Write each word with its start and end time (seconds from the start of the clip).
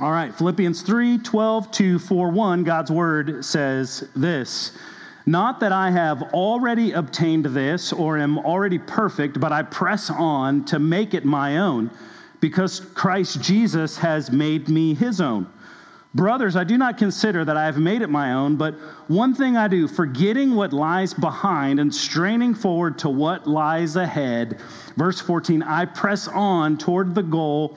All 0.00 0.12
right, 0.12 0.32
Philippians 0.32 0.82
3 0.82 1.18
12 1.18 1.72
to 1.72 1.98
4 1.98 2.30
1, 2.30 2.62
God's 2.62 2.92
word 2.92 3.44
says 3.44 4.08
this 4.14 4.78
Not 5.26 5.58
that 5.58 5.72
I 5.72 5.90
have 5.90 6.22
already 6.34 6.92
obtained 6.92 7.46
this 7.46 7.92
or 7.92 8.16
am 8.16 8.38
already 8.38 8.78
perfect, 8.78 9.40
but 9.40 9.50
I 9.50 9.64
press 9.64 10.08
on 10.08 10.64
to 10.66 10.78
make 10.78 11.14
it 11.14 11.24
my 11.24 11.58
own, 11.58 11.90
because 12.38 12.78
Christ 12.78 13.42
Jesus 13.42 13.98
has 13.98 14.30
made 14.30 14.68
me 14.68 14.94
his 14.94 15.20
own. 15.20 15.48
Brothers, 16.14 16.54
I 16.54 16.62
do 16.62 16.78
not 16.78 16.96
consider 16.96 17.44
that 17.44 17.56
I 17.56 17.64
have 17.64 17.78
made 17.78 18.00
it 18.00 18.08
my 18.08 18.34
own, 18.34 18.54
but 18.54 18.74
one 19.08 19.34
thing 19.34 19.56
I 19.56 19.66
do, 19.66 19.88
forgetting 19.88 20.54
what 20.54 20.72
lies 20.72 21.12
behind 21.12 21.80
and 21.80 21.92
straining 21.92 22.54
forward 22.54 22.98
to 23.00 23.08
what 23.08 23.48
lies 23.48 23.96
ahead. 23.96 24.60
Verse 24.96 25.20
14, 25.20 25.60
I 25.64 25.86
press 25.86 26.28
on 26.28 26.78
toward 26.78 27.16
the 27.16 27.22
goal 27.24 27.76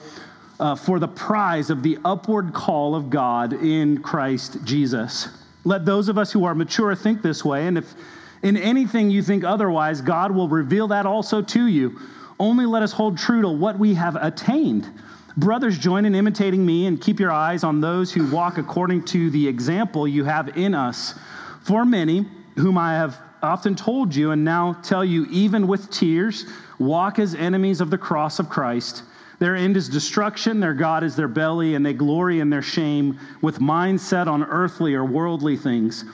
uh, 0.62 0.76
for 0.76 1.00
the 1.00 1.08
prize 1.08 1.72
of 1.72 1.82
the 1.82 1.98
upward 2.06 2.54
call 2.54 2.96
of 2.96 3.10
God 3.10 3.52
in 3.54 4.02
Christ 4.02 4.64
Jesus. 4.64 5.28
Let 5.66 5.86
those 5.86 6.08
of 6.08 6.20
us 6.20 6.32
who 6.32 6.46
are 6.46 6.54
mature 6.54 6.96
think 6.96 7.24
this 7.24 7.44
way, 7.44 7.66
and 7.66 7.80
if 7.80 7.96
in 8.44 8.56
anything 8.58 9.10
you 9.10 9.24
think 9.24 9.44
otherwise, 9.44 10.02
God 10.02 10.32
will 10.32 10.48
reveal 10.48 10.88
that 10.90 11.08
also 11.08 11.42
to 11.42 11.66
you. 11.66 12.00
Only 12.40 12.66
let 12.66 12.84
us 12.84 12.92
hold 12.92 13.18
true 13.18 13.42
to 13.42 13.50
what 13.50 13.78
we 13.78 13.96
have 13.96 14.16
attained. 14.16 14.88
Brothers, 15.36 15.80
join 15.80 16.06
in 16.06 16.14
imitating 16.14 16.64
me 16.64 16.86
and 16.86 17.02
keep 17.02 17.20
your 17.20 17.32
eyes 17.32 17.64
on 17.64 17.82
those 17.82 18.12
who 18.12 18.30
walk 18.32 18.58
according 18.58 19.06
to 19.06 19.30
the 19.32 19.48
example 19.48 20.08
you 20.08 20.24
have 20.26 20.58
in 20.58 20.76
us. 20.76 21.16
For 21.64 21.86
many, 21.86 22.26
whom 22.56 22.78
I 22.78 22.94
have 22.94 23.18
often 23.42 23.76
told 23.76 24.14
you 24.14 24.32
and 24.32 24.44
now 24.44 24.74
tell 24.84 25.06
you, 25.06 25.26
even 25.32 25.68
with 25.68 25.90
tears, 25.90 26.46
walk 26.80 27.18
as 27.18 27.34
enemies 27.34 27.82
of 27.82 27.90
the 27.90 27.98
cross 27.98 28.40
of 28.40 28.50
Christ. 28.50 29.04
Their 29.42 29.56
end 29.56 29.76
is 29.76 29.90
destruction, 29.90 30.60
their 30.60 30.76
God 30.76 31.04
is 31.04 31.16
their 31.16 31.28
belly, 31.28 31.74
and 31.74 31.84
they 31.84 31.94
glory 31.94 32.42
in 32.42 32.52
their 32.52 32.62
shame 32.62 33.18
with 33.42 33.60
minds 33.60 34.06
set 34.06 34.28
on 34.28 34.44
earthly 34.44 34.94
or 34.94 35.04
worldly 35.04 35.58
things. 35.58 36.06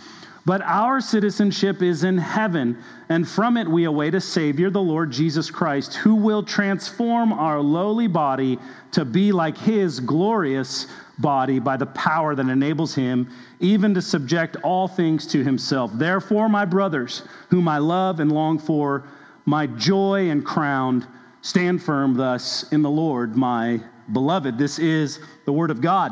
But 0.45 0.61
our 0.61 1.01
citizenship 1.01 1.81
is 1.81 2.05
in 2.05 2.17
heaven, 2.17 2.77
and 3.09 3.27
from 3.27 3.57
it 3.57 3.67
we 3.67 3.83
await 3.83 4.15
a 4.15 4.21
Savior, 4.21 4.69
the 4.69 4.81
Lord 4.81 5.11
Jesus 5.11 5.51
Christ, 5.51 5.95
who 5.95 6.15
will 6.15 6.41
transform 6.41 7.33
our 7.33 7.59
lowly 7.59 8.07
body 8.07 8.59
to 8.93 9.03
be 9.03 9.33
like 9.33 9.57
his 9.57 9.99
glorious 9.99 10.87
body 11.19 11.59
by 11.59 11.75
the 11.75 11.87
power 11.87 12.33
that 12.33 12.47
enables 12.47 12.95
him 12.95 13.29
even 13.59 13.93
to 13.93 14.01
subject 14.01 14.55
all 14.63 14.87
things 14.87 15.27
to 15.27 15.43
himself. 15.43 15.91
Therefore, 15.95 16.47
my 16.47 16.63
brothers, 16.63 17.23
whom 17.49 17.67
I 17.67 17.79
love 17.79 18.21
and 18.21 18.31
long 18.31 18.57
for, 18.57 19.03
my 19.45 19.67
joy 19.67 20.29
and 20.29 20.45
crown, 20.45 21.05
Stand 21.47 21.81
firm 21.81 22.13
thus 22.13 22.69
in 22.73 22.81
the 22.81 22.89
Lord, 22.89 23.37
my 23.37 23.79
beloved. 24.11 24.57
This 24.57 24.79
is 24.79 25.21
the 25.45 25.53
word 25.53 25.71
of 25.71 25.79
God. 25.79 26.11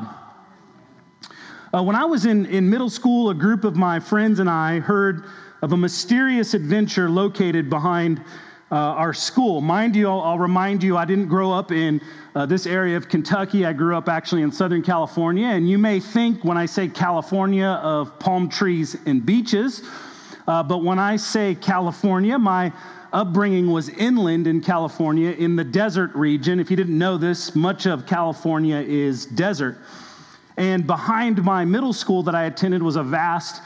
Uh, 1.73 1.83
when 1.83 1.93
I 1.93 2.05
was 2.05 2.25
in, 2.25 2.45
in 2.45 2.69
middle 2.69 2.89
school, 2.89 3.31
a 3.31 3.33
group 3.33 3.65
of 3.65 3.75
my 3.75 3.99
friends 3.99 4.39
and 4.39 4.49
I 4.49 4.79
heard 4.79 5.25
of 5.61 5.73
a 5.73 5.77
mysterious 5.77 6.53
adventure 6.53 7.09
located 7.09 7.69
behind 7.69 8.19
uh, 8.71 8.75
our 8.75 9.13
school. 9.13 9.59
Mind 9.59 9.93
you, 9.93 10.07
I'll, 10.07 10.21
I'll, 10.21 10.39
remind 10.39 10.81
you, 10.81 10.95
I 10.95 11.03
didn't 11.03 11.27
grow 11.27 11.51
up 11.51 11.73
in 11.73 11.99
uh, 12.33 12.45
this 12.45 12.65
area 12.65 12.95
of 12.95 13.09
Kentucky. 13.09 13.65
I 13.65 13.73
grew 13.73 13.97
up 13.97 14.07
actually 14.07 14.41
in 14.41 14.53
Southern 14.53 14.83
California. 14.83 15.47
And 15.47 15.69
you 15.69 15.77
may 15.77 15.99
think 15.99 16.45
when 16.45 16.57
I 16.57 16.65
say 16.65 16.87
California 16.87 17.77
of 17.83 18.17
palm 18.19 18.47
trees 18.47 18.95
and 19.05 19.25
beaches. 19.25 19.83
Uh, 20.47 20.63
but 20.63 20.81
when 20.81 20.97
I 20.97 21.17
say 21.17 21.55
California, 21.55 22.39
my 22.39 22.71
upbringing 23.15 23.71
was 23.71 23.87
inland 23.87 24.45
in 24.45 24.59
California 24.59 25.31
in 25.31 25.55
the 25.55 25.63
desert 25.63 26.13
region. 26.13 26.59
If 26.59 26.69
you 26.69 26.75
didn't 26.75 26.97
know 26.97 27.17
this, 27.17 27.55
much 27.55 27.85
of 27.87 28.05
California 28.05 28.75
is 28.75 29.25
desert. 29.25 29.77
And 30.57 30.85
behind 30.85 31.41
my 31.41 31.63
middle 31.63 31.93
school 31.93 32.23
that 32.23 32.35
I 32.35 32.43
attended 32.43 32.83
was 32.83 32.97
a 32.97 33.03
vast, 33.03 33.61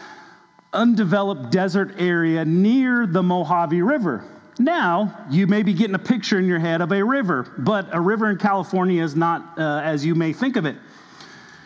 undeveloped 0.72 1.52
desert 1.52 1.96
area 1.98 2.46
near 2.46 3.08
the 3.08 3.24
Mojave 3.24 3.82
River. 3.82 4.24
Now, 4.60 5.26
you 5.32 5.48
may 5.48 5.64
be 5.64 5.74
getting 5.74 5.96
a 5.96 6.00
picture 6.00 6.38
in 6.38 6.46
your 6.46 6.60
head 6.60 6.82
of 6.82 6.92
a 6.92 7.04
river, 7.04 7.52
but 7.58 7.88
a 7.92 8.00
river 8.00 8.30
in 8.30 8.38
California 8.38 9.04
is 9.04 9.16
not 9.16 9.58
uh, 9.58 9.82
as 9.84 10.06
you 10.06 10.14
may 10.14 10.32
think 10.32 10.58
of 10.58 10.66
it. 10.66 10.76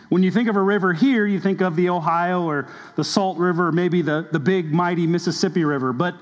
When 0.08 0.22
you 0.22 0.30
think 0.30 0.48
of 0.48 0.56
a 0.56 0.62
river 0.62 0.94
here, 0.94 1.26
you 1.26 1.40
think 1.40 1.60
of 1.60 1.76
the 1.76 1.90
Ohio 1.90 2.44
or 2.44 2.68
the 2.96 3.04
Salt 3.04 3.36
River, 3.36 3.68
or 3.68 3.72
maybe 3.72 4.00
the, 4.00 4.26
the 4.32 4.38
big, 4.38 4.72
mighty 4.72 5.06
Mississippi 5.06 5.64
River. 5.64 5.92
But 5.92 6.14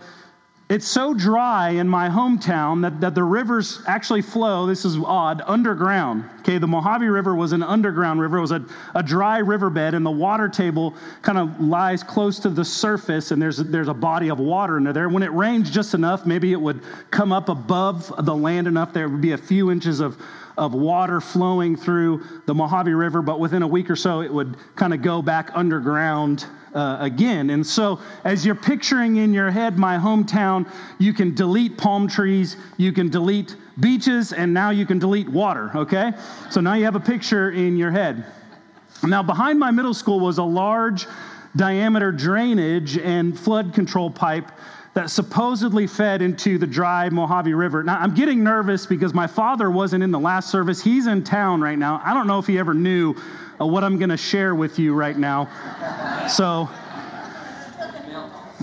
it's 0.69 0.89
so 0.89 1.12
dry 1.12 1.71
in 1.71 1.89
my 1.89 2.09
hometown 2.09 2.83
that, 2.83 3.03
that 3.03 3.15
the 3.15 3.23
rivers 3.23 3.83
actually 3.87 4.23
flow, 4.23 4.67
this 4.67 4.84
is 4.84 4.97
odd, 4.97 5.43
underground. 5.45 6.25
Okay, 6.41 6.59
the 6.59 6.67
Mojave 6.67 7.06
River 7.06 7.34
was 7.34 7.53
an 7.53 7.62
underground 7.62 8.21
river. 8.21 8.39
It 8.39 8.41
was 8.41 8.53
a, 8.53 8.65
a 8.95 9.03
dry 9.03 9.39
riverbed, 9.39 9.93
and 9.93 10.06
the 10.06 10.11
water 10.11 10.49
table 10.49 10.95
kind 11.21 11.37
of 11.37 11.61
lies 11.61 12.03
close 12.03 12.39
to 12.41 12.49
the 12.49 12.65
surface, 12.65 13.33
and 13.33 13.43
there's, 13.43 13.59
there's 13.59 13.89
a 13.89 13.95
body 13.95 14.31
of 14.31 14.39
water 14.39 14.78
in 14.78 14.84
there. 14.84 15.09
When 15.09 15.23
it 15.23 15.33
rains 15.33 15.71
just 15.71 15.95
enough, 15.95 16.25
maybe 16.25 16.53
it 16.53 16.61
would 16.61 16.81
come 17.11 17.33
up 17.33 17.49
above 17.49 18.12
the 18.25 18.34
land 18.34 18.67
enough, 18.67 18.93
there 18.94 19.09
would 19.09 19.21
be 19.21 19.33
a 19.33 19.39
few 19.39 19.71
inches 19.71 20.00
of, 20.00 20.17
of 20.56 20.75
water 20.75 21.21
flowing 21.21 21.77
through 21.77 22.25
the 22.47 22.55
Mojave 22.55 22.93
River, 22.93 23.21
but 23.21 23.41
within 23.41 23.62
a 23.62 23.69
week 23.69 23.91
or 23.91 23.97
so, 23.97 24.23
it 24.23 24.33
would 24.33 24.56
kind 24.75 24.94
of 24.94 25.03
go 25.03 25.21
back 25.21 25.50
underground 25.55 26.47
uh, 26.75 26.99
again. 27.00 27.50
And 27.50 27.66
so, 27.66 28.00
as 28.25 28.44
you're 28.44 28.55
picturing 28.55 29.16
in 29.16 29.33
your 29.33 29.50
head 29.50 29.78
my 29.78 29.97
hometown, 29.97 30.71
you 30.99 31.12
can 31.12 31.34
delete 31.34 31.77
palm 31.78 32.09
trees, 32.09 32.56
you 32.77 32.93
can 32.93 33.09
delete 33.09 33.56
beaches, 33.81 34.33
and 34.33 34.53
now 34.53 34.71
you 34.71 34.87
can 34.87 34.99
delete 34.99 35.28
water, 35.28 35.71
okay? 35.75 36.12
So 36.50 36.61
now 36.61 36.75
you 36.75 36.84
have 36.84 36.97
a 36.97 37.00
picture 37.00 37.50
in 37.50 37.77
your 37.77 37.91
head. 37.91 38.25
Now, 39.03 39.22
behind 39.22 39.59
my 39.59 39.71
middle 39.71 39.94
school 39.94 40.21
was 40.21 40.38
a 40.38 40.44
large 40.44 41.06
diameter 41.56 42.12
drainage 42.12 42.97
and 42.99 43.38
flood 43.38 43.75
control 43.75 44.11
pipe 44.11 44.50
that 44.94 45.08
supposedly 45.10 45.86
fed 45.86 46.20
into 46.20 46.58
the 46.58 46.66
dry 46.66 47.08
Mojave 47.08 47.54
River. 47.54 47.82
Now, 47.82 47.98
I'm 47.98 48.14
getting 48.14 48.44
nervous 48.44 48.84
because 48.84 49.14
my 49.14 49.26
father 49.26 49.70
wasn't 49.70 50.03
in 50.03 50.10
the 50.10 50.19
last 50.19 50.50
service. 50.50 50.82
He's 50.82 51.06
in 51.06 51.25
town 51.25 51.62
right 51.62 51.78
now. 51.78 52.00
I 52.04 52.12
don't 52.12 52.26
know 52.26 52.38
if 52.38 52.47
he 52.47 52.58
ever 52.58 52.75
knew 52.75 53.14
uh, 53.60 53.66
what 53.66 53.84
I'm 53.84 53.98
going 53.98 54.10
to 54.10 54.19
share 54.19 54.54
with 54.54 54.78
you 54.78 54.92
right 54.94 55.16
now. 55.16 55.48
So, 56.28 56.69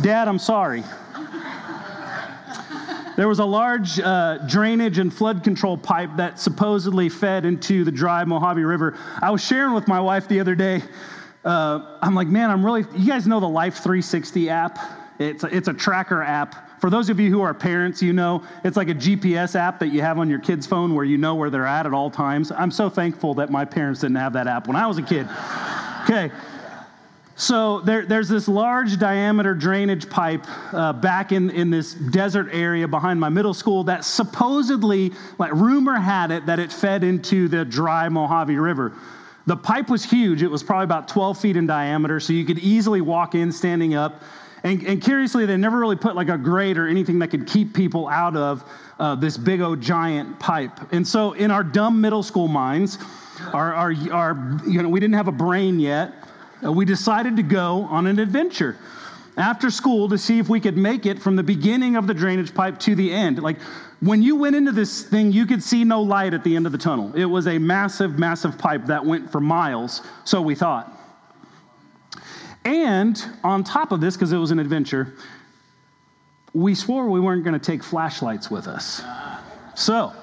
Dad, 0.01 0.28
I'm 0.28 0.39
sorry. 0.39 0.84
There 3.18 3.28
was 3.28 3.39
a 3.39 3.45
large 3.45 4.00
uh, 4.00 4.38
drainage 4.47 4.97
and 4.97 5.13
flood 5.13 5.44
control 5.44 5.78
pipe 5.78 6.12
that 6.16 6.39
supposedly 6.39 7.09
fed 7.09 7.44
into 7.44 7.84
the 7.84 7.91
dry 7.91 8.23
Mojave 8.23 8.63
River. 8.63 8.97
I 9.22 9.31
was 9.31 9.44
sharing 9.44 9.73
with 9.73 9.89
my 9.89 10.00
wife 10.00 10.29
the 10.29 10.39
other 10.39 10.56
day. 10.56 10.81
Uh, 11.44 11.97
I'm 12.01 12.16
like, 12.16 12.28
man, 12.28 12.50
I'm 12.50 12.66
really. 12.66 12.85
You 12.95 13.07
guys 13.07 13.28
know 13.28 13.39
the 13.39 13.50
Life 13.50 13.75
360 13.75 14.50
app? 14.50 14.79
It's 15.19 15.44
a, 15.44 15.56
it's 15.56 15.68
a 15.68 15.74
tracker 15.74 16.24
app. 16.24 16.80
For 16.80 16.90
those 16.90 17.09
of 17.09 17.19
you 17.19 17.30
who 17.30 17.41
are 17.41 17.53
parents, 17.53 18.02
you 18.02 18.13
know 18.13 18.44
it's 18.63 18.78
like 18.78 18.88
a 18.88 18.96
GPS 18.96 19.56
app 19.56 19.80
that 19.80 19.90
you 19.90 20.02
have 20.02 20.18
on 20.18 20.30
your 20.30 20.40
kid's 20.40 20.66
phone 20.66 20.96
where 20.96 21.03
you 21.03 21.18
know 21.18 21.35
where 21.35 21.50
they're 21.50 21.66
at 21.66 21.85
at 21.85 21.94
all 21.94 22.09
times. 22.09 22.52
I'm 22.52 22.72
so 22.72 22.90
thankful 22.90 23.34
that 23.35 23.50
my 23.52 23.66
parents 23.66 24.00
didn't 24.00 24.16
have 24.16 24.34
that 24.34 24.47
app 24.47 24.68
when 24.68 24.78
I 24.78 24.88
was 24.88 24.97
a 24.97 25.03
kid. 25.03 25.28
Okay. 26.03 26.31
So 27.35 27.80
there, 27.81 28.06
there's 28.06 28.28
this 28.28 28.50
large 28.50 28.97
diameter 28.97 29.53
drainage 29.53 30.09
pipe 30.09 30.46
uh, 30.74 30.91
back 30.91 31.31
in, 31.31 31.50
in 31.51 31.69
this 31.69 31.94
desert 31.94 32.50
area 32.51 32.86
behind 32.86 33.18
my 33.18 33.30
middle 33.30 33.53
school 33.53 33.86
that 33.86 34.03
supposedly, 34.03 35.13
like 35.38 35.53
rumor 35.53 35.96
had 35.96 36.31
it, 36.31 36.46
that 36.47 36.59
it 36.59 36.72
fed 36.72 37.03
into 37.03 37.47
the 37.47 37.63
dry 37.63 38.09
Mojave 38.09 38.57
River. 38.57 38.94
The 39.46 39.56
pipe 39.56 39.90
was 39.90 40.03
huge. 40.03 40.44
It 40.44 40.51
was 40.51 40.63
probably 40.63 40.84
about 40.84 41.07
12 41.07 41.40
feet 41.40 41.56
in 41.56 41.66
diameter, 41.66 42.19
so 42.19 42.34
you 42.34 42.44
could 42.44 42.59
easily 42.59 43.00
walk 43.00 43.36
in 43.36 43.53
standing 43.53 43.96
up. 43.96 44.22
And, 44.64 44.84
and, 44.84 45.02
curiously, 45.02 45.46
they 45.46 45.56
never 45.56 45.80
really 45.80 45.96
put 45.96 46.16
like 46.16 46.30
a 46.30 46.38
grate 46.38 46.78
or 46.78 46.88
anything 46.88 47.20
that 47.20 47.30
could 47.30 47.47
keep 47.47 47.74
people 47.74 48.08
out 48.09 48.36
of 48.36 48.64
uh, 49.00 49.16
this 49.16 49.38
big 49.38 49.62
old 49.62 49.80
giant 49.80 50.40
pipe. 50.40 50.72
And 50.92 51.08
so, 51.08 51.34
in 51.34 51.50
our 51.50 51.64
dumb 51.64 52.02
middle 52.02 52.24
school 52.24 52.47
minds, 52.47 52.98
our, 53.53 53.74
our, 53.74 53.94
our 54.12 54.59
you 54.68 54.81
know, 54.81 54.90
we 54.90 55.00
didn't 55.00 55.16
have 55.16 55.28
a 55.28 55.33
brain 55.33 55.80
yet. 55.80 56.13
Uh, 56.63 56.72
we 56.72 56.83
decided 56.83 57.38
to 57.38 57.44
go 57.44 57.83
on 57.89 58.06
an 58.07 58.19
adventure 58.19 58.75
after 59.38 59.72
school 59.72 60.10
to 60.10 60.18
see 60.18 60.39
if 60.39 60.50
we 60.50 60.60
could 60.60 60.78
make 60.78 61.06
it 61.06 61.19
from 61.19 61.36
the 61.36 61.44
beginning 61.44 61.95
of 61.95 62.06
the 62.06 62.13
drainage 62.13 62.54
pipe 62.54 62.78
to 62.80 62.95
the 62.95 63.12
end. 63.12 63.42
Like 63.42 63.62
when 64.01 64.22
you 64.22 64.36
went 64.36 64.56
into 64.56 64.74
this 64.74 65.04
thing, 65.04 65.31
you 65.31 65.45
could 65.45 65.63
see 65.63 65.83
no 65.86 66.01
light 66.01 66.33
at 66.33 66.44
the 66.44 66.56
end 66.56 66.66
of 66.66 66.72
the 66.72 66.78
tunnel. 66.78 67.13
It 67.16 67.25
was 67.25 67.48
a 67.48 67.57
massive, 67.57 68.19
massive 68.19 68.57
pipe 68.57 68.86
that 68.88 69.06
went 69.06 69.31
for 69.31 69.39
miles, 69.39 70.01
so 70.25 70.42
we 70.42 70.56
thought. 70.56 70.99
And 72.65 73.23
on 73.44 73.63
top 73.63 73.91
of 73.91 74.01
this, 74.01 74.15
because 74.15 74.31
it 74.31 74.38
was 74.38 74.51
an 74.51 74.59
adventure, 74.59 75.13
we 76.53 76.75
swore 76.75 77.09
we 77.09 77.19
weren't 77.19 77.44
going 77.44 77.57
to 77.57 77.65
take 77.65 77.83
flashlights 77.83 78.50
with 78.51 78.67
us. 78.67 79.01
So 79.75 80.13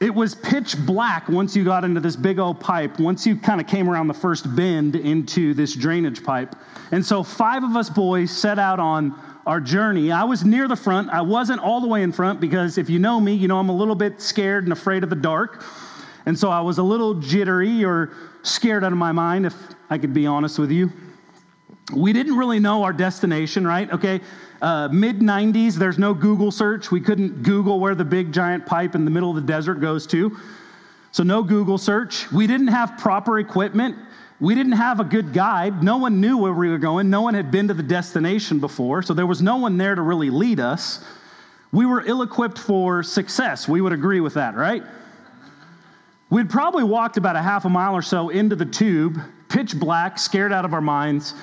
it 0.00 0.14
was 0.14 0.34
pitch 0.34 0.76
black 0.86 1.28
once 1.28 1.56
you 1.56 1.64
got 1.64 1.84
into 1.84 2.00
this 2.00 2.16
big 2.16 2.38
old 2.38 2.60
pipe, 2.60 2.98
once 3.00 3.26
you 3.26 3.36
kind 3.36 3.60
of 3.60 3.66
came 3.66 3.88
around 3.88 4.06
the 4.06 4.14
first 4.14 4.54
bend 4.54 4.94
into 4.96 5.54
this 5.54 5.74
drainage 5.74 6.22
pipe. 6.22 6.54
And 6.92 7.04
so 7.04 7.22
five 7.22 7.64
of 7.64 7.76
us 7.76 7.90
boys 7.90 8.30
set 8.30 8.58
out 8.58 8.80
on 8.80 9.18
our 9.46 9.60
journey. 9.60 10.12
I 10.12 10.24
was 10.24 10.44
near 10.44 10.68
the 10.68 10.76
front. 10.76 11.10
I 11.10 11.22
wasn't 11.22 11.60
all 11.60 11.80
the 11.80 11.88
way 11.88 12.02
in 12.02 12.12
front 12.12 12.40
because 12.40 12.78
if 12.78 12.90
you 12.90 12.98
know 12.98 13.18
me, 13.20 13.34
you 13.34 13.48
know 13.48 13.58
I'm 13.58 13.70
a 13.70 13.76
little 13.76 13.94
bit 13.94 14.20
scared 14.20 14.64
and 14.64 14.72
afraid 14.72 15.04
of 15.04 15.10
the 15.10 15.16
dark. 15.16 15.64
And 16.26 16.38
so 16.38 16.50
I 16.50 16.60
was 16.60 16.78
a 16.78 16.82
little 16.82 17.14
jittery 17.14 17.84
or 17.84 18.12
scared 18.42 18.84
out 18.84 18.92
of 18.92 18.98
my 18.98 19.12
mind, 19.12 19.46
if 19.46 19.54
I 19.88 19.98
could 19.98 20.12
be 20.14 20.26
honest 20.26 20.58
with 20.58 20.70
you. 20.70 20.92
We 21.94 22.12
didn't 22.12 22.36
really 22.36 22.60
know 22.60 22.82
our 22.82 22.92
destination, 22.92 23.66
right? 23.66 23.90
Okay, 23.90 24.20
uh, 24.60 24.88
mid 24.92 25.20
90s, 25.20 25.74
there's 25.74 25.98
no 25.98 26.12
Google 26.12 26.50
search. 26.50 26.90
We 26.90 27.00
couldn't 27.00 27.42
Google 27.42 27.80
where 27.80 27.94
the 27.94 28.04
big 28.04 28.32
giant 28.32 28.66
pipe 28.66 28.94
in 28.94 29.04
the 29.04 29.10
middle 29.10 29.30
of 29.30 29.36
the 29.36 29.42
desert 29.42 29.76
goes 29.76 30.06
to. 30.08 30.36
So, 31.12 31.22
no 31.22 31.42
Google 31.42 31.78
search. 31.78 32.30
We 32.30 32.46
didn't 32.46 32.68
have 32.68 32.98
proper 32.98 33.38
equipment. 33.38 33.96
We 34.40 34.54
didn't 34.54 34.72
have 34.72 35.00
a 35.00 35.04
good 35.04 35.32
guide. 35.32 35.82
No 35.82 35.96
one 35.96 36.20
knew 36.20 36.36
where 36.36 36.52
we 36.52 36.68
were 36.68 36.78
going. 36.78 37.08
No 37.08 37.22
one 37.22 37.34
had 37.34 37.50
been 37.50 37.66
to 37.68 37.74
the 37.74 37.82
destination 37.82 38.60
before. 38.60 39.02
So, 39.02 39.14
there 39.14 39.26
was 39.26 39.40
no 39.40 39.56
one 39.56 39.78
there 39.78 39.94
to 39.94 40.02
really 40.02 40.28
lead 40.28 40.60
us. 40.60 41.04
We 41.72 41.86
were 41.86 42.02
ill 42.06 42.22
equipped 42.22 42.58
for 42.58 43.02
success. 43.02 43.66
We 43.66 43.80
would 43.80 43.92
agree 43.92 44.20
with 44.20 44.34
that, 44.34 44.56
right? 44.56 44.82
We'd 46.30 46.50
probably 46.50 46.84
walked 46.84 47.16
about 47.16 47.36
a 47.36 47.42
half 47.42 47.64
a 47.64 47.70
mile 47.70 47.94
or 47.94 48.02
so 48.02 48.28
into 48.28 48.54
the 48.54 48.66
tube, 48.66 49.18
pitch 49.48 49.78
black, 49.78 50.18
scared 50.18 50.52
out 50.52 50.66
of 50.66 50.74
our 50.74 50.80
minds, 50.82 51.34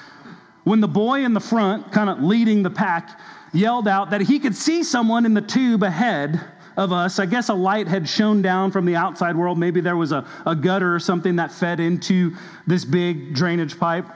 when 0.65 0.81
the 0.81 0.87
boy 0.87 1.23
in 1.23 1.33
the 1.33 1.39
front, 1.39 1.91
kind 1.91 2.09
of 2.09 2.21
leading 2.21 2.63
the 2.63 2.69
pack, 2.69 3.19
yelled 3.53 3.87
out 3.87 4.09
that 4.09 4.19
he 4.19 4.39
could 4.39 4.55
see 4.55 4.83
someone 4.83 5.25
in 5.25 5.33
the 5.33 5.41
tube 5.41 5.83
ahead 5.83 6.41
of 6.75 6.91
us. 6.91 7.19
I 7.19 7.25
guess 7.25 7.49
a 7.49 7.53
light 7.53 7.87
had 7.87 8.09
shone 8.09 8.41
down 8.41 8.71
from 8.71 8.85
the 8.85 8.95
outside 8.95 9.35
world. 9.35 9.57
Maybe 9.57 9.79
there 9.79 9.95
was 9.95 10.11
a, 10.11 10.27
a 10.45 10.55
gutter 10.55 10.93
or 10.93 10.99
something 10.99 11.37
that 11.37 11.51
fed 11.51 11.79
into 11.79 12.35
this 12.67 12.83
big 12.83 13.33
drainage 13.33 13.79
pipe, 13.79 14.07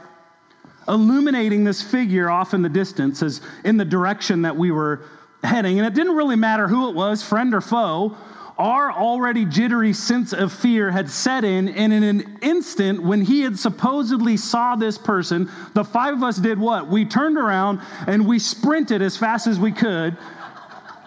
illuminating 0.87 1.63
this 1.63 1.81
figure 1.81 2.29
off 2.29 2.53
in 2.53 2.63
the 2.63 2.69
distance 2.69 3.21
as 3.21 3.41
in 3.63 3.77
the 3.77 3.85
direction 3.85 4.41
that 4.41 4.57
we 4.57 4.71
were 4.71 5.05
heading. 5.43 5.79
And 5.79 5.87
it 5.87 5.93
didn't 5.93 6.15
really 6.15 6.35
matter 6.35 6.67
who 6.67 6.89
it 6.89 6.95
was, 6.95 7.23
friend 7.23 7.53
or 7.53 7.61
foe. 7.61 8.17
Our 8.59 8.91
already 8.91 9.45
jittery 9.45 9.93
sense 9.93 10.33
of 10.33 10.51
fear 10.51 10.91
had 10.91 11.09
set 11.09 11.45
in, 11.45 11.69
and 11.69 11.93
in 11.93 12.03
an 12.03 12.39
instant, 12.41 13.01
when 13.01 13.21
he 13.21 13.39
had 13.39 13.57
supposedly 13.57 14.35
saw 14.35 14.75
this 14.75 14.97
person, 14.97 15.49
the 15.73 15.85
five 15.85 16.15
of 16.15 16.23
us 16.23 16.35
did 16.35 16.59
what? 16.59 16.89
We 16.89 17.05
turned 17.05 17.37
around 17.37 17.79
and 18.05 18.27
we 18.27 18.37
sprinted 18.37 19.01
as 19.01 19.15
fast 19.15 19.47
as 19.47 19.57
we 19.57 19.71
could 19.71 20.17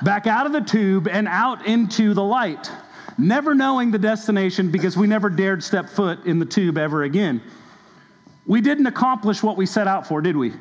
back 0.03 0.27
out 0.27 0.47
of 0.47 0.53
the 0.53 0.63
tube 0.63 1.07
and 1.07 1.29
out 1.29 1.67
into 1.67 2.15
the 2.15 2.25
light, 2.25 2.71
never 3.19 3.55
knowing 3.55 3.91
the 3.91 3.99
destination 3.99 4.71
because 4.71 4.97
we 4.97 5.07
never 5.07 5.29
dared 5.29 5.63
step 5.63 5.91
foot 5.91 6.25
in 6.25 6.39
the 6.39 6.47
tube 6.47 6.79
ever 6.79 7.03
again. 7.03 7.43
We 8.47 8.63
didn't 8.63 8.87
accomplish 8.87 9.43
what 9.43 9.59
we 9.59 9.67
set 9.67 9.87
out 9.87 10.07
for, 10.07 10.23
did 10.23 10.39
we? 10.39 10.55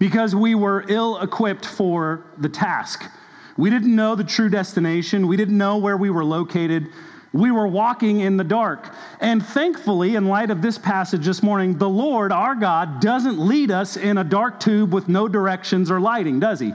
Because 0.00 0.34
we 0.34 0.56
were 0.56 0.84
ill 0.88 1.20
equipped 1.20 1.64
for 1.64 2.24
the 2.36 2.48
task. 2.48 3.04
We 3.56 3.70
didn't 3.70 3.94
know 3.94 4.14
the 4.14 4.24
true 4.24 4.48
destination, 4.48 5.26
we 5.26 5.36
didn't 5.36 5.56
know 5.56 5.76
where 5.78 5.96
we 5.96 6.10
were 6.10 6.24
located. 6.24 6.88
We 7.32 7.50
were 7.50 7.66
walking 7.66 8.20
in 8.20 8.36
the 8.36 8.44
dark. 8.44 8.94
And 9.18 9.44
thankfully, 9.44 10.14
in 10.14 10.28
light 10.28 10.50
of 10.50 10.62
this 10.62 10.78
passage 10.78 11.26
this 11.26 11.42
morning, 11.42 11.76
the 11.76 11.88
Lord, 11.88 12.30
our 12.30 12.54
God, 12.54 13.00
doesn't 13.00 13.40
lead 13.40 13.72
us 13.72 13.96
in 13.96 14.18
a 14.18 14.24
dark 14.24 14.60
tube 14.60 14.94
with 14.94 15.08
no 15.08 15.26
directions 15.26 15.90
or 15.90 16.00
lighting, 16.00 16.38
does 16.38 16.60
He? 16.60 16.72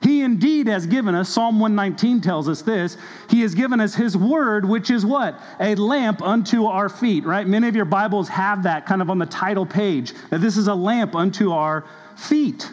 He 0.00 0.22
indeed 0.22 0.68
has 0.68 0.86
given 0.86 1.16
us, 1.16 1.28
Psalm 1.28 1.58
119 1.58 2.20
tells 2.20 2.48
us 2.48 2.62
this, 2.62 2.96
He 3.28 3.40
has 3.40 3.52
given 3.52 3.80
us 3.80 3.96
His 3.96 4.16
word, 4.16 4.64
which 4.64 4.90
is 4.90 5.04
what? 5.04 5.40
A 5.58 5.74
lamp 5.74 6.22
unto 6.22 6.66
our 6.66 6.88
feet, 6.88 7.24
right? 7.24 7.46
Many 7.46 7.66
of 7.66 7.74
your 7.74 7.84
Bibles 7.84 8.28
have 8.28 8.62
that 8.62 8.86
kind 8.86 9.02
of 9.02 9.10
on 9.10 9.18
the 9.18 9.26
title 9.26 9.66
page, 9.66 10.12
that 10.30 10.40
this 10.40 10.56
is 10.56 10.68
a 10.68 10.74
lamp 10.74 11.16
unto 11.16 11.50
our 11.50 11.84
feet. 12.16 12.70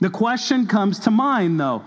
The 0.00 0.08
question 0.08 0.66
comes 0.66 0.98
to 1.00 1.10
mind, 1.10 1.60
though, 1.60 1.84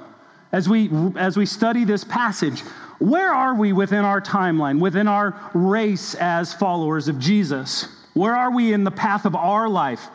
as 0.51 0.68
we, 0.68 0.90
as 1.16 1.38
we 1.38 1.46
study 1.46 1.84
this 1.84 2.04
passage 2.04 2.63
where 3.00 3.34
are 3.34 3.56
we 3.56 3.72
within 3.72 4.04
our 4.04 4.19
timeline, 4.19 4.80
within 4.80 5.07
our 5.07 5.34
race 5.54 6.16
as 6.16 6.54
followers 6.54 7.07
of 7.07 7.18
Jesus? 7.18 7.88
Where 8.13 8.36
are 8.36 8.51
we 8.51 8.74
in 8.74 8.84
the 8.84 8.92
path 8.92 9.25
of 9.25 9.36
our 9.36 9.69
life, 9.69 10.10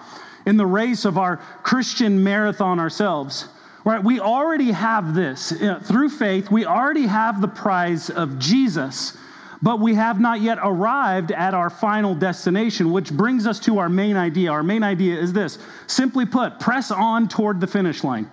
in 0.45 0.59
the 0.59 0.67
race 0.67 1.07
of 1.07 1.17
our 1.17 1.39
Christian 1.63 2.23
marathon 2.23 2.79
ourselves? 2.79 3.49
Right, 3.87 4.03
we 4.03 4.21
already 4.21 4.71
have 4.71 5.15
this. 5.15 5.53
Uh, 5.53 5.81
through 5.83 6.11
faith, 6.11 6.51
we 6.51 6.67
already 6.67 7.07
have 7.07 7.41
the 7.41 7.49
prize 7.49 8.11
of 8.11 8.39
Jesus, 8.39 9.17
but 9.63 9.81
we 9.81 9.95
have 9.95 10.21
not 10.21 10.41
yet 10.41 10.59
arrived 10.63 11.33
at 11.33 11.55
our 11.55 11.71
final 11.71 12.15
destination, 12.15 12.93
which 12.93 13.13
brings 13.13 13.47
us 13.47 13.61
to 13.61 13.79
our 13.79 13.89
main 13.89 14.17
idea. 14.17 14.51
Our 14.51 14.63
main 14.63 14.83
idea 14.83 15.19
is 15.19 15.33
this 15.33 15.59
simply 15.87 16.27
put, 16.27 16.61
press 16.61 16.91
on 16.91 17.29
toward 17.29 17.61
the 17.61 17.67
finish 17.67 18.05
line. 18.05 18.31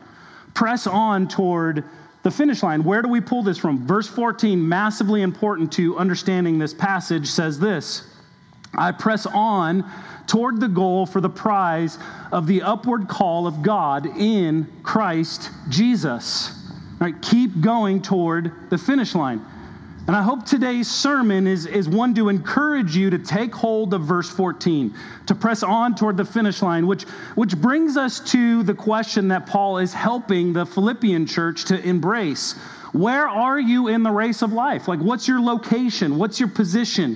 Press 0.54 0.88
on 0.88 1.28
toward 1.28 1.84
the 2.24 2.32
finish 2.32 2.64
line. 2.64 2.84
Where 2.84 3.02
do 3.02 3.10
we 3.10 3.22
pull 3.22 3.44
this 3.44 3.58
from? 3.58 3.86
Verse 3.86 4.08
14, 4.08 4.68
massively 4.68 5.22
important 5.22 5.72
to 5.74 5.98
understanding 5.98 6.60
this 6.60 6.74
passage, 6.74 7.28
says 7.28 7.60
this 7.60 8.04
I 8.76 8.92
press 8.92 9.26
on 9.26 9.90
toward 10.28 10.60
the 10.60 10.68
goal 10.68 11.06
for 11.06 11.20
the 11.20 11.30
prize 11.30 11.98
of 12.32 12.48
the 12.48 12.62
upward 12.62 13.08
call 13.08 13.48
of 13.48 13.62
God 13.62 14.06
in 14.06 14.72
Christ 14.84 15.50
Jesus. 15.70 16.58
All 16.94 17.08
right, 17.08 17.22
keep 17.22 17.60
going 17.62 18.02
toward 18.02 18.70
the 18.70 18.78
finish 18.78 19.16
line. 19.16 19.46
And 20.12 20.18
I 20.18 20.24
hope 20.24 20.46
today's 20.46 20.92
sermon 20.92 21.48
is, 21.48 21.66
is 21.66 21.88
one 21.88 22.16
to 22.16 22.28
encourage 22.28 22.98
you 22.98 23.12
to 23.12 23.18
take 23.18 23.56
hold 23.56 23.94
of 23.94 24.02
verse 24.02 24.30
14, 24.30 24.94
to 25.28 25.36
press 25.36 25.64
on 25.64 25.96
toward 25.96 26.18
the 26.18 26.26
finish 26.26 26.62
line, 26.62 26.86
which, 26.86 27.04
which 27.36 27.56
brings 27.56 27.96
us 27.96 28.20
to 28.32 28.62
the 28.64 28.74
question 28.74 29.30
that 29.30 29.48
Paul 29.48 29.78
is 29.78 29.94
helping 29.94 30.52
the 30.52 30.66
Philippian 30.66 31.28
church 31.28 31.64
to 31.68 31.82
embrace. 31.82 32.56
Where 32.92 33.26
are 33.26 33.58
you 33.58 33.88
in 33.88 34.04
the 34.04 34.12
race 34.12 34.42
of 34.42 34.52
life? 34.52 34.90
Like, 34.90 35.00
what's 35.00 35.30
your 35.30 35.40
location? 35.40 36.18
What's 36.18 36.42
your 36.42 36.50
position? 36.50 37.16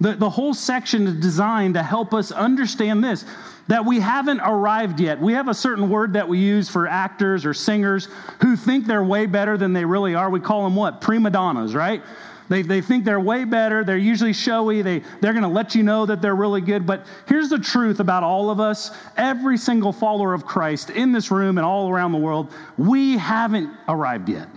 The, 0.00 0.14
the 0.14 0.30
whole 0.30 0.54
section 0.54 1.06
is 1.06 1.14
designed 1.20 1.74
to 1.74 1.82
help 1.82 2.14
us 2.14 2.32
understand 2.32 3.04
this 3.04 3.24
that 3.68 3.84
we 3.84 4.00
haven't 4.00 4.40
arrived 4.40 4.98
yet. 4.98 5.20
We 5.20 5.32
have 5.34 5.48
a 5.48 5.54
certain 5.54 5.88
word 5.88 6.12
that 6.14 6.28
we 6.28 6.38
use 6.38 6.68
for 6.68 6.88
actors 6.88 7.46
or 7.46 7.54
singers 7.54 8.08
who 8.40 8.56
think 8.56 8.86
they're 8.86 9.04
way 9.04 9.26
better 9.26 9.56
than 9.56 9.72
they 9.72 9.84
really 9.84 10.14
are. 10.14 10.30
We 10.30 10.40
call 10.40 10.64
them 10.64 10.74
what? 10.74 11.00
Prima 11.00 11.30
donnas, 11.30 11.74
right? 11.74 12.02
They, 12.48 12.62
they 12.62 12.80
think 12.80 13.04
they're 13.04 13.20
way 13.20 13.44
better. 13.44 13.84
They're 13.84 13.96
usually 13.96 14.32
showy. 14.32 14.82
They, 14.82 15.02
they're 15.20 15.32
going 15.32 15.44
to 15.44 15.48
let 15.48 15.74
you 15.74 15.82
know 15.82 16.04
that 16.06 16.20
they're 16.20 16.34
really 16.34 16.60
good. 16.60 16.86
But 16.86 17.06
here's 17.26 17.48
the 17.48 17.58
truth 17.58 18.00
about 18.00 18.22
all 18.22 18.50
of 18.50 18.60
us 18.60 18.90
every 19.16 19.56
single 19.56 19.92
follower 19.92 20.34
of 20.34 20.44
Christ 20.44 20.90
in 20.90 21.12
this 21.12 21.30
room 21.30 21.56
and 21.56 21.64
all 21.64 21.88
around 21.88 22.12
the 22.12 22.18
world, 22.18 22.52
we 22.76 23.16
haven't 23.16 23.70
arrived 23.88 24.28
yet. 24.28 24.48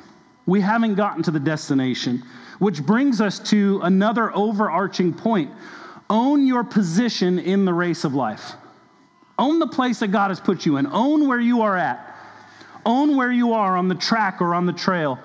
We 0.46 0.62
haven't 0.62 0.96
gotten 0.96 1.24
to 1.24 1.32
the 1.32 1.40
destination. 1.40 2.24
Which 2.60 2.84
brings 2.84 3.22
us 3.22 3.40
to 3.50 3.81
another 3.84 4.36
overarching 4.36 5.13
point 5.13 5.52
own 6.10 6.46
your 6.46 6.63
position 6.63 7.40
in 7.40 7.66
the 7.66 7.74
race 7.74 8.03
of 8.03 8.13
life. 8.13 8.53
Own 9.38 9.60
the 9.60 9.68
place 9.68 10.00
that 10.00 10.10
God 10.10 10.29
has 10.29 10.39
put 10.39 10.65
you 10.65 10.77
in. 10.77 10.88
Own 10.88 11.27
where 11.27 11.39
you 11.39 11.62
are 11.62 11.75
at. 11.75 12.15
Own 12.86 13.18
where 13.18 13.32
you 13.32 13.53
are 13.53 13.75
on 13.75 13.88
the 13.88 13.96
track 13.96 14.41
or 14.41 14.53
on 14.53 14.65
the 14.65 14.74
trail. 14.74 15.20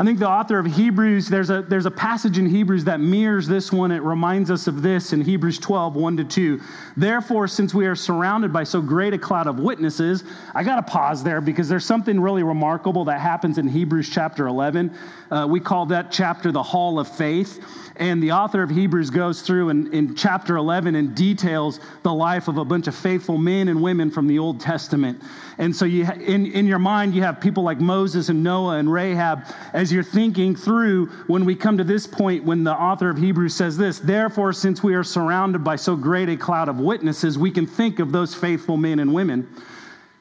I 0.00 0.02
think 0.02 0.18
the 0.18 0.30
author 0.30 0.58
of 0.58 0.64
Hebrews, 0.64 1.28
there's 1.28 1.50
a, 1.50 1.60
there's 1.60 1.84
a 1.84 1.90
passage 1.90 2.38
in 2.38 2.46
Hebrews 2.46 2.84
that 2.84 3.00
mirrors 3.00 3.46
this 3.46 3.70
one. 3.70 3.92
It 3.92 4.02
reminds 4.02 4.50
us 4.50 4.66
of 4.66 4.80
this 4.80 5.12
in 5.12 5.20
Hebrews 5.20 5.58
12, 5.58 5.94
1 5.94 6.16
to 6.16 6.24
2. 6.24 6.60
Therefore, 6.96 7.46
since 7.46 7.74
we 7.74 7.84
are 7.84 7.94
surrounded 7.94 8.50
by 8.50 8.64
so 8.64 8.80
great 8.80 9.12
a 9.12 9.18
cloud 9.18 9.46
of 9.46 9.58
witnesses, 9.58 10.24
I 10.54 10.64
got 10.64 10.76
to 10.76 10.90
pause 10.90 11.22
there 11.22 11.42
because 11.42 11.68
there's 11.68 11.84
something 11.84 12.18
really 12.18 12.42
remarkable 12.42 13.04
that 13.04 13.20
happens 13.20 13.58
in 13.58 13.68
Hebrews 13.68 14.08
chapter 14.08 14.46
11. 14.46 14.96
Uh, 15.30 15.46
we 15.50 15.60
call 15.60 15.84
that 15.86 16.10
chapter 16.10 16.50
the 16.50 16.62
Hall 16.62 16.98
of 16.98 17.06
Faith. 17.06 17.62
And 17.96 18.22
the 18.22 18.32
author 18.32 18.62
of 18.62 18.70
Hebrews 18.70 19.10
goes 19.10 19.42
through 19.42 19.68
in, 19.68 19.92
in 19.92 20.14
chapter 20.14 20.56
11 20.56 20.94
and 20.94 21.14
details 21.14 21.78
the 22.02 22.14
life 22.14 22.48
of 22.48 22.56
a 22.56 22.64
bunch 22.64 22.86
of 22.86 22.94
faithful 22.94 23.36
men 23.36 23.68
and 23.68 23.82
women 23.82 24.10
from 24.10 24.26
the 24.26 24.38
Old 24.38 24.60
Testament. 24.60 25.20
And 25.60 25.76
so 25.76 25.84
you, 25.84 26.04
in, 26.04 26.46
in 26.46 26.66
your 26.66 26.78
mind, 26.78 27.14
you 27.14 27.22
have 27.22 27.38
people 27.38 27.62
like 27.62 27.80
Moses 27.80 28.30
and 28.30 28.42
Noah 28.42 28.78
and 28.78 28.90
Rahab 28.90 29.44
as 29.74 29.92
you're 29.92 30.02
thinking 30.02 30.56
through 30.56 31.08
when 31.26 31.44
we 31.44 31.54
come 31.54 31.76
to 31.76 31.84
this 31.84 32.06
point 32.06 32.44
when 32.44 32.64
the 32.64 32.72
author 32.72 33.10
of 33.10 33.18
Hebrews 33.18 33.54
says 33.54 33.76
this 33.76 33.98
Therefore, 33.98 34.54
since 34.54 34.82
we 34.82 34.94
are 34.94 35.04
surrounded 35.04 35.62
by 35.62 35.76
so 35.76 35.96
great 35.96 36.30
a 36.30 36.36
cloud 36.38 36.70
of 36.70 36.80
witnesses, 36.80 37.36
we 37.36 37.50
can 37.50 37.66
think 37.66 37.98
of 37.98 38.10
those 38.10 38.34
faithful 38.34 38.78
men 38.78 39.00
and 39.00 39.12
women. 39.12 39.46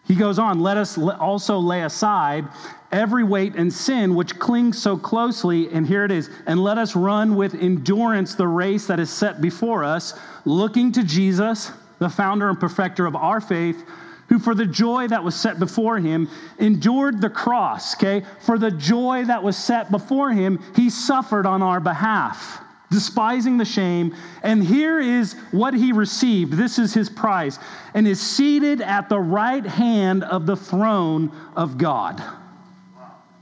He 0.06 0.14
goes 0.14 0.40
on, 0.40 0.60
let 0.60 0.76
us 0.76 0.98
also 0.98 1.58
lay 1.58 1.84
aside 1.84 2.46
every 2.92 3.24
weight 3.24 3.56
and 3.56 3.72
sin 3.72 4.16
which 4.16 4.38
clings 4.40 4.78
so 4.82 4.98
closely, 4.98 5.70
and 5.70 5.88
here 5.88 6.04
it 6.04 6.12
is, 6.12 6.30
and 6.48 6.62
let 6.62 6.78
us 6.78 6.98
run 6.98 7.38
with 7.38 7.56
endurance 7.56 8.36
the 8.36 8.48
race 8.48 8.88
that 8.88 9.00
is 9.00 9.10
set 9.10 9.40
before 9.40 9.86
us, 9.86 10.20
looking 10.44 10.92
to 10.92 11.02
Jesus, 11.02 11.72
the 12.00 12.10
founder 12.10 12.50
and 12.50 12.60
perfecter 12.60 13.06
of 13.06 13.16
our 13.16 13.40
faith, 13.40 13.86
who 14.30 14.40
for 14.40 14.56
the 14.56 14.66
joy 14.66 15.08
that 15.08 15.24
was 15.24 15.36
set 15.36 15.60
before 15.60 16.00
him 16.00 16.30
endured 16.60 17.20
the 17.20 17.30
cross, 17.30 17.96
okay? 17.96 18.26
For 18.46 18.58
the 18.58 18.72
joy 18.72 19.26
that 19.26 19.44
was 19.44 19.58
set 19.58 19.92
before 19.92 20.32
him, 20.32 20.64
he 20.76 20.90
suffered 20.90 21.46
on 21.46 21.62
our 21.62 21.80
behalf 21.80 22.64
despising 22.92 23.58
the 23.58 23.66
shame. 23.66 24.16
And 24.44 24.64
here 24.64 25.00
is 25.00 25.34
what 25.52 25.74
he 25.74 25.92
received. 25.92 26.54
This 26.54 26.80
is 26.80 26.94
his 26.94 27.10
prize, 27.10 27.60
and 27.94 28.08
is 28.08 28.20
seated 28.20 28.82
at 28.82 29.10
the 29.10 29.20
right 29.20 29.66
hand 29.66 30.24
of 30.24 30.46
the 30.46 30.56
throne 30.56 31.32
of 31.56 31.78
God. 31.78 32.22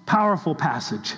Powerful 0.05 0.55
passage. 0.55 1.15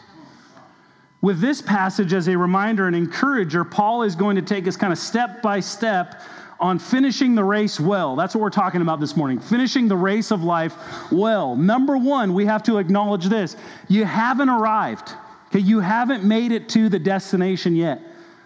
With 1.21 1.41
this 1.41 1.61
passage 1.61 2.13
as 2.13 2.29
a 2.29 2.37
reminder 2.37 2.87
and 2.87 2.95
encourager, 2.95 3.65
Paul 3.65 4.03
is 4.03 4.15
going 4.15 4.37
to 4.37 4.41
take 4.41 4.67
us 4.67 4.77
kind 4.77 4.93
of 4.93 4.99
step 4.99 5.41
by 5.41 5.59
step 5.59 6.21
on 6.59 6.79
finishing 6.79 7.35
the 7.35 7.43
race 7.43 7.79
well. 7.79 8.15
That's 8.15 8.35
what 8.35 8.41
we're 8.41 8.49
talking 8.49 8.81
about 8.81 8.99
this 8.99 9.15
morning. 9.15 9.39
Finishing 9.39 9.87
the 9.87 9.95
race 9.95 10.31
of 10.31 10.43
life 10.43 10.75
well. 11.11 11.55
Number 11.55 11.97
one, 11.97 12.33
we 12.33 12.45
have 12.45 12.63
to 12.63 12.77
acknowledge 12.77 13.25
this 13.25 13.55
you 13.87 14.05
haven't 14.05 14.49
arrived. 14.49 15.13
Okay, 15.47 15.59
you 15.59 15.79
haven't 15.79 16.23
made 16.23 16.51
it 16.51 16.69
to 16.69 16.89
the 16.89 16.99
destination 16.99 17.75
yet. 17.75 18.01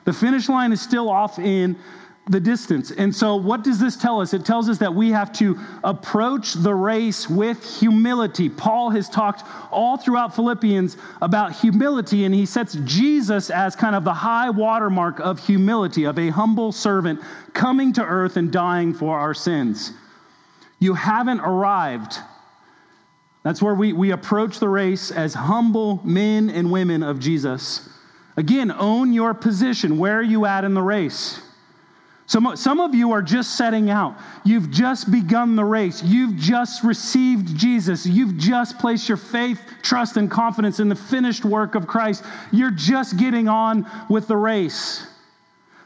The 0.05 0.13
finish 0.13 0.49
line 0.49 0.71
is 0.71 0.81
still 0.81 1.09
off 1.09 1.39
in 1.39 1.77
the 2.27 2.39
distance. 2.39 2.91
And 2.91 3.13
so, 3.13 3.35
what 3.35 3.63
does 3.63 3.79
this 3.79 3.97
tell 3.97 4.21
us? 4.21 4.33
It 4.33 4.45
tells 4.45 4.69
us 4.69 4.77
that 4.77 4.93
we 4.93 5.11
have 5.11 5.33
to 5.33 5.59
approach 5.83 6.53
the 6.53 6.73
race 6.73 7.29
with 7.29 7.79
humility. 7.79 8.47
Paul 8.47 8.91
has 8.91 9.09
talked 9.09 9.43
all 9.71 9.97
throughout 9.97 10.33
Philippians 10.33 10.95
about 11.21 11.51
humility, 11.51 12.23
and 12.23 12.33
he 12.33 12.45
sets 12.45 12.77
Jesus 12.85 13.49
as 13.49 13.75
kind 13.75 13.95
of 13.95 14.05
the 14.05 14.13
high 14.13 14.49
watermark 14.49 15.19
of 15.19 15.37
humility, 15.45 16.05
of 16.05 16.17
a 16.17 16.29
humble 16.29 16.71
servant 16.71 17.19
coming 17.53 17.91
to 17.93 18.03
earth 18.03 18.37
and 18.37 18.51
dying 18.51 18.93
for 18.93 19.19
our 19.19 19.33
sins. 19.33 19.91
You 20.79 20.93
haven't 20.93 21.41
arrived. 21.41 22.17
That's 23.43 23.61
where 23.61 23.75
we, 23.75 23.91
we 23.91 24.11
approach 24.11 24.59
the 24.59 24.69
race 24.69 25.11
as 25.11 25.33
humble 25.33 25.99
men 26.05 26.49
and 26.49 26.71
women 26.71 27.03
of 27.03 27.19
Jesus. 27.19 27.89
Again, 28.37 28.71
own 28.71 29.11
your 29.11 29.33
position. 29.33 29.97
Where 29.97 30.19
are 30.19 30.23
you 30.23 30.45
at 30.45 30.63
in 30.63 30.73
the 30.73 30.81
race? 30.81 31.41
Some, 32.25 32.55
some 32.55 32.79
of 32.79 32.95
you 32.95 33.11
are 33.11 33.21
just 33.21 33.57
setting 33.57 33.89
out. 33.89 34.17
You've 34.45 34.71
just 34.71 35.11
begun 35.11 35.55
the 35.55 35.65
race. 35.65 36.01
You've 36.01 36.37
just 36.37 36.83
received 36.83 37.57
Jesus. 37.57 38.05
You've 38.05 38.37
just 38.37 38.79
placed 38.79 39.09
your 39.09 39.17
faith, 39.17 39.61
trust, 39.81 40.15
and 40.15 40.31
confidence 40.31 40.79
in 40.79 40.87
the 40.87 40.95
finished 40.95 41.43
work 41.43 41.75
of 41.75 41.85
Christ. 41.85 42.23
You're 42.51 42.71
just 42.71 43.17
getting 43.17 43.49
on 43.49 43.85
with 44.09 44.27
the 44.27 44.37
race. 44.37 45.05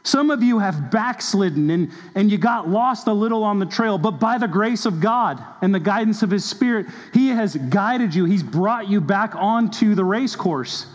Some 0.04 0.30
of 0.30 0.42
you 0.42 0.60
have 0.60 0.90
backslidden 0.90 1.68
and, 1.70 1.90
and 2.14 2.30
you 2.30 2.38
got 2.38 2.68
lost 2.68 3.08
a 3.08 3.12
little 3.12 3.42
on 3.42 3.58
the 3.58 3.66
trail, 3.66 3.98
but 3.98 4.12
by 4.12 4.38
the 4.38 4.46
grace 4.46 4.86
of 4.86 5.00
God 5.00 5.42
and 5.60 5.74
the 5.74 5.80
guidance 5.80 6.22
of 6.22 6.30
His 6.30 6.44
Spirit, 6.44 6.86
He 7.12 7.28
has 7.28 7.56
guided 7.56 8.14
you. 8.14 8.24
He's 8.24 8.44
brought 8.44 8.88
you 8.88 9.00
back 9.00 9.34
onto 9.34 9.96
the 9.96 10.04
race 10.04 10.36
course. 10.36 10.86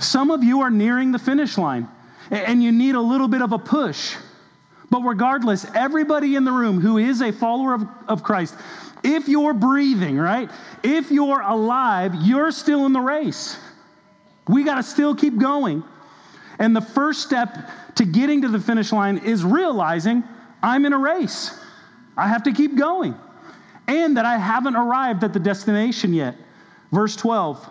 Some 0.00 0.30
of 0.30 0.44
you 0.44 0.60
are 0.60 0.70
nearing 0.70 1.12
the 1.12 1.18
finish 1.18 1.56
line 1.56 1.88
and 2.30 2.62
you 2.62 2.72
need 2.72 2.96
a 2.96 3.00
little 3.00 3.28
bit 3.28 3.42
of 3.42 3.52
a 3.52 3.58
push. 3.58 4.16
But 4.90 5.02
regardless, 5.02 5.66
everybody 5.74 6.36
in 6.36 6.44
the 6.44 6.52
room 6.52 6.80
who 6.80 6.98
is 6.98 7.20
a 7.20 7.32
follower 7.32 7.74
of, 7.74 7.86
of 8.08 8.22
Christ, 8.22 8.54
if 9.02 9.28
you're 9.28 9.54
breathing, 9.54 10.16
right? 10.16 10.50
If 10.82 11.10
you're 11.10 11.40
alive, 11.40 12.14
you're 12.22 12.50
still 12.52 12.86
in 12.86 12.92
the 12.92 13.00
race. 13.00 13.58
We 14.48 14.64
got 14.64 14.76
to 14.76 14.82
still 14.82 15.14
keep 15.14 15.38
going. 15.38 15.82
And 16.58 16.74
the 16.74 16.80
first 16.80 17.22
step 17.22 17.70
to 17.96 18.04
getting 18.04 18.42
to 18.42 18.48
the 18.48 18.60
finish 18.60 18.92
line 18.92 19.18
is 19.18 19.44
realizing 19.44 20.24
I'm 20.62 20.84
in 20.84 20.92
a 20.92 20.98
race. 20.98 21.58
I 22.16 22.28
have 22.28 22.44
to 22.44 22.52
keep 22.52 22.76
going. 22.76 23.14
And 23.88 24.16
that 24.16 24.24
I 24.24 24.36
haven't 24.38 24.76
arrived 24.76 25.22
at 25.24 25.32
the 25.32 25.38
destination 25.38 26.12
yet. 26.12 26.36
Verse 26.92 27.14
12, 27.16 27.68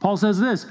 Paul 0.00 0.16
says 0.16 0.38
this 0.38 0.66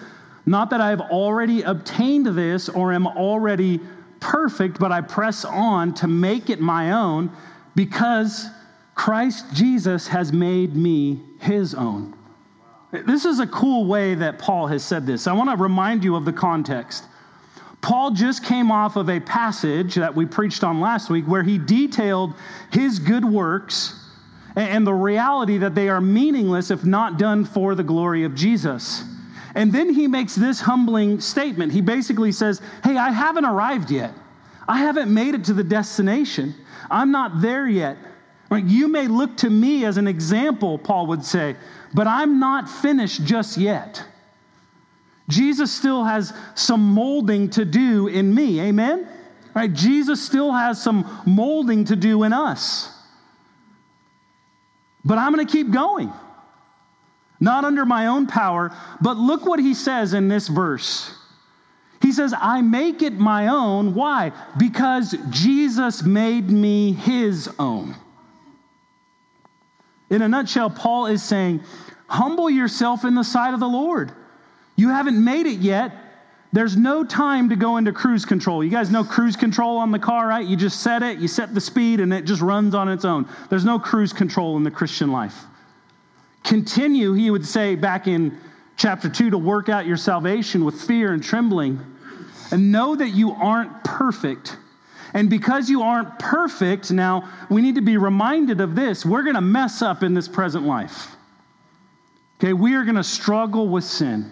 Not 0.45 0.69
that 0.71 0.81
I 0.81 0.89
have 0.89 1.01
already 1.01 1.61
obtained 1.61 2.25
this 2.27 2.69
or 2.69 2.91
am 2.91 3.07
already 3.07 3.79
perfect, 4.19 4.79
but 4.79 4.91
I 4.91 5.01
press 5.01 5.45
on 5.45 5.93
to 5.95 6.07
make 6.07 6.49
it 6.49 6.59
my 6.59 6.91
own 6.91 7.31
because 7.75 8.47
Christ 8.95 9.45
Jesus 9.53 10.07
has 10.07 10.31
made 10.31 10.75
me 10.75 11.21
his 11.39 11.75
own. 11.75 12.15
This 12.91 13.25
is 13.25 13.39
a 13.39 13.47
cool 13.47 13.85
way 13.85 14.15
that 14.15 14.39
Paul 14.39 14.67
has 14.67 14.83
said 14.83 15.05
this. 15.05 15.27
I 15.27 15.33
want 15.33 15.49
to 15.49 15.57
remind 15.57 16.03
you 16.03 16.15
of 16.15 16.23
the 16.23 16.33
context. 16.33 17.03
Paul 17.81 18.11
just 18.11 18.43
came 18.43 18.71
off 18.71 18.95
of 18.95 19.09
a 19.09 19.19
passage 19.19 19.95
that 19.95 20.15
we 20.15 20.25
preached 20.25 20.63
on 20.63 20.79
last 20.79 21.09
week 21.09 21.25
where 21.25 21.43
he 21.43 21.57
detailed 21.57 22.33
his 22.71 22.99
good 22.99 23.25
works 23.25 23.99
and 24.55 24.87
the 24.87 24.93
reality 24.93 25.57
that 25.57 25.75
they 25.75 25.89
are 25.89 26.01
meaningless 26.01 26.71
if 26.71 26.85
not 26.85 27.19
done 27.19 27.43
for 27.45 27.75
the 27.75 27.83
glory 27.83 28.23
of 28.23 28.33
Jesus. 28.33 29.03
And 29.55 29.71
then 29.71 29.93
he 29.93 30.07
makes 30.07 30.35
this 30.35 30.59
humbling 30.59 31.21
statement. 31.21 31.71
He 31.71 31.81
basically 31.81 32.33
says, 32.33 32.61
Hey, 32.83 32.97
I 32.97 33.09
haven't 33.11 33.45
arrived 33.45 33.89
yet. 33.89 34.13
I 34.67 34.79
haven't 34.79 35.13
made 35.13 35.33
it 35.33 35.45
to 35.45 35.53
the 35.53 35.63
destination. 35.63 36.53
I'm 36.91 37.11
not 37.11 37.41
there 37.41 37.67
yet. 37.67 37.97
You 38.51 38.87
may 38.87 39.07
look 39.07 39.37
to 39.37 39.49
me 39.49 39.85
as 39.85 39.97
an 39.97 40.07
example, 40.07 40.77
Paul 40.77 41.07
would 41.07 41.25
say, 41.25 41.55
but 41.93 42.07
I'm 42.07 42.39
not 42.39 42.69
finished 42.69 43.23
just 43.25 43.57
yet. 43.57 44.03
Jesus 45.27 45.73
still 45.73 46.03
has 46.03 46.33
some 46.53 46.93
molding 46.93 47.49
to 47.51 47.65
do 47.65 48.07
in 48.07 48.33
me. 48.33 48.59
Amen? 48.61 49.07
Right? 49.55 49.71
Jesus 49.73 50.23
still 50.23 50.51
has 50.51 50.81
some 50.81 51.21
molding 51.25 51.85
to 51.85 51.95
do 51.95 52.23
in 52.23 52.33
us. 52.33 52.91
But 55.03 55.17
I'm 55.17 55.33
going 55.33 55.45
to 55.45 55.51
keep 55.51 55.71
going 55.71 56.13
not 57.39 57.65
under 57.65 57.85
my 57.85 58.07
own 58.07 58.27
power. 58.27 58.75
But 59.01 59.17
look 59.17 59.45
what 59.45 59.59
he 59.59 59.73
says 59.73 60.13
in 60.13 60.27
this 60.27 60.47
verse. 60.47 61.13
He 62.01 62.11
says, 62.11 62.33
I 62.37 62.61
make 62.61 63.01
it 63.01 63.13
my 63.13 63.47
own. 63.47 63.95
Why? 63.95 64.31
Because 64.57 65.15
Jesus 65.29 66.03
made 66.03 66.49
me 66.49 66.93
his 66.93 67.49
own. 67.57 67.95
In 70.09 70.21
a 70.21 70.27
nutshell, 70.27 70.69
Paul 70.69 71.07
is 71.07 71.23
saying, 71.23 71.61
humble 72.07 72.49
yourself 72.49 73.05
in 73.05 73.15
the 73.15 73.23
sight 73.23 73.53
of 73.53 73.59
the 73.59 73.67
Lord. 73.67 74.11
You 74.75 74.89
haven't 74.89 75.23
made 75.23 75.47
it 75.47 75.59
yet. 75.59 75.95
There's 76.53 76.77
no 76.77 77.03
time 77.03 77.49
to 77.49 77.55
go 77.55 77.77
into 77.77 77.91
cruise 77.91 78.23
control. 78.23 78.63
You 78.63 78.69
guys 78.69 78.91
know 78.91 79.03
cruise 79.03 79.35
control 79.35 79.77
on 79.77 79.91
the 79.91 79.99
car, 79.99 80.27
right? 80.27 80.45
You 80.45 80.55
just 80.55 80.81
set 80.83 81.01
it, 81.01 81.17
you 81.17 81.27
set 81.27 81.53
the 81.53 81.59
speed, 81.59 81.99
and 81.99 82.13
it 82.13 82.25
just 82.25 82.41
runs 82.41 82.75
on 82.75 82.87
its 82.87 83.03
own. 83.03 83.27
There's 83.49 83.65
no 83.65 83.79
cruise 83.79 84.13
control 84.13 84.55
in 84.57 84.63
the 84.63 84.71
Christian 84.71 85.11
life. 85.11 85.43
Continue, 86.45 87.13
he 87.13 87.31
would 87.31 87.45
say 87.45 87.73
back 87.75 88.07
in 88.07 88.37
chapter 88.77 89.09
2, 89.09 89.31
to 89.31 89.37
work 89.37 89.67
out 89.67 89.87
your 89.87 89.97
salvation 89.97 90.63
with 90.63 90.79
fear 90.79 91.11
and 91.11 91.23
trembling. 91.23 91.79
And 92.51 92.71
know 92.71 92.95
that 92.95 93.09
you 93.09 93.31
aren't 93.31 93.83
perfect. 93.83 94.55
And 95.15 95.27
because 95.27 95.69
you 95.69 95.81
aren't 95.81 96.19
perfect, 96.19 96.91
now 96.91 97.27
we 97.49 97.63
need 97.63 97.75
to 97.75 97.81
be 97.81 97.97
reminded 97.97 98.61
of 98.61 98.75
this. 98.75 99.03
We're 99.03 99.23
going 99.23 99.35
to 99.35 99.41
mess 99.41 99.81
up 99.81 100.03
in 100.03 100.13
this 100.13 100.27
present 100.27 100.65
life. 100.67 101.15
Okay, 102.39 102.53
we 102.53 102.75
are 102.75 102.83
going 102.83 102.95
to 102.95 103.03
struggle 103.03 103.67
with 103.67 103.83
sin. 103.83 104.31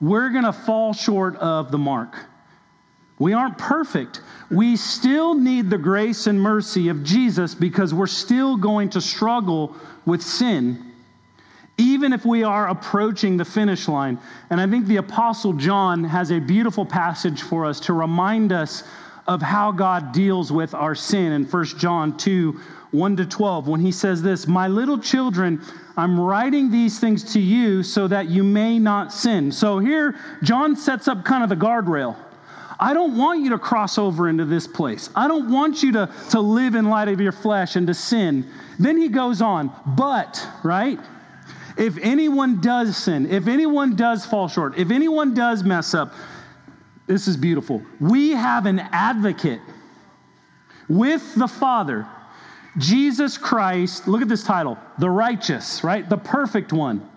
We're 0.00 0.30
going 0.30 0.44
to 0.44 0.52
fall 0.52 0.92
short 0.92 1.34
of 1.36 1.72
the 1.72 1.78
mark. 1.78 2.14
We 3.18 3.32
aren't 3.32 3.58
perfect. 3.58 4.20
We 4.50 4.76
still 4.76 5.34
need 5.34 5.70
the 5.70 5.78
grace 5.78 6.28
and 6.28 6.40
mercy 6.40 6.90
of 6.90 7.02
Jesus 7.02 7.56
because 7.56 7.92
we're 7.92 8.06
still 8.06 8.56
going 8.56 8.90
to 8.90 9.00
struggle 9.00 9.74
with 10.06 10.22
sin 10.22 10.92
even 11.76 12.12
if 12.12 12.24
we 12.24 12.44
are 12.44 12.68
approaching 12.68 13.36
the 13.36 13.44
finish 13.44 13.88
line. 13.88 14.18
And 14.50 14.60
I 14.60 14.66
think 14.66 14.86
the 14.86 14.96
Apostle 14.96 15.52
John 15.54 16.04
has 16.04 16.30
a 16.30 16.38
beautiful 16.38 16.86
passage 16.86 17.42
for 17.42 17.64
us 17.64 17.80
to 17.80 17.92
remind 17.92 18.52
us 18.52 18.84
of 19.26 19.40
how 19.40 19.72
God 19.72 20.12
deals 20.12 20.52
with 20.52 20.74
our 20.74 20.94
sin 20.94 21.32
in 21.32 21.44
1 21.44 21.64
John 21.78 22.16
2 22.16 22.60
1 22.94 23.16
to 23.16 23.26
12, 23.26 23.66
when 23.66 23.80
he 23.80 23.90
says 23.90 24.22
this 24.22 24.46
My 24.46 24.68
little 24.68 24.98
children, 24.98 25.60
I'm 25.96 26.18
writing 26.18 26.70
these 26.70 27.00
things 27.00 27.32
to 27.32 27.40
you 27.40 27.82
so 27.82 28.06
that 28.06 28.28
you 28.28 28.44
may 28.44 28.78
not 28.78 29.12
sin. 29.12 29.50
So 29.50 29.80
here, 29.80 30.14
John 30.44 30.76
sets 30.76 31.08
up 31.08 31.24
kind 31.24 31.42
of 31.42 31.48
the 31.48 31.56
guardrail. 31.56 32.16
I 32.78 32.94
don't 32.94 33.16
want 33.16 33.40
you 33.40 33.50
to 33.50 33.58
cross 33.58 33.98
over 33.98 34.28
into 34.28 34.44
this 34.44 34.66
place. 34.66 35.10
I 35.14 35.26
don't 35.26 35.50
want 35.50 35.82
you 35.82 35.92
to, 35.92 36.08
to 36.30 36.40
live 36.40 36.76
in 36.76 36.88
light 36.88 37.08
of 37.08 37.20
your 37.20 37.32
flesh 37.32 37.76
and 37.76 37.86
to 37.88 37.94
sin. 37.94 38.48
Then 38.78 38.96
he 38.96 39.08
goes 39.08 39.42
on, 39.42 39.72
but, 39.96 40.46
right? 40.62 40.98
If 41.76 41.98
anyone 41.98 42.60
does 42.60 42.96
sin, 42.96 43.26
if 43.26 43.48
anyone 43.48 43.96
does 43.96 44.24
fall 44.24 44.48
short, 44.48 44.78
if 44.78 44.90
anyone 44.90 45.34
does 45.34 45.64
mess 45.64 45.94
up, 45.94 46.14
this 47.06 47.28
is 47.28 47.36
beautiful. 47.36 47.82
We 48.00 48.30
have 48.30 48.66
an 48.66 48.78
advocate 48.78 49.60
with 50.88 51.34
the 51.34 51.48
Father, 51.48 52.06
Jesus 52.78 53.36
Christ. 53.36 54.08
Look 54.08 54.22
at 54.22 54.28
this 54.28 54.44
title 54.44 54.78
the 54.98 55.10
righteous, 55.10 55.82
right? 55.84 56.08
The 56.08 56.16
perfect 56.16 56.72
one. 56.72 57.10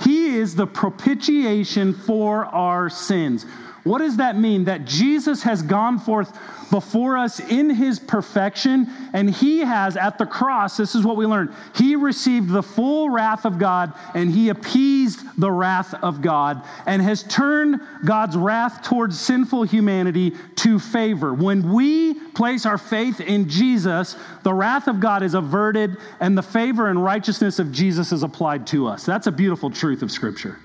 He 0.00 0.36
is 0.36 0.54
the 0.54 0.66
propitiation 0.66 1.92
for 1.92 2.46
our 2.46 2.88
sins. 2.88 3.44
What 3.84 3.98
does 3.98 4.16
that 4.18 4.36
mean? 4.36 4.64
That 4.64 4.84
Jesus 4.84 5.42
has 5.42 5.62
gone 5.62 5.98
forth 5.98 6.36
before 6.70 7.16
us 7.18 7.40
in 7.40 7.68
his 7.68 7.98
perfection, 7.98 8.86
and 9.12 9.28
he 9.28 9.58
has 9.58 9.96
at 9.96 10.18
the 10.18 10.26
cross, 10.26 10.76
this 10.76 10.94
is 10.94 11.04
what 11.04 11.16
we 11.16 11.26
learned, 11.26 11.52
he 11.74 11.96
received 11.96 12.48
the 12.48 12.62
full 12.62 13.10
wrath 13.10 13.44
of 13.44 13.58
God 13.58 13.92
and 14.14 14.30
he 14.30 14.50
appeased 14.50 15.20
the 15.38 15.50
wrath 15.50 15.94
of 15.94 16.22
God 16.22 16.62
and 16.86 17.02
has 17.02 17.24
turned 17.24 17.80
God's 18.04 18.36
wrath 18.36 18.82
towards 18.82 19.18
sinful 19.18 19.64
humanity 19.64 20.34
to 20.56 20.78
favor. 20.78 21.34
When 21.34 21.72
we 21.72 22.14
place 22.14 22.66
our 22.66 22.78
faith 22.78 23.20
in 23.20 23.48
Jesus, 23.48 24.16
the 24.44 24.54
wrath 24.54 24.86
of 24.86 25.00
God 25.00 25.22
is 25.22 25.34
averted 25.34 25.96
and 26.20 26.38
the 26.38 26.42
favor 26.42 26.88
and 26.88 27.02
righteousness 27.02 27.58
of 27.58 27.72
Jesus 27.72 28.12
is 28.12 28.22
applied 28.22 28.66
to 28.68 28.86
us. 28.86 29.04
That's 29.04 29.26
a 29.26 29.32
beautiful 29.32 29.70
truth 29.70 30.02
of 30.02 30.12
Scripture. 30.12 30.58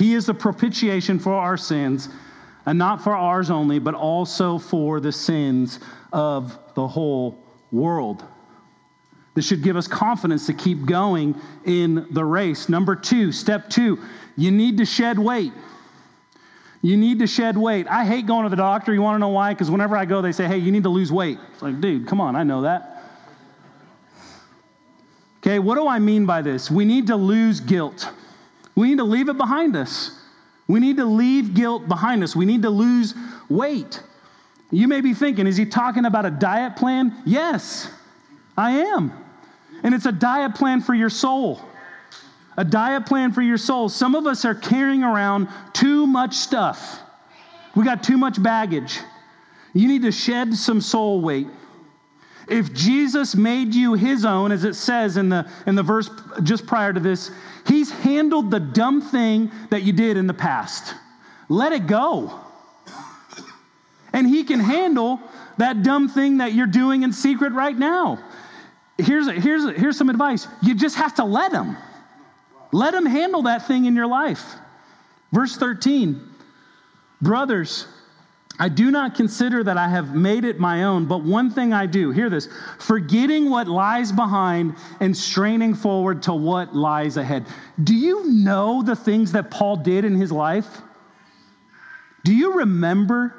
He 0.00 0.14
is 0.14 0.24
the 0.24 0.32
propitiation 0.32 1.18
for 1.18 1.34
our 1.34 1.58
sins, 1.58 2.08
and 2.64 2.78
not 2.78 3.04
for 3.04 3.14
ours 3.14 3.50
only, 3.50 3.78
but 3.78 3.94
also 3.94 4.58
for 4.58 4.98
the 4.98 5.12
sins 5.12 5.78
of 6.10 6.58
the 6.74 6.88
whole 6.88 7.44
world. 7.70 8.24
This 9.34 9.46
should 9.46 9.62
give 9.62 9.76
us 9.76 9.86
confidence 9.86 10.46
to 10.46 10.54
keep 10.54 10.86
going 10.86 11.38
in 11.66 12.06
the 12.12 12.24
race. 12.24 12.70
Number 12.70 12.96
two, 12.96 13.30
step 13.30 13.68
two, 13.68 13.98
you 14.38 14.50
need 14.50 14.78
to 14.78 14.86
shed 14.86 15.18
weight. 15.18 15.52
You 16.80 16.96
need 16.96 17.18
to 17.18 17.26
shed 17.26 17.58
weight. 17.58 17.86
I 17.86 18.06
hate 18.06 18.26
going 18.26 18.44
to 18.44 18.48
the 18.48 18.56
doctor. 18.56 18.94
You 18.94 19.02
want 19.02 19.16
to 19.16 19.18
know 19.18 19.28
why? 19.28 19.52
Because 19.52 19.70
whenever 19.70 19.98
I 19.98 20.06
go, 20.06 20.22
they 20.22 20.32
say, 20.32 20.46
hey, 20.46 20.56
you 20.56 20.72
need 20.72 20.84
to 20.84 20.88
lose 20.88 21.12
weight. 21.12 21.38
It's 21.52 21.60
like, 21.60 21.78
dude, 21.78 22.06
come 22.06 22.22
on, 22.22 22.36
I 22.36 22.42
know 22.42 22.62
that. 22.62 23.04
Okay, 25.40 25.58
what 25.58 25.74
do 25.74 25.86
I 25.86 25.98
mean 25.98 26.24
by 26.24 26.40
this? 26.40 26.70
We 26.70 26.86
need 26.86 27.06
to 27.08 27.16
lose 27.16 27.60
guilt. 27.60 28.08
We 28.80 28.88
need 28.88 28.96
to 28.96 29.04
leave 29.04 29.28
it 29.28 29.36
behind 29.36 29.76
us. 29.76 30.10
We 30.66 30.80
need 30.80 30.96
to 30.96 31.04
leave 31.04 31.52
guilt 31.52 31.86
behind 31.86 32.24
us. 32.24 32.34
We 32.34 32.46
need 32.46 32.62
to 32.62 32.70
lose 32.70 33.14
weight. 33.50 34.02
You 34.70 34.88
may 34.88 35.02
be 35.02 35.12
thinking, 35.12 35.46
is 35.46 35.58
he 35.58 35.66
talking 35.66 36.06
about 36.06 36.24
a 36.24 36.30
diet 36.30 36.76
plan? 36.76 37.14
Yes, 37.26 37.92
I 38.56 38.78
am. 38.78 39.12
And 39.82 39.94
it's 39.94 40.06
a 40.06 40.12
diet 40.12 40.54
plan 40.54 40.80
for 40.80 40.94
your 40.94 41.10
soul. 41.10 41.60
A 42.56 42.64
diet 42.64 43.04
plan 43.04 43.32
for 43.32 43.42
your 43.42 43.58
soul. 43.58 43.90
Some 43.90 44.14
of 44.14 44.26
us 44.26 44.46
are 44.46 44.54
carrying 44.54 45.02
around 45.02 45.48
too 45.74 46.06
much 46.06 46.34
stuff. 46.34 47.02
We 47.76 47.84
got 47.84 48.02
too 48.02 48.16
much 48.16 48.42
baggage. 48.42 48.98
You 49.74 49.88
need 49.88 50.02
to 50.02 50.12
shed 50.12 50.54
some 50.54 50.80
soul 50.80 51.20
weight. 51.20 51.48
If 52.50 52.74
Jesus 52.74 53.36
made 53.36 53.74
you 53.74 53.94
his 53.94 54.24
own, 54.24 54.50
as 54.50 54.64
it 54.64 54.74
says 54.74 55.16
in 55.16 55.28
the, 55.28 55.48
in 55.66 55.76
the 55.76 55.84
verse 55.84 56.10
just 56.42 56.66
prior 56.66 56.92
to 56.92 56.98
this, 56.98 57.30
he's 57.64 57.90
handled 57.90 58.50
the 58.50 58.58
dumb 58.58 59.00
thing 59.00 59.52
that 59.70 59.82
you 59.82 59.92
did 59.92 60.16
in 60.16 60.26
the 60.26 60.34
past. 60.34 60.94
Let 61.48 61.72
it 61.72 61.86
go. 61.86 62.38
And 64.12 64.26
he 64.26 64.42
can 64.42 64.58
handle 64.58 65.20
that 65.58 65.84
dumb 65.84 66.08
thing 66.08 66.38
that 66.38 66.52
you're 66.52 66.66
doing 66.66 67.04
in 67.04 67.12
secret 67.12 67.52
right 67.52 67.78
now. 67.78 68.18
Here's, 68.98 69.28
a, 69.28 69.32
here's, 69.32 69.64
a, 69.64 69.72
here's 69.72 69.96
some 69.96 70.10
advice 70.10 70.48
you 70.60 70.74
just 70.74 70.96
have 70.96 71.14
to 71.16 71.24
let 71.24 71.52
him. 71.52 71.76
Let 72.72 72.94
him 72.94 73.06
handle 73.06 73.42
that 73.42 73.68
thing 73.68 73.84
in 73.84 73.94
your 73.94 74.08
life. 74.08 74.44
Verse 75.32 75.56
13 75.56 76.28
Brothers, 77.22 77.86
I 78.60 78.68
do 78.68 78.90
not 78.90 79.14
consider 79.14 79.64
that 79.64 79.78
I 79.78 79.88
have 79.88 80.14
made 80.14 80.44
it 80.44 80.60
my 80.60 80.84
own, 80.84 81.06
but 81.06 81.24
one 81.24 81.50
thing 81.50 81.72
I 81.72 81.86
do. 81.86 82.10
Hear 82.10 82.28
this 82.28 82.46
forgetting 82.78 83.48
what 83.48 83.66
lies 83.66 84.12
behind 84.12 84.76
and 85.00 85.16
straining 85.16 85.74
forward 85.74 86.22
to 86.24 86.34
what 86.34 86.76
lies 86.76 87.16
ahead. 87.16 87.46
Do 87.82 87.94
you 87.94 88.30
know 88.30 88.82
the 88.82 88.94
things 88.94 89.32
that 89.32 89.50
Paul 89.50 89.76
did 89.76 90.04
in 90.04 90.14
his 90.14 90.30
life? 90.30 90.82
Do 92.22 92.34
you 92.34 92.58
remember? 92.58 93.36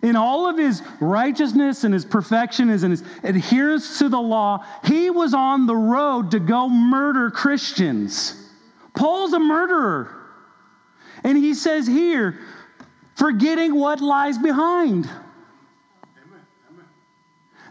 In 0.00 0.16
all 0.16 0.48
of 0.48 0.58
his 0.58 0.82
righteousness 0.98 1.84
and 1.84 1.94
his 1.94 2.04
perfection 2.04 2.70
and 2.70 2.90
his 2.90 3.04
adherence 3.22 3.98
to 3.98 4.08
the 4.08 4.20
law, 4.20 4.64
he 4.84 5.10
was 5.10 5.32
on 5.32 5.66
the 5.66 5.76
road 5.76 6.32
to 6.32 6.40
go 6.40 6.68
murder 6.68 7.30
Christians. 7.30 8.50
Paul's 8.96 9.32
a 9.32 9.38
murderer. 9.38 10.18
And 11.22 11.38
he 11.38 11.54
says 11.54 11.86
here, 11.86 12.40
forgetting 13.22 13.72
what 13.76 14.00
lies 14.00 14.36
behind. 14.36 15.08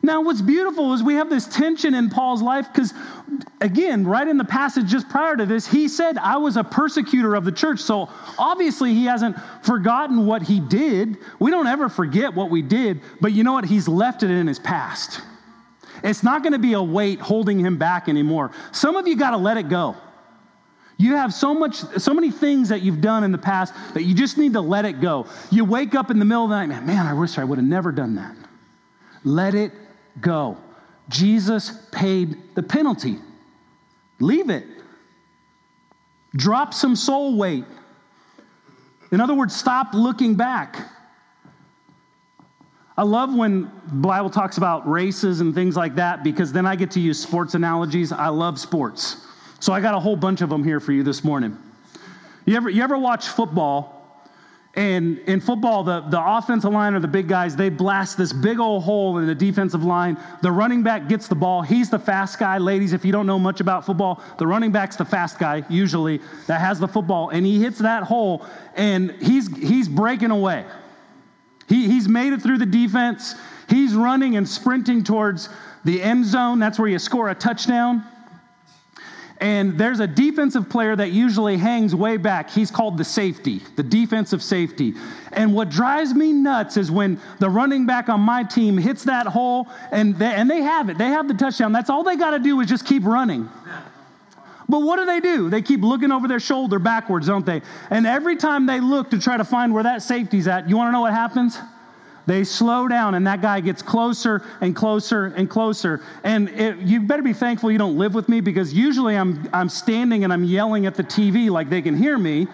Now, 0.01 0.21
what's 0.21 0.41
beautiful 0.41 0.93
is 0.93 1.03
we 1.03 1.15
have 1.15 1.29
this 1.29 1.45
tension 1.45 1.93
in 1.93 2.09
Paul's 2.09 2.41
life 2.41 2.67
because, 2.71 2.93
again, 3.59 4.07
right 4.07 4.25
in 4.25 4.37
the 4.37 4.45
passage 4.45 4.87
just 4.87 5.09
prior 5.09 5.35
to 5.35 5.45
this, 5.45 5.67
he 5.67 5.89
said, 5.89 6.17
I 6.17 6.37
was 6.37 6.55
a 6.55 6.63
persecutor 6.63 7.35
of 7.35 7.43
the 7.43 7.51
church. 7.51 7.81
So 7.81 8.07
obviously, 8.39 8.93
he 8.93 9.03
hasn't 9.03 9.35
forgotten 9.61 10.25
what 10.25 10.41
he 10.41 10.61
did. 10.61 11.17
We 11.39 11.51
don't 11.51 11.67
ever 11.67 11.89
forget 11.89 12.33
what 12.33 12.49
we 12.49 12.61
did, 12.61 13.01
but 13.19 13.33
you 13.33 13.43
know 13.43 13.51
what? 13.51 13.65
He's 13.65 13.89
left 13.89 14.23
it 14.23 14.31
in 14.31 14.47
his 14.47 14.57
past. 14.57 15.19
It's 16.01 16.23
not 16.23 16.43
going 16.43 16.53
to 16.53 16.59
be 16.59 16.73
a 16.73 16.81
weight 16.81 17.19
holding 17.19 17.59
him 17.59 17.77
back 17.77 18.07
anymore. 18.07 18.51
Some 18.71 18.95
of 18.95 19.05
you 19.05 19.17
got 19.17 19.31
to 19.31 19.37
let 19.37 19.57
it 19.57 19.67
go. 19.67 19.97
You 21.01 21.15
have 21.15 21.33
so 21.33 21.55
much, 21.55 21.77
so 21.77 22.13
many 22.13 22.29
things 22.29 22.69
that 22.69 22.83
you've 22.83 23.01
done 23.01 23.23
in 23.23 23.31
the 23.31 23.37
past 23.39 23.73
that 23.95 24.03
you 24.03 24.13
just 24.13 24.37
need 24.37 24.53
to 24.53 24.61
let 24.61 24.85
it 24.85 25.01
go. 25.01 25.25
You 25.49 25.65
wake 25.65 25.95
up 25.95 26.11
in 26.11 26.19
the 26.19 26.25
middle 26.25 26.43
of 26.43 26.51
the 26.51 26.55
night, 26.55 26.69
man, 26.69 26.85
man, 26.85 27.07
I 27.07 27.13
wish 27.13 27.39
I 27.39 27.43
would 27.43 27.57
have 27.57 27.67
never 27.67 27.91
done 27.91 28.13
that. 28.15 28.35
Let 29.23 29.55
it 29.55 29.71
go. 30.19 30.57
Jesus 31.09 31.71
paid 31.91 32.37
the 32.53 32.61
penalty. 32.61 33.17
Leave 34.19 34.51
it. 34.51 34.63
Drop 36.35 36.71
some 36.71 36.95
soul 36.95 37.35
weight. 37.35 37.65
In 39.11 39.19
other 39.19 39.33
words, 39.33 39.55
stop 39.55 39.95
looking 39.95 40.35
back. 40.35 40.87
I 42.95 43.01
love 43.01 43.33
when 43.33 43.71
the 43.87 43.95
Bible 43.95 44.29
talks 44.29 44.57
about 44.57 44.87
races 44.87 45.41
and 45.41 45.55
things 45.55 45.75
like 45.75 45.95
that 45.95 46.23
because 46.23 46.53
then 46.53 46.67
I 46.67 46.75
get 46.75 46.91
to 46.91 46.99
use 46.99 47.19
sports 47.19 47.55
analogies. 47.55 48.11
I 48.11 48.27
love 48.27 48.59
sports. 48.59 49.25
So 49.61 49.73
I 49.73 49.79
got 49.79 49.93
a 49.93 49.99
whole 49.99 50.15
bunch 50.15 50.41
of 50.41 50.49
them 50.49 50.63
here 50.63 50.79
for 50.79 50.91
you 50.91 51.03
this 51.03 51.23
morning. 51.23 51.55
You 52.45 52.55
ever, 52.57 52.67
you 52.69 52.81
ever 52.81 52.97
watch 52.97 53.27
football? 53.27 53.99
And 54.73 55.19
in 55.19 55.39
football, 55.39 55.83
the, 55.83 56.01
the 56.01 56.19
offensive 56.19 56.71
line 56.71 56.95
or 56.95 56.99
the 56.99 57.07
big 57.07 57.27
guys, 57.27 57.55
they 57.55 57.69
blast 57.69 58.17
this 58.17 58.33
big 58.33 58.59
old 58.59 58.83
hole 58.83 59.19
in 59.19 59.27
the 59.27 59.35
defensive 59.35 59.83
line. 59.83 60.17
The 60.41 60.51
running 60.51 60.81
back 60.81 61.07
gets 61.07 61.27
the 61.27 61.35
ball. 61.35 61.61
He's 61.61 61.91
the 61.91 61.99
fast 61.99 62.39
guy. 62.39 62.57
Ladies, 62.57 62.93
if 62.93 63.05
you 63.05 63.11
don't 63.11 63.27
know 63.27 63.37
much 63.37 63.61
about 63.61 63.85
football, 63.85 64.23
the 64.39 64.47
running 64.47 64.71
back's 64.71 64.95
the 64.95 65.05
fast 65.05 65.37
guy, 65.37 65.63
usually, 65.69 66.21
that 66.47 66.59
has 66.59 66.79
the 66.79 66.87
football. 66.87 67.29
And 67.29 67.45
he 67.45 67.61
hits 67.61 67.77
that 67.79 68.01
hole, 68.01 68.43
and 68.75 69.11
he's, 69.21 69.55
he's 69.55 69.87
breaking 69.87 70.31
away. 70.31 70.65
He, 71.67 71.87
he's 71.87 72.07
made 72.07 72.33
it 72.33 72.41
through 72.41 72.57
the 72.57 72.65
defense. 72.65 73.35
He's 73.69 73.93
running 73.93 74.37
and 74.37 74.49
sprinting 74.49 75.03
towards 75.03 75.49
the 75.85 76.01
end 76.01 76.25
zone. 76.25 76.57
That's 76.57 76.79
where 76.79 76.89
you 76.89 76.97
score 76.97 77.29
a 77.29 77.35
touchdown. 77.35 78.03
And 79.41 79.75
there's 79.75 79.99
a 79.99 80.05
defensive 80.05 80.69
player 80.69 80.95
that 80.95 81.11
usually 81.11 81.57
hangs 81.57 81.95
way 81.95 82.17
back. 82.17 82.51
He's 82.51 82.69
called 82.69 82.99
the 82.99 83.03
safety, 83.03 83.59
the 83.75 83.81
defensive 83.81 84.43
safety. 84.43 84.93
And 85.31 85.55
what 85.55 85.69
drives 85.69 86.13
me 86.13 86.31
nuts 86.31 86.77
is 86.77 86.91
when 86.91 87.19
the 87.39 87.49
running 87.49 87.87
back 87.87 88.07
on 88.07 88.21
my 88.21 88.43
team 88.43 88.77
hits 88.77 89.03
that 89.05 89.25
hole 89.25 89.67
and 89.91 90.15
they, 90.15 90.31
and 90.31 90.47
they 90.47 90.61
have 90.61 90.89
it. 90.89 90.99
They 90.99 91.07
have 91.07 91.27
the 91.27 91.33
touchdown. 91.33 91.71
That's 91.71 91.89
all 91.89 92.03
they 92.03 92.17
got 92.17 92.31
to 92.31 92.39
do 92.39 92.59
is 92.61 92.69
just 92.69 92.85
keep 92.85 93.03
running. 93.03 93.49
But 94.69 94.83
what 94.83 94.97
do 94.97 95.05
they 95.07 95.19
do? 95.19 95.49
They 95.49 95.63
keep 95.63 95.81
looking 95.81 96.11
over 96.11 96.27
their 96.27 96.39
shoulder 96.39 96.77
backwards, 96.77 97.25
don't 97.25 97.45
they? 97.45 97.63
And 97.89 98.05
every 98.05 98.35
time 98.35 98.67
they 98.67 98.79
look 98.79 99.09
to 99.09 99.19
try 99.19 99.37
to 99.37 99.43
find 99.43 99.73
where 99.73 99.83
that 99.83 100.03
safety's 100.03 100.47
at, 100.47 100.69
you 100.69 100.77
want 100.77 100.89
to 100.89 100.91
know 100.91 101.01
what 101.01 101.13
happens? 101.13 101.57
They 102.27 102.43
slow 102.43 102.87
down, 102.87 103.15
and 103.15 103.25
that 103.25 103.41
guy 103.41 103.59
gets 103.61 103.81
closer 103.81 104.43
and 104.61 104.75
closer 104.75 105.27
and 105.27 105.49
closer. 105.49 106.01
And 106.23 106.49
it, 106.49 106.77
you 106.77 107.01
better 107.01 107.23
be 107.23 107.33
thankful 107.33 107.71
you 107.71 107.77
don't 107.77 107.97
live 107.97 108.13
with 108.13 108.29
me 108.29 108.41
because 108.41 108.73
usually 108.73 109.15
I'm, 109.17 109.49
I'm 109.53 109.69
standing 109.69 110.23
and 110.23 110.31
I'm 110.31 110.43
yelling 110.43 110.85
at 110.85 110.95
the 110.95 111.03
TV 111.03 111.49
like 111.49 111.69
they 111.69 111.81
can 111.81 111.95
hear 111.95 112.17
me. 112.17 112.47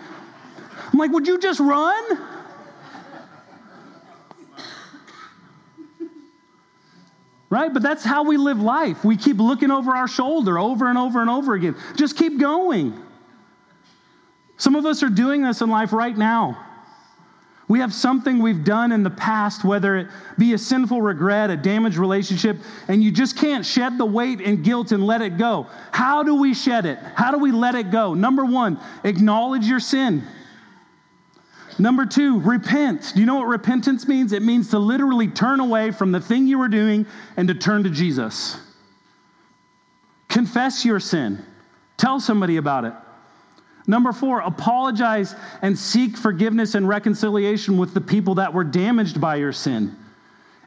I'm 0.93 0.99
like, 0.99 1.11
would 1.11 1.27
you 1.27 1.39
just 1.39 1.59
run? 1.59 2.17
Right? 7.49 7.73
But 7.73 7.81
that's 7.81 8.03
how 8.03 8.23
we 8.23 8.37
live 8.37 8.59
life. 8.59 9.03
We 9.05 9.15
keep 9.15 9.37
looking 9.37 9.71
over 9.71 9.91
our 9.91 10.07
shoulder 10.07 10.59
over 10.59 10.89
and 10.89 10.97
over 10.97 11.21
and 11.21 11.29
over 11.29 11.53
again. 11.53 11.75
Just 11.95 12.17
keep 12.17 12.39
going. 12.39 13.01
Some 14.57 14.75
of 14.75 14.85
us 14.85 15.03
are 15.03 15.09
doing 15.09 15.43
this 15.43 15.61
in 15.61 15.69
life 15.69 15.93
right 15.93 16.17
now. 16.17 16.66
We 17.67 17.79
have 17.79 17.93
something 17.93 18.39
we've 18.39 18.63
done 18.63 18.93
in 18.93 19.03
the 19.03 19.09
past, 19.09 19.65
whether 19.65 19.97
it 19.97 20.07
be 20.37 20.53
a 20.53 20.57
sinful 20.57 21.01
regret, 21.01 21.49
a 21.49 21.57
damaged 21.57 21.97
relationship, 21.97 22.57
and 22.87 23.03
you 23.03 23.11
just 23.11 23.35
can't 23.35 23.65
shed 23.65 23.97
the 23.97 24.05
weight 24.05 24.39
and 24.39 24.63
guilt 24.63 24.93
and 24.93 25.05
let 25.05 25.21
it 25.21 25.37
go. 25.37 25.67
How 25.91 26.23
do 26.23 26.35
we 26.35 26.53
shed 26.53 26.85
it? 26.85 26.97
How 27.15 27.29
do 27.31 27.37
we 27.37 27.51
let 27.51 27.75
it 27.75 27.91
go? 27.91 28.13
Number 28.13 28.45
one, 28.45 28.79
acknowledge 29.03 29.65
your 29.65 29.81
sin. 29.81 30.23
Number 31.77 32.05
two, 32.05 32.39
repent. 32.39 33.11
Do 33.13 33.19
you 33.19 33.25
know 33.25 33.35
what 33.35 33.47
repentance 33.47 34.07
means? 34.07 34.31
It 34.31 34.41
means 34.41 34.69
to 34.69 34.79
literally 34.79 35.27
turn 35.27 35.59
away 35.59 35.91
from 35.91 36.13
the 36.13 36.21
thing 36.21 36.47
you 36.47 36.57
were 36.57 36.69
doing 36.69 37.05
and 37.35 37.49
to 37.49 37.53
turn 37.53 37.83
to 37.83 37.89
Jesus. 37.89 38.57
Confess 40.29 40.85
your 40.85 40.99
sin, 40.99 41.43
tell 41.97 42.19
somebody 42.19 42.57
about 42.57 42.85
it. 42.85 42.93
Number 43.87 44.11
four, 44.11 44.41
apologize 44.41 45.33
and 45.61 45.79
seek 45.79 46.17
forgiveness 46.17 46.75
and 46.75 46.87
reconciliation 46.87 47.77
with 47.77 47.93
the 47.93 48.01
people 48.01 48.35
that 48.35 48.53
were 48.53 48.65
damaged 48.65 49.21
by 49.21 49.37
your 49.37 49.53
sin. 49.53 49.95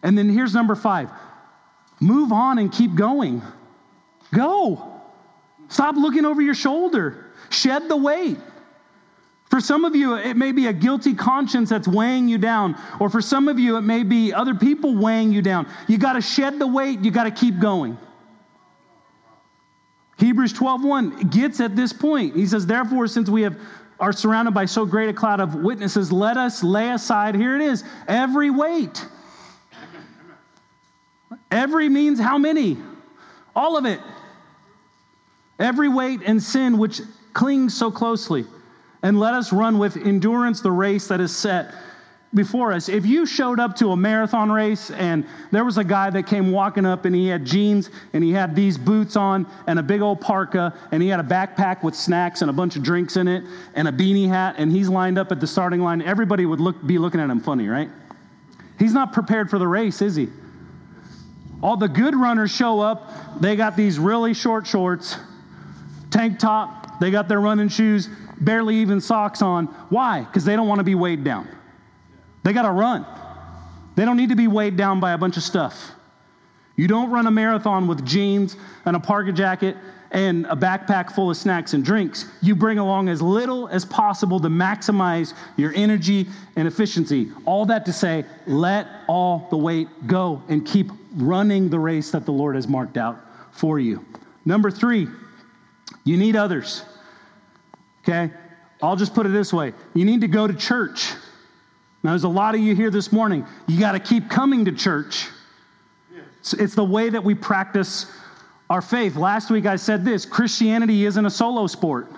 And 0.02 0.16
then 0.16 0.30
here's 0.30 0.54
number 0.54 0.74
five 0.74 1.10
move 2.00 2.32
on 2.32 2.58
and 2.58 2.72
keep 2.72 2.94
going. 2.94 3.42
Go. 4.32 5.02
Stop 5.68 5.96
looking 5.96 6.24
over 6.24 6.40
your 6.40 6.54
shoulder. 6.54 7.26
Shed 7.50 7.88
the 7.88 7.96
weight. 7.96 8.38
For 9.50 9.60
some 9.60 9.84
of 9.84 9.96
you, 9.96 10.14
it 10.14 10.36
may 10.36 10.52
be 10.52 10.68
a 10.68 10.72
guilty 10.72 11.14
conscience 11.14 11.68
that's 11.68 11.88
weighing 11.88 12.28
you 12.28 12.38
down. 12.38 12.80
Or 13.00 13.10
for 13.10 13.20
some 13.20 13.48
of 13.48 13.58
you, 13.58 13.76
it 13.76 13.82
may 13.82 14.04
be 14.04 14.32
other 14.32 14.54
people 14.54 14.96
weighing 14.96 15.32
you 15.32 15.42
down. 15.42 15.68
You 15.88 15.98
got 15.98 16.14
to 16.14 16.20
shed 16.20 16.58
the 16.58 16.66
weight, 16.66 17.00
you 17.00 17.10
got 17.10 17.24
to 17.24 17.32
keep 17.32 17.58
going. 17.58 17.98
Hebrews 20.20 20.52
12:1 20.52 21.30
gets 21.30 21.60
at 21.60 21.74
this 21.74 21.92
point. 21.92 22.36
He 22.36 22.46
says, 22.46 22.66
"Therefore, 22.66 23.06
since 23.06 23.28
we 23.28 23.42
have 23.42 23.56
are 24.00 24.12
surrounded 24.12 24.54
by 24.54 24.64
so 24.64 24.86
great 24.86 25.10
a 25.10 25.12
cloud 25.12 25.40
of 25.40 25.54
witnesses, 25.54 26.10
let 26.10 26.36
us 26.38 26.64
lay 26.64 26.90
aside, 26.90 27.34
here 27.34 27.54
it 27.54 27.60
is, 27.60 27.84
every 28.08 28.50
weight. 28.50 29.06
Every 31.50 31.88
means 31.88 32.18
how 32.18 32.38
many? 32.38 32.78
All 33.54 33.76
of 33.76 33.84
it. 33.84 34.00
Every 35.58 35.88
weight 35.88 36.20
and 36.24 36.42
sin 36.42 36.78
which 36.78 37.02
clings 37.34 37.74
so 37.74 37.90
closely. 37.90 38.46
And 39.02 39.20
let 39.20 39.34
us 39.34 39.52
run 39.52 39.78
with 39.78 39.96
endurance 39.98 40.60
the 40.60 40.70
race 40.70 41.08
that 41.08 41.20
is 41.20 41.34
set 41.34 41.74
before 42.32 42.72
us. 42.72 42.88
If 42.88 43.04
you 43.04 43.26
showed 43.26 43.58
up 43.58 43.74
to 43.76 43.90
a 43.90 43.96
marathon 43.96 44.52
race 44.52 44.90
and 44.92 45.26
there 45.50 45.64
was 45.64 45.78
a 45.78 45.84
guy 45.84 46.10
that 46.10 46.26
came 46.26 46.52
walking 46.52 46.86
up 46.86 47.04
and 47.04 47.14
he 47.14 47.26
had 47.26 47.44
jeans 47.44 47.90
and 48.12 48.22
he 48.22 48.30
had 48.30 48.54
these 48.54 48.78
boots 48.78 49.16
on 49.16 49.46
and 49.66 49.80
a 49.80 49.82
big 49.82 50.00
old 50.00 50.20
parka 50.20 50.72
and 50.92 51.02
he 51.02 51.08
had 51.08 51.18
a 51.18 51.24
backpack 51.24 51.82
with 51.82 51.94
snacks 51.94 52.40
and 52.42 52.48
a 52.48 52.52
bunch 52.52 52.76
of 52.76 52.84
drinks 52.84 53.16
in 53.16 53.26
it 53.26 53.42
and 53.74 53.88
a 53.88 53.92
beanie 53.92 54.28
hat 54.28 54.54
and 54.58 54.70
he's 54.70 54.88
lined 54.88 55.18
up 55.18 55.32
at 55.32 55.40
the 55.40 55.46
starting 55.46 55.80
line, 55.80 56.02
everybody 56.02 56.46
would 56.46 56.60
look, 56.60 56.86
be 56.86 56.98
looking 56.98 57.20
at 57.20 57.28
him 57.28 57.40
funny, 57.40 57.66
right? 57.66 57.90
He's 58.78 58.92
not 58.92 59.12
prepared 59.12 59.50
for 59.50 59.58
the 59.58 59.66
race, 59.66 60.00
is 60.00 60.14
he? 60.14 60.28
All 61.62 61.76
the 61.76 61.88
good 61.88 62.14
runners 62.14 62.50
show 62.50 62.80
up, 62.80 63.40
they 63.40 63.56
got 63.56 63.76
these 63.76 63.98
really 63.98 64.34
short 64.34 64.66
shorts, 64.66 65.16
tank 66.10 66.38
top, 66.38 67.00
they 67.00 67.10
got 67.10 67.28
their 67.28 67.40
running 67.40 67.68
shoes, 67.68 68.08
barely 68.40 68.76
even 68.76 69.00
socks 69.00 69.42
on. 69.42 69.66
Why? 69.90 70.20
Because 70.20 70.44
they 70.44 70.54
don't 70.54 70.68
want 70.68 70.78
to 70.78 70.84
be 70.84 70.94
weighed 70.94 71.24
down. 71.24 71.48
They 72.42 72.52
got 72.52 72.62
to 72.62 72.70
run. 72.70 73.06
They 73.96 74.04
don't 74.04 74.16
need 74.16 74.30
to 74.30 74.36
be 74.36 74.48
weighed 74.48 74.76
down 74.76 75.00
by 75.00 75.12
a 75.12 75.18
bunch 75.18 75.36
of 75.36 75.42
stuff. 75.42 75.92
You 76.76 76.88
don't 76.88 77.10
run 77.10 77.26
a 77.26 77.30
marathon 77.30 77.86
with 77.86 78.06
jeans 78.06 78.56
and 78.86 78.96
a 78.96 79.00
parka 79.00 79.32
jacket 79.32 79.76
and 80.12 80.46
a 80.46 80.56
backpack 80.56 81.12
full 81.12 81.30
of 81.30 81.36
snacks 81.36 81.74
and 81.74 81.84
drinks. 81.84 82.26
You 82.40 82.56
bring 82.56 82.78
along 82.78 83.08
as 83.08 83.22
little 83.22 83.68
as 83.68 83.84
possible 83.84 84.40
to 84.40 84.48
maximize 84.48 85.34
your 85.56 85.72
energy 85.74 86.26
and 86.56 86.66
efficiency. 86.66 87.30
All 87.44 87.66
that 87.66 87.84
to 87.86 87.92
say, 87.92 88.24
let 88.46 88.86
all 89.06 89.46
the 89.50 89.56
weight 89.56 89.88
go 90.06 90.42
and 90.48 90.66
keep 90.66 90.90
running 91.16 91.68
the 91.68 91.78
race 91.78 92.10
that 92.10 92.24
the 92.24 92.32
Lord 92.32 92.56
has 92.56 92.66
marked 92.66 92.96
out 92.96 93.20
for 93.52 93.78
you. 93.78 94.04
Number 94.44 94.70
three, 94.70 95.06
you 96.04 96.16
need 96.16 96.34
others. 96.34 96.82
Okay? 98.02 98.32
I'll 98.82 98.96
just 98.96 99.14
put 99.14 99.26
it 99.26 99.30
this 99.30 99.52
way 99.52 99.74
you 99.94 100.04
need 100.04 100.22
to 100.22 100.28
go 100.28 100.46
to 100.46 100.54
church. 100.54 101.12
Now, 102.02 102.10
there's 102.10 102.24
a 102.24 102.28
lot 102.28 102.54
of 102.54 102.60
you 102.60 102.74
here 102.74 102.90
this 102.90 103.12
morning. 103.12 103.46
You 103.66 103.78
got 103.78 103.92
to 103.92 104.00
keep 104.00 104.30
coming 104.30 104.64
to 104.64 104.72
church. 104.72 105.28
It's, 106.40 106.54
it's 106.54 106.74
the 106.74 106.84
way 106.84 107.10
that 107.10 107.22
we 107.22 107.34
practice 107.34 108.06
our 108.70 108.80
faith. 108.80 109.16
Last 109.16 109.50
week 109.50 109.66
I 109.66 109.76
said 109.76 110.04
this 110.04 110.24
Christianity 110.24 111.04
isn't 111.04 111.26
a 111.26 111.30
solo 111.30 111.66
sport. 111.66 112.10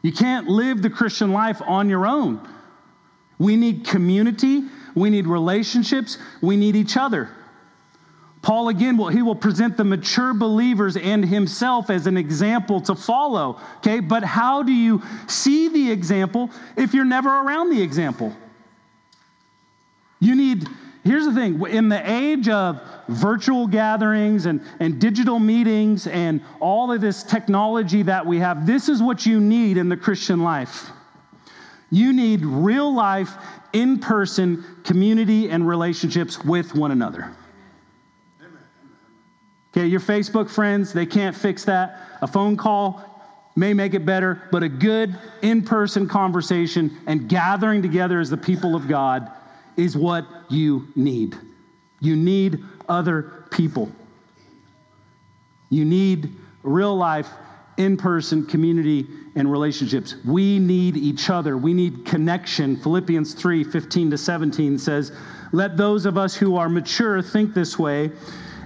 You 0.00 0.12
can't 0.12 0.48
live 0.48 0.82
the 0.82 0.90
Christian 0.90 1.32
life 1.32 1.62
on 1.64 1.88
your 1.88 2.06
own. 2.06 2.40
We 3.38 3.56
need 3.56 3.86
community, 3.86 4.64
we 4.94 5.10
need 5.10 5.26
relationships, 5.26 6.18
we 6.40 6.56
need 6.56 6.74
each 6.74 6.96
other. 6.96 7.28
Paul 8.40 8.70
again 8.70 8.96
will 8.96 9.08
he 9.08 9.22
will 9.22 9.36
present 9.36 9.76
the 9.76 9.84
mature 9.84 10.34
believers 10.34 10.96
and 10.96 11.24
himself 11.24 11.90
as 11.90 12.08
an 12.08 12.16
example 12.16 12.80
to 12.80 12.96
follow. 12.96 13.60
Okay, 13.76 14.00
but 14.00 14.24
how 14.24 14.64
do 14.64 14.72
you 14.72 15.00
see 15.28 15.68
the 15.68 15.92
example 15.92 16.50
if 16.76 16.92
you're 16.92 17.04
never 17.04 17.28
around 17.28 17.70
the 17.70 17.80
example? 17.80 18.34
You 20.22 20.36
need, 20.36 20.68
here's 21.02 21.24
the 21.24 21.34
thing 21.34 21.60
in 21.66 21.88
the 21.88 22.00
age 22.08 22.48
of 22.48 22.80
virtual 23.08 23.66
gatherings 23.66 24.46
and, 24.46 24.60
and 24.78 25.00
digital 25.00 25.40
meetings 25.40 26.06
and 26.06 26.40
all 26.60 26.92
of 26.92 27.00
this 27.00 27.24
technology 27.24 28.04
that 28.04 28.24
we 28.24 28.38
have, 28.38 28.64
this 28.64 28.88
is 28.88 29.02
what 29.02 29.26
you 29.26 29.40
need 29.40 29.78
in 29.78 29.88
the 29.88 29.96
Christian 29.96 30.44
life. 30.44 30.90
You 31.90 32.12
need 32.12 32.44
real 32.44 32.94
life, 32.94 33.32
in 33.72 33.98
person 33.98 34.64
community 34.84 35.50
and 35.50 35.66
relationships 35.66 36.44
with 36.44 36.72
one 36.72 36.92
another. 36.92 37.34
Okay, 39.72 39.88
your 39.88 39.98
Facebook 39.98 40.48
friends, 40.48 40.92
they 40.92 41.06
can't 41.06 41.34
fix 41.34 41.64
that. 41.64 41.98
A 42.20 42.28
phone 42.28 42.56
call 42.56 43.02
may 43.56 43.74
make 43.74 43.94
it 43.94 44.06
better, 44.06 44.42
but 44.52 44.62
a 44.62 44.68
good 44.68 45.18
in 45.42 45.62
person 45.62 46.06
conversation 46.06 46.96
and 47.08 47.28
gathering 47.28 47.82
together 47.82 48.20
as 48.20 48.30
the 48.30 48.36
people 48.36 48.76
of 48.76 48.86
God 48.86 49.28
is 49.76 49.96
what 49.96 50.26
you 50.48 50.88
need. 50.94 51.36
You 52.00 52.16
need 52.16 52.64
other 52.88 53.46
people. 53.50 53.90
You 55.70 55.84
need 55.84 56.34
real 56.62 56.96
life, 56.96 57.28
in 57.76 57.96
person 57.96 58.46
community 58.46 59.06
and 59.34 59.50
relationships. 59.50 60.16
We 60.24 60.58
need 60.58 60.96
each 60.96 61.30
other. 61.30 61.56
We 61.56 61.72
need 61.72 62.04
connection. 62.04 62.76
Philippians 62.76 63.34
3 63.34 63.64
15 63.64 64.10
to 64.10 64.18
17 64.18 64.78
says, 64.78 65.12
Let 65.52 65.76
those 65.76 66.06
of 66.06 66.18
us 66.18 66.34
who 66.34 66.56
are 66.56 66.68
mature 66.68 67.22
think 67.22 67.54
this 67.54 67.78
way. 67.78 68.10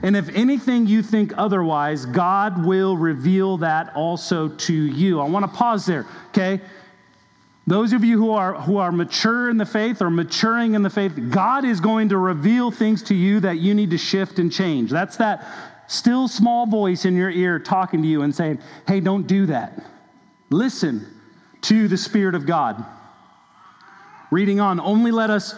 And 0.03 0.17
if 0.17 0.29
anything 0.31 0.87
you 0.87 1.03
think 1.03 1.33
otherwise, 1.39 2.05
God 2.05 2.65
will 2.65 2.97
reveal 2.97 3.57
that 3.59 3.95
also 3.95 4.49
to 4.49 4.75
you. 4.75 5.21
I 5.21 5.29
want 5.29 5.45
to 5.45 5.57
pause 5.57 5.87
there, 5.87 6.07
okay? 6.29 6.61
Those 7.69 7.93
of 7.93 8.05
you 8.05 8.17
who 8.17 8.31
are, 8.31 8.55
who 8.55 8.77
are 8.77 8.93
mature 8.93 9.51
in 9.51 9.57
the 9.57 9.67
faith 9.67 10.01
or 10.01 10.09
maturing 10.09 10.75
in 10.75 10.83
the 10.83 10.91
faith, 10.91 11.19
God 11.31 11.65
is 11.65 11.81
going 11.81 12.11
to 12.11 12.19
reveal 12.19 12.71
things 12.71 13.03
to 13.05 13.15
you 13.15 13.41
that 13.41 13.59
you 13.59 13.75
need 13.75 13.91
to 13.91 13.99
shift 13.99 14.39
and 14.39 14.53
change. 14.53 14.91
That's 14.91 15.17
that 15.17 15.45
still 15.89 16.29
small 16.29 16.67
voice 16.67 17.05
in 17.05 17.17
your 17.17 17.31
ear 17.31 17.59
talking 17.59 18.03
to 18.03 18.09
you 18.09 18.23
and 18.23 18.33
saying, 18.33 18.61
hey, 18.87 19.01
don't 19.01 19.27
do 19.27 19.47
that. 19.47 19.85
Listen 20.51 21.07
to 21.63 21.89
the 21.89 21.97
Spirit 21.97 22.37
of 22.37 22.47
God. 22.47 22.85
Reading 24.31 24.61
on, 24.61 24.79
only 24.79 25.11
let 25.11 25.31
us 25.31 25.55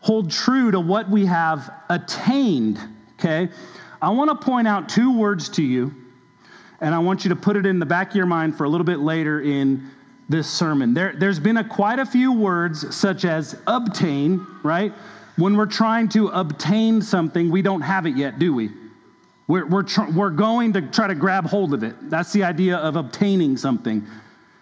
hold 0.00 0.32
true 0.32 0.72
to 0.72 0.80
what 0.80 1.08
we 1.08 1.26
have 1.26 1.70
attained. 1.88 2.80
Okay? 3.14 3.48
I 4.02 4.10
want 4.10 4.30
to 4.30 4.44
point 4.44 4.66
out 4.66 4.88
two 4.88 5.16
words 5.16 5.48
to 5.50 5.62
you, 5.62 5.94
and 6.80 6.92
I 6.92 6.98
want 6.98 7.24
you 7.24 7.28
to 7.28 7.36
put 7.36 7.56
it 7.56 7.66
in 7.66 7.78
the 7.78 7.86
back 7.86 8.10
of 8.10 8.16
your 8.16 8.26
mind 8.26 8.56
for 8.56 8.64
a 8.64 8.68
little 8.68 8.86
bit 8.86 8.98
later 8.98 9.40
in 9.40 9.90
this 10.30 10.48
sermon. 10.48 10.94
There, 10.94 11.12
there's 11.18 11.40
been 11.40 11.56
a, 11.56 11.64
quite 11.64 11.98
a 11.98 12.06
few 12.06 12.32
words, 12.32 12.94
such 12.94 13.24
as 13.24 13.60
obtain, 13.66 14.46
right? 14.62 14.92
When 15.36 15.56
we're 15.56 15.66
trying 15.66 16.08
to 16.10 16.28
obtain 16.28 17.02
something, 17.02 17.50
we 17.50 17.62
don't 17.62 17.80
have 17.80 18.06
it 18.06 18.16
yet, 18.16 18.38
do 18.38 18.54
we? 18.54 18.70
We're, 19.48 19.66
we're, 19.66 19.82
tr- 19.82 20.10
we're 20.14 20.30
going 20.30 20.72
to 20.74 20.82
try 20.82 21.08
to 21.08 21.16
grab 21.16 21.46
hold 21.46 21.74
of 21.74 21.82
it. 21.82 21.96
That's 22.08 22.32
the 22.32 22.44
idea 22.44 22.76
of 22.76 22.94
obtaining 22.94 23.56
something. 23.56 24.06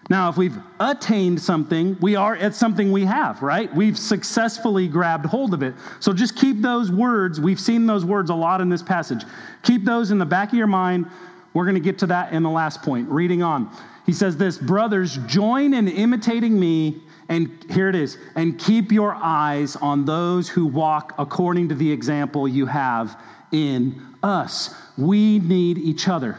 Now, 0.08 0.30
if 0.30 0.38
we've 0.38 0.56
attained 0.80 1.38
something, 1.38 1.98
we 2.00 2.16
are 2.16 2.34
at 2.36 2.54
something 2.54 2.90
we 2.90 3.04
have, 3.04 3.42
right? 3.42 3.72
We've 3.74 3.98
successfully 3.98 4.88
grabbed 4.88 5.26
hold 5.26 5.52
of 5.52 5.62
it. 5.62 5.74
So 6.00 6.14
just 6.14 6.34
keep 6.34 6.62
those 6.62 6.90
words. 6.90 7.42
We've 7.42 7.60
seen 7.60 7.84
those 7.84 8.06
words 8.06 8.30
a 8.30 8.34
lot 8.34 8.62
in 8.62 8.70
this 8.70 8.82
passage. 8.82 9.24
Keep 9.64 9.84
those 9.84 10.10
in 10.10 10.16
the 10.16 10.24
back 10.24 10.48
of 10.48 10.54
your 10.54 10.66
mind. 10.66 11.08
We're 11.52 11.64
going 11.64 11.74
to 11.74 11.80
get 11.80 11.98
to 11.98 12.06
that 12.06 12.32
in 12.32 12.42
the 12.42 12.48
last 12.48 12.82
point. 12.82 13.10
Reading 13.10 13.42
on. 13.42 13.70
He 14.08 14.14
says 14.14 14.38
this 14.38 14.56
Brothers, 14.56 15.18
join 15.26 15.74
in 15.74 15.86
imitating 15.86 16.58
me, 16.58 17.02
and 17.28 17.62
here 17.70 17.90
it 17.90 17.94
is, 17.94 18.16
and 18.36 18.58
keep 18.58 18.90
your 18.90 19.14
eyes 19.14 19.76
on 19.76 20.06
those 20.06 20.48
who 20.48 20.64
walk 20.64 21.12
according 21.18 21.68
to 21.68 21.74
the 21.74 21.92
example 21.92 22.48
you 22.48 22.64
have 22.64 23.20
in 23.52 24.00
us. 24.22 24.74
We 24.96 25.40
need 25.40 25.76
each 25.76 26.08
other. 26.08 26.38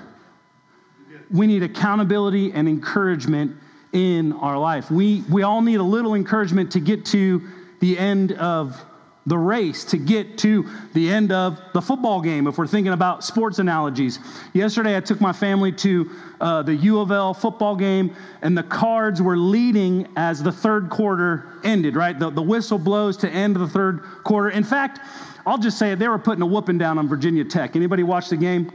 We 1.30 1.46
need 1.46 1.62
accountability 1.62 2.54
and 2.54 2.68
encouragement 2.68 3.56
in 3.94 4.34
our 4.34 4.58
life. 4.58 4.90
We, 4.90 5.24
we 5.30 5.44
all 5.44 5.62
need 5.62 5.76
a 5.76 5.84
little 5.84 6.16
encouragement 6.16 6.72
to 6.72 6.80
get 6.80 7.06
to 7.06 7.48
the 7.82 8.00
end 8.00 8.32
of 8.32 8.84
the 9.30 9.38
race 9.38 9.84
to 9.86 9.98
get 9.98 10.40
to 10.40 10.68
the 10.94 11.08
end 11.08 11.32
of 11.32 11.62
the 11.74 11.82
football 11.82 12.20
game, 12.20 12.48
if 12.48 12.58
we're 12.58 12.66
thinking 12.66 12.94
about 12.94 13.24
sports 13.24 13.60
analogies. 13.60 14.18
Yesterday, 14.54 14.98
I 14.98 15.02
took 15.02 15.22
my 15.22 15.32
family 15.32 15.72
to 15.74 16.10
uh, 16.42 16.64
the 16.64 16.74
U 16.74 17.00
of 17.00 17.12
L 17.12 17.36
football 17.36 17.76
game, 17.76 18.16
and 18.42 18.58
the 18.58 18.64
cards 18.64 19.22
were 19.22 19.38
leading 19.38 20.08
as 20.16 20.42
the 20.42 20.52
third 20.52 20.90
quarter 20.90 21.54
ended, 21.64 21.96
right? 21.96 22.18
The, 22.18 22.32
the 22.32 22.42
whistle 22.42 22.80
blows 22.80 23.18
to 23.18 23.30
end 23.30 23.56
the 23.56 23.68
third 23.68 24.02
quarter. 24.24 24.50
In 24.50 24.64
fact, 24.64 25.00
I'll 25.46 25.60
just 25.60 25.78
say 25.78 25.92
it, 25.92 26.00
they 26.00 26.08
were 26.08 26.18
putting 26.18 26.42
a 26.42 26.48
whooping 26.48 26.80
down 26.80 26.98
on 26.98 27.08
Virginia 27.08 27.46
Tech. 27.46 27.76
Anybody 27.76 28.02
watch 28.02 28.30
the 28.30 28.38
game? 28.38 28.72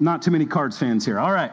Not 0.00 0.20
too 0.20 0.32
many 0.32 0.44
Cards 0.44 0.78
fans 0.78 1.02
here. 1.02 1.18
All 1.18 1.32
right. 1.32 1.50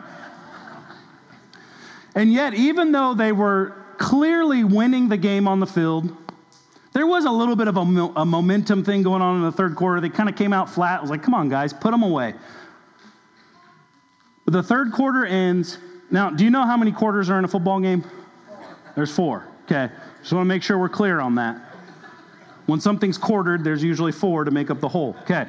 And 2.16 2.34
yet, 2.34 2.54
even 2.54 2.92
though 2.92 3.14
they 3.14 3.32
were 3.32 3.78
clearly 3.98 4.66
winning 4.66 5.08
the 5.08 5.16
game 5.16 5.48
on 5.48 5.62
the 5.62 5.66
field, 5.68 6.21
there 6.94 7.08
was 7.08 7.26
a 7.26 7.32
little 7.32 7.56
bit 7.56 7.68
of 7.68 7.78
a, 7.78 7.82
a 7.82 8.26
momentum 8.26 8.84
thing 8.84 9.02
going 9.02 9.22
on 9.22 9.38
in 9.38 9.42
the 9.44 9.52
third 9.52 9.76
quarter. 9.76 10.02
They 10.02 10.10
kind 10.10 10.28
of 10.28 10.36
came 10.36 10.52
out 10.52 10.70
flat. 10.70 11.00
I 11.00 11.02
was 11.02 11.10
like, 11.10 11.24
come 11.24 11.34
on, 11.34 11.48
guys, 11.48 11.72
put 11.72 11.92
them 11.92 12.04
away. 12.04 12.34
But 14.46 14.54
the 14.54 14.64
third 14.64 14.92
quarter 14.92 15.26
ends. 15.26 15.78
Now, 16.10 16.30
do 16.30 16.44
you 16.44 16.50
know 16.50 16.66
how 16.66 16.76
many 16.76 16.92
quarters 16.92 17.30
are 17.30 17.40
in 17.40 17.46
a 17.46 17.48
football 17.48 17.80
game? 17.80 18.04
There's 18.96 19.14
four. 19.14 19.48
Okay. 19.64 19.90
Just 20.20 20.34
want 20.34 20.44
to 20.44 20.48
make 20.48 20.64
sure 20.64 20.78
we're 20.78 20.90
clear 20.90 21.22
on 21.22 21.36
that. 21.36 21.76
When 22.66 22.82
something's 22.82 23.18
quartered, 23.18 23.64
there's 23.64 23.82
usually 23.82 24.12
four 24.12 24.44
to 24.44 24.52
make 24.52 24.70
up 24.70 24.82
the 24.82 24.90
whole. 24.90 25.16
Okay. 25.22 25.48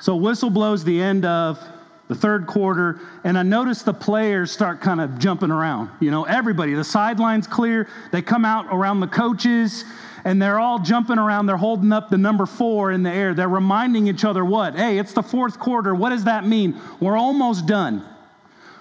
So 0.00 0.16
whistle 0.16 0.50
blows 0.50 0.82
the 0.84 1.00
end 1.00 1.24
of 1.24 1.64
the 2.08 2.14
third 2.14 2.46
quarter, 2.46 3.00
and 3.24 3.38
I 3.38 3.42
notice 3.42 3.82
the 3.82 3.92
players 3.92 4.50
start 4.50 4.80
kind 4.80 5.00
of 5.00 5.18
jumping 5.18 5.50
around. 5.50 5.90
You 6.00 6.10
know, 6.10 6.24
everybody, 6.24 6.72
the 6.72 6.84
sideline's 6.84 7.46
clear. 7.46 7.88
They 8.12 8.22
come 8.22 8.46
out 8.46 8.66
around 8.70 9.00
the 9.00 9.06
coaches, 9.06 9.84
and 10.24 10.40
they're 10.40 10.58
all 10.58 10.78
jumping 10.78 11.18
around. 11.18 11.46
They're 11.46 11.58
holding 11.58 11.92
up 11.92 12.08
the 12.08 12.16
number 12.16 12.46
four 12.46 12.92
in 12.92 13.02
the 13.02 13.10
air. 13.10 13.34
They're 13.34 13.48
reminding 13.48 14.08
each 14.08 14.24
other 14.24 14.44
what? 14.44 14.74
Hey, 14.74 14.98
it's 14.98 15.12
the 15.12 15.22
fourth 15.22 15.58
quarter. 15.58 15.94
What 15.94 16.10
does 16.10 16.24
that 16.24 16.46
mean? 16.46 16.80
We're 16.98 17.18
almost 17.18 17.66
done. 17.66 18.02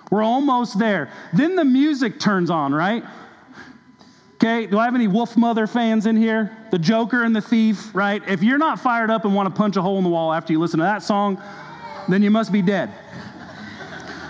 We're 0.09 0.23
almost 0.23 0.79
there. 0.79 1.11
Then 1.33 1.57
the 1.57 1.65
music 1.65 2.19
turns 2.21 2.49
on, 2.49 2.73
right? 2.73 3.03
Okay, 4.35 4.67
do 4.67 4.77
I 4.77 4.85
have 4.85 4.95
any 4.95 5.07
Wolfmother 5.07 5.67
fans 5.67 6.05
in 6.05 6.15
here? 6.15 6.55
The 6.71 6.79
Joker 6.79 7.23
and 7.23 7.35
the 7.35 7.41
Thief, 7.41 7.93
right? 7.93 8.21
If 8.27 8.41
you're 8.41 8.59
not 8.59 8.79
fired 8.79 9.09
up 9.09 9.25
and 9.25 9.35
want 9.35 9.53
to 9.53 9.57
punch 9.57 9.75
a 9.75 9.81
hole 9.81 9.97
in 9.97 10.03
the 10.03 10.09
wall 10.09 10.31
after 10.31 10.53
you 10.53 10.59
listen 10.59 10.77
to 10.77 10.83
that 10.83 11.03
song, 11.03 11.41
then 12.07 12.21
you 12.21 12.31
must 12.31 12.51
be 12.51 12.61
dead. 12.61 12.91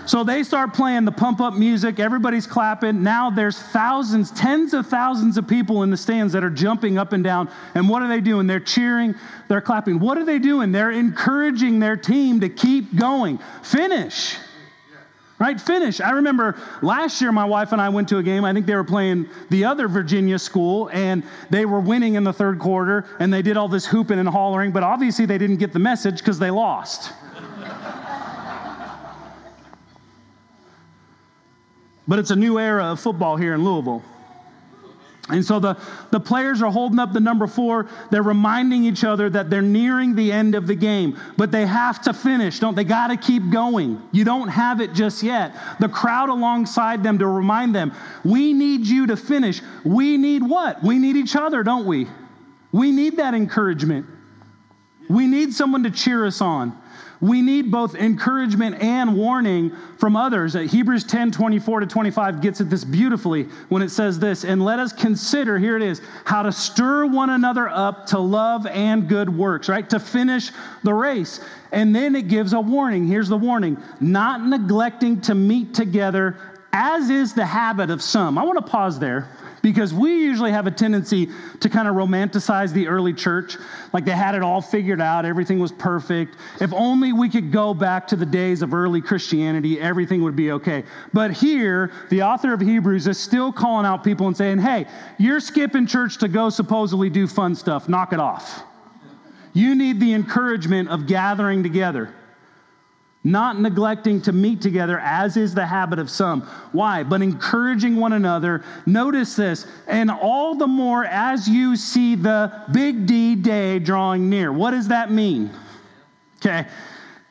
So 0.08 0.24
they 0.24 0.42
start 0.42 0.72
playing 0.72 1.04
the 1.04 1.12
pump 1.12 1.42
up 1.42 1.52
music, 1.52 2.00
everybody's 2.00 2.46
clapping. 2.46 3.02
Now 3.02 3.28
there's 3.28 3.58
thousands, 3.58 4.30
tens 4.30 4.72
of 4.72 4.86
thousands 4.86 5.36
of 5.36 5.46
people 5.46 5.82
in 5.82 5.90
the 5.90 5.98
stands 5.98 6.32
that 6.32 6.42
are 6.42 6.48
jumping 6.48 6.96
up 6.96 7.12
and 7.12 7.22
down. 7.22 7.50
And 7.74 7.90
what 7.90 8.00
are 8.00 8.08
they 8.08 8.22
doing? 8.22 8.46
They're 8.46 8.58
cheering, 8.58 9.14
they're 9.48 9.60
clapping. 9.60 9.98
What 10.00 10.16
are 10.16 10.24
they 10.24 10.38
doing? 10.38 10.72
They're 10.72 10.92
encouraging 10.92 11.78
their 11.78 11.94
team 11.94 12.40
to 12.40 12.48
keep 12.48 12.96
going. 12.96 13.38
Finish. 13.62 14.38
Right? 15.38 15.60
Finish. 15.60 16.00
I 16.00 16.12
remember 16.12 16.56
last 16.80 17.20
year 17.20 17.30
my 17.30 17.44
wife 17.44 17.72
and 17.72 17.80
I 17.80 17.90
went 17.90 18.08
to 18.08 18.16
a 18.16 18.22
game. 18.22 18.46
I 18.46 18.54
think 18.54 18.64
they 18.64 18.76
were 18.76 18.84
playing 18.84 19.28
the 19.50 19.66
other 19.66 19.88
Virginia 19.88 20.38
school 20.38 20.88
and 20.90 21.22
they 21.50 21.66
were 21.66 21.80
winning 21.80 22.14
in 22.14 22.24
the 22.24 22.32
third 22.32 22.58
quarter 22.58 23.04
and 23.20 23.30
they 23.30 23.42
did 23.42 23.58
all 23.58 23.68
this 23.68 23.84
hooping 23.84 24.18
and 24.18 24.28
hollering, 24.28 24.72
but 24.72 24.82
obviously 24.82 25.26
they 25.26 25.36
didn't 25.36 25.58
get 25.58 25.74
the 25.74 25.78
message 25.78 26.20
because 26.20 26.38
they 26.38 26.50
lost. 26.50 27.12
But 32.08 32.18
it's 32.18 32.30
a 32.30 32.36
new 32.36 32.58
era 32.58 32.86
of 32.86 33.00
football 33.00 33.36
here 33.36 33.54
in 33.54 33.62
Louisville. 33.62 34.02
And 35.30 35.44
so 35.44 35.60
the, 35.60 35.76
the 36.10 36.18
players 36.18 36.62
are 36.62 36.72
holding 36.72 36.98
up 36.98 37.12
the 37.12 37.20
number 37.20 37.46
four. 37.46 37.86
They're 38.10 38.22
reminding 38.22 38.84
each 38.84 39.04
other 39.04 39.28
that 39.28 39.50
they're 39.50 39.60
nearing 39.60 40.14
the 40.14 40.32
end 40.32 40.54
of 40.54 40.66
the 40.66 40.74
game, 40.74 41.18
but 41.36 41.52
they 41.52 41.66
have 41.66 42.00
to 42.02 42.14
finish. 42.14 42.60
Don't 42.60 42.74
they? 42.74 42.84
Got 42.84 43.08
to 43.08 43.16
keep 43.18 43.50
going. 43.50 44.02
You 44.10 44.24
don't 44.24 44.48
have 44.48 44.80
it 44.80 44.94
just 44.94 45.22
yet. 45.22 45.54
The 45.80 45.88
crowd 45.88 46.30
alongside 46.30 47.02
them 47.02 47.18
to 47.18 47.26
remind 47.26 47.74
them, 47.74 47.92
we 48.24 48.54
need 48.54 48.86
you 48.86 49.06
to 49.08 49.16
finish. 49.16 49.60
We 49.84 50.16
need 50.16 50.42
what? 50.42 50.82
We 50.82 50.98
need 50.98 51.16
each 51.16 51.36
other, 51.36 51.62
don't 51.62 51.84
we? 51.84 52.08
We 52.72 52.90
need 52.90 53.18
that 53.18 53.34
encouragement. 53.34 54.06
We 55.10 55.26
need 55.26 55.52
someone 55.52 55.82
to 55.82 55.90
cheer 55.90 56.24
us 56.24 56.40
on. 56.40 56.78
We 57.20 57.42
need 57.42 57.70
both 57.72 57.94
encouragement 57.96 58.80
and 58.80 59.16
warning 59.16 59.72
from 59.98 60.14
others. 60.14 60.54
Uh, 60.54 60.60
Hebrews 60.60 61.04
10 61.04 61.32
24 61.32 61.80
to 61.80 61.86
25 61.86 62.40
gets 62.40 62.60
at 62.60 62.70
this 62.70 62.84
beautifully 62.84 63.44
when 63.68 63.82
it 63.82 63.90
says 63.90 64.18
this, 64.18 64.44
and 64.44 64.64
let 64.64 64.78
us 64.78 64.92
consider, 64.92 65.58
here 65.58 65.76
it 65.76 65.82
is, 65.82 66.00
how 66.24 66.42
to 66.42 66.52
stir 66.52 67.06
one 67.06 67.30
another 67.30 67.68
up 67.68 68.06
to 68.06 68.18
love 68.18 68.66
and 68.66 69.08
good 69.08 69.28
works, 69.28 69.68
right? 69.68 69.88
To 69.90 69.98
finish 69.98 70.50
the 70.84 70.94
race. 70.94 71.40
And 71.72 71.94
then 71.94 72.14
it 72.14 72.28
gives 72.28 72.52
a 72.52 72.60
warning. 72.60 73.06
Here's 73.06 73.28
the 73.28 73.36
warning 73.36 73.82
not 74.00 74.46
neglecting 74.46 75.20
to 75.22 75.34
meet 75.34 75.74
together, 75.74 76.36
as 76.72 77.10
is 77.10 77.34
the 77.34 77.46
habit 77.46 77.90
of 77.90 78.00
some. 78.00 78.38
I 78.38 78.44
want 78.44 78.64
to 78.64 78.70
pause 78.70 78.98
there 78.98 79.28
because 79.62 79.92
we 79.92 80.22
usually 80.24 80.52
have 80.52 80.66
a 80.66 80.70
tendency 80.70 81.28
to 81.60 81.68
kind 81.68 81.88
of 81.88 81.94
romanticize 81.94 82.72
the 82.72 82.88
early 82.88 83.12
church. 83.12 83.56
Like 83.92 84.04
they 84.04 84.12
had 84.12 84.34
it 84.34 84.42
all 84.42 84.60
figured 84.60 85.00
out. 85.00 85.24
Everything 85.24 85.58
was 85.58 85.72
perfect. 85.72 86.36
If 86.60 86.72
only 86.72 87.12
we 87.12 87.28
could 87.28 87.52
go 87.52 87.74
back 87.74 88.06
to 88.08 88.16
the 88.16 88.26
days 88.26 88.62
of 88.62 88.74
early 88.74 89.00
christianity 89.00 89.80
everything 89.80 90.22
would 90.22 90.36
be 90.36 90.52
okay. 90.52 90.84
But 91.12 91.32
here 91.32 91.92
the 92.10 92.22
author 92.22 92.52
of 92.52 92.60
hebrews 92.60 93.06
is 93.06 93.18
still 93.18 93.52
calling 93.52 93.86
out 93.86 94.04
people 94.04 94.26
and 94.26 94.36
saying 94.36 94.58
hey 94.58 94.86
you're 95.18 95.40
skipping 95.40 95.86
church 95.86 96.18
to 96.18 96.28
go 96.28 96.50
supposedly 96.50 97.10
do 97.10 97.26
fun 97.26 97.54
stuff. 97.54 97.88
Knock 97.88 98.12
it 98.12 98.20
off. 98.20 98.62
You 99.52 99.74
need 99.74 99.98
the 99.98 100.12
encouragement 100.14 100.88
of 100.88 101.06
gathering 101.06 101.62
together 101.62 102.14
not 103.24 103.60
neglecting 103.60 104.22
to 104.22 104.32
meet 104.32 104.62
together 104.62 105.00
as 105.00 105.36
is 105.36 105.54
the 105.54 105.66
habit 105.66 105.98
of 105.98 106.08
some. 106.08 106.42
Why? 106.72 107.02
But 107.02 107.20
encouraging 107.20 107.96
one 107.96 108.12
another. 108.12 108.64
Notice 108.86 109.34
this, 109.34 109.66
and 109.86 110.10
all 110.10 110.54
the 110.54 110.66
more 110.66 111.04
as 111.04 111.48
you 111.48 111.76
see 111.76 112.14
the 112.14 112.64
big 112.72 113.06
D 113.06 113.34
day 113.34 113.78
drawing 113.78 114.30
near. 114.30 114.52
What 114.52 114.70
does 114.70 114.88
that 114.88 115.10
mean? 115.10 115.50
Okay, 116.36 116.66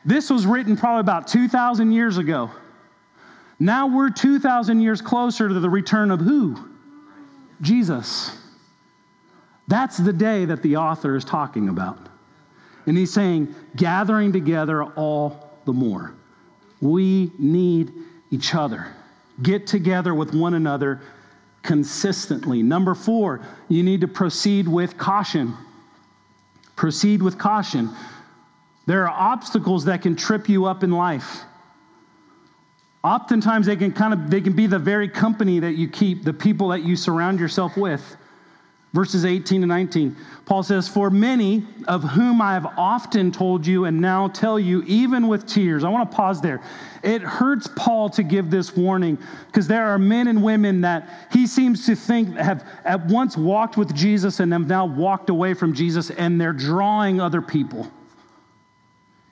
this 0.04 0.28
was 0.30 0.46
written 0.46 0.76
probably 0.76 1.00
about 1.00 1.26
2,000 1.26 1.92
years 1.92 2.18
ago. 2.18 2.50
Now 3.58 3.86
we're 3.86 4.10
2,000 4.10 4.80
years 4.80 5.00
closer 5.00 5.48
to 5.48 5.58
the 5.58 5.70
return 5.70 6.10
of 6.10 6.20
who? 6.20 6.68
Jesus. 7.60 8.36
That's 9.66 9.96
the 9.96 10.12
day 10.12 10.44
that 10.44 10.62
the 10.62 10.76
author 10.76 11.16
is 11.16 11.24
talking 11.24 11.68
about. 11.68 11.98
And 12.86 12.96
he's 12.96 13.12
saying, 13.12 13.54
gathering 13.76 14.32
together 14.32 14.84
all 14.84 15.47
the 15.68 15.72
more. 15.74 16.14
We 16.80 17.30
need 17.38 17.92
each 18.30 18.54
other. 18.54 18.86
Get 19.42 19.66
together 19.66 20.14
with 20.14 20.34
one 20.34 20.54
another 20.54 21.02
consistently. 21.62 22.62
Number 22.62 22.94
four, 22.94 23.42
you 23.68 23.82
need 23.82 24.00
to 24.00 24.08
proceed 24.08 24.66
with 24.66 24.96
caution. 24.96 25.54
Proceed 26.74 27.22
with 27.22 27.36
caution. 27.36 27.90
There 28.86 29.06
are 29.06 29.32
obstacles 29.32 29.84
that 29.84 30.00
can 30.00 30.16
trip 30.16 30.48
you 30.48 30.64
up 30.64 30.82
in 30.82 30.90
life. 30.90 31.42
Oftentimes 33.04 33.66
they 33.66 33.76
can 33.76 33.92
kind 33.92 34.14
of 34.14 34.30
they 34.30 34.40
can 34.40 34.54
be 34.54 34.66
the 34.66 34.78
very 34.78 35.08
company 35.08 35.60
that 35.60 35.74
you 35.74 35.88
keep, 35.88 36.24
the 36.24 36.32
people 36.32 36.68
that 36.68 36.82
you 36.82 36.96
surround 36.96 37.38
yourself 37.38 37.76
with 37.76 38.16
verses 38.92 39.24
18 39.24 39.60
to 39.60 39.66
19. 39.66 40.16
Paul 40.46 40.62
says, 40.62 40.88
For 40.88 41.10
many 41.10 41.66
of 41.86 42.02
whom 42.02 42.40
I 42.40 42.54
have 42.54 42.66
often 42.78 43.30
told 43.30 43.66
you 43.66 43.84
and 43.84 44.00
now 44.00 44.28
tell 44.28 44.58
you, 44.58 44.82
even 44.86 45.28
with 45.28 45.46
tears. 45.46 45.84
I 45.84 45.88
want 45.88 46.10
to 46.10 46.16
pause 46.16 46.40
there. 46.40 46.60
It 47.02 47.22
hurts 47.22 47.68
Paul 47.76 48.08
to 48.10 48.22
give 48.22 48.50
this 48.50 48.76
warning 48.76 49.18
because 49.46 49.68
there 49.68 49.86
are 49.86 49.98
men 49.98 50.28
and 50.28 50.42
women 50.42 50.80
that 50.82 51.28
he 51.32 51.46
seems 51.46 51.86
to 51.86 51.94
think 51.94 52.34
have 52.36 52.66
at 52.84 53.04
once 53.06 53.36
walked 53.36 53.76
with 53.76 53.94
Jesus 53.94 54.40
and 54.40 54.52
have 54.52 54.66
now 54.66 54.86
walked 54.86 55.30
away 55.30 55.54
from 55.54 55.74
Jesus 55.74 56.10
and 56.10 56.40
they're 56.40 56.52
drawing 56.52 57.20
other 57.20 57.42
people. 57.42 57.90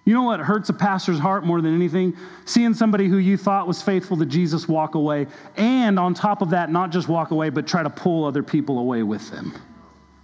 You 0.07 0.15
know 0.15 0.23
what 0.23 0.39
hurts 0.39 0.69
a 0.69 0.73
pastor's 0.73 1.19
heart 1.19 1.45
more 1.45 1.61
than 1.61 1.75
anything? 1.75 2.17
Seeing 2.45 2.75
somebody 2.75 3.09
who 3.09 3.19
you 3.19 3.37
thought 3.37 3.67
was 3.67 3.83
faithful 3.83 4.17
to 4.19 4.25
Jesus 4.25 4.69
walk 4.69 4.95
away, 4.95 5.27
and 5.57 5.99
on 5.99 6.15
top 6.15 6.43
of 6.43 6.51
that, 6.51 6.71
not 6.71 6.91
just 6.91 7.09
walk 7.09 7.33
away, 7.33 7.51
but 7.51 7.67
try 7.67 7.83
to 7.83 7.91
pull 7.91 8.25
other 8.25 8.45
people 8.45 8.79
away 8.79 9.03
with 9.03 9.29
them. 9.33 9.53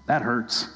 That 0.07 0.23
hurts. 0.23 0.68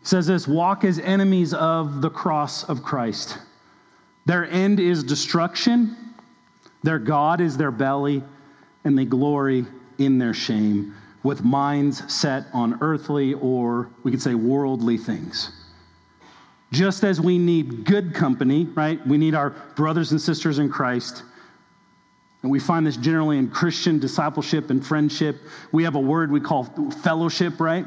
He 0.00 0.06
says 0.06 0.26
this 0.26 0.48
walk 0.48 0.82
as 0.82 0.98
enemies 0.98 1.54
of 1.54 2.02
the 2.02 2.10
cross 2.10 2.64
of 2.64 2.82
Christ. 2.82 3.38
Their 4.26 4.44
end 4.50 4.80
is 4.80 5.04
destruction, 5.04 5.96
their 6.82 6.98
God 6.98 7.40
is 7.40 7.56
their 7.56 7.70
belly, 7.70 8.24
and 8.82 8.98
they 8.98 9.04
glory 9.04 9.66
in 9.98 10.18
their 10.18 10.34
shame, 10.34 10.96
with 11.22 11.44
minds 11.44 12.12
set 12.12 12.46
on 12.52 12.76
earthly 12.80 13.34
or 13.34 13.88
we 14.02 14.10
could 14.10 14.20
say 14.20 14.34
worldly 14.34 14.98
things. 14.98 15.63
Just 16.72 17.04
as 17.04 17.20
we 17.20 17.38
need 17.38 17.84
good 17.84 18.14
company, 18.14 18.64
right? 18.74 19.04
We 19.06 19.16
need 19.16 19.34
our 19.34 19.50
brothers 19.76 20.10
and 20.10 20.20
sisters 20.20 20.58
in 20.58 20.68
Christ. 20.68 21.22
And 22.42 22.50
we 22.50 22.58
find 22.58 22.86
this 22.86 22.96
generally 22.96 23.38
in 23.38 23.48
Christian 23.48 23.98
discipleship 23.98 24.70
and 24.70 24.84
friendship. 24.84 25.40
We 25.72 25.82
have 25.84 25.94
a 25.94 26.00
word 26.00 26.30
we 26.30 26.40
call 26.40 26.64
fellowship, 27.02 27.58
right? 27.60 27.86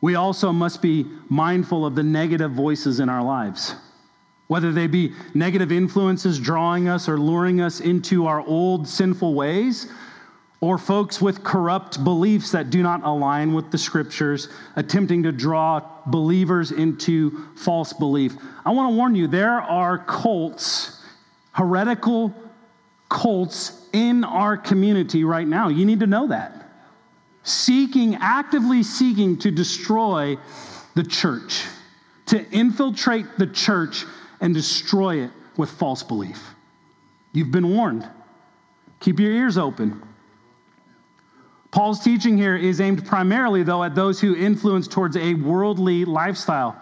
We 0.00 0.14
also 0.14 0.52
must 0.52 0.82
be 0.82 1.06
mindful 1.28 1.86
of 1.86 1.94
the 1.94 2.02
negative 2.02 2.52
voices 2.52 3.00
in 3.00 3.08
our 3.08 3.22
lives, 3.22 3.74
whether 4.46 4.72
they 4.72 4.86
be 4.86 5.14
negative 5.34 5.72
influences 5.72 6.38
drawing 6.38 6.88
us 6.88 7.08
or 7.08 7.18
luring 7.18 7.60
us 7.60 7.80
into 7.80 8.26
our 8.26 8.40
old 8.46 8.86
sinful 8.86 9.34
ways, 9.34 9.90
or 10.60 10.76
folks 10.76 11.20
with 11.20 11.44
corrupt 11.44 12.02
beliefs 12.02 12.50
that 12.50 12.70
do 12.70 12.82
not 12.82 13.04
align 13.04 13.54
with 13.54 13.70
the 13.70 13.78
scriptures, 13.78 14.48
attempting 14.74 15.22
to 15.22 15.30
draw 15.30 15.80
believers 16.06 16.72
into 16.72 17.46
false 17.54 17.92
belief. 17.92 18.36
I 18.66 18.72
want 18.72 18.90
to 18.90 18.96
warn 18.96 19.14
you 19.14 19.28
there 19.28 19.60
are 19.60 19.98
cults, 19.98 21.04
heretical 21.52 22.34
cults 23.08 23.86
in 23.92 24.24
our 24.24 24.56
community 24.56 25.22
right 25.22 25.46
now. 25.46 25.68
You 25.68 25.84
need 25.84 26.00
to 26.00 26.06
know 26.06 26.26
that. 26.28 26.54
Seeking, 27.44 28.16
actively 28.16 28.82
seeking 28.82 29.38
to 29.38 29.50
destroy 29.50 30.36
the 30.94 31.04
church, 31.04 31.64
to 32.26 32.44
infiltrate 32.50 33.26
the 33.38 33.46
church 33.46 34.04
and 34.40 34.52
destroy 34.52 35.22
it 35.22 35.30
with 35.56 35.70
false 35.70 36.02
belief. 36.02 36.42
You've 37.32 37.52
been 37.52 37.74
warned. 37.74 38.08
Keep 39.00 39.20
your 39.20 39.30
ears 39.30 39.56
open. 39.56 40.02
Paul's 41.78 42.02
teaching 42.02 42.36
here 42.36 42.56
is 42.56 42.80
aimed 42.80 43.06
primarily, 43.06 43.62
though, 43.62 43.84
at 43.84 43.94
those 43.94 44.20
who 44.20 44.34
influence 44.34 44.88
towards 44.88 45.16
a 45.16 45.34
worldly 45.34 46.04
lifestyle. 46.04 46.74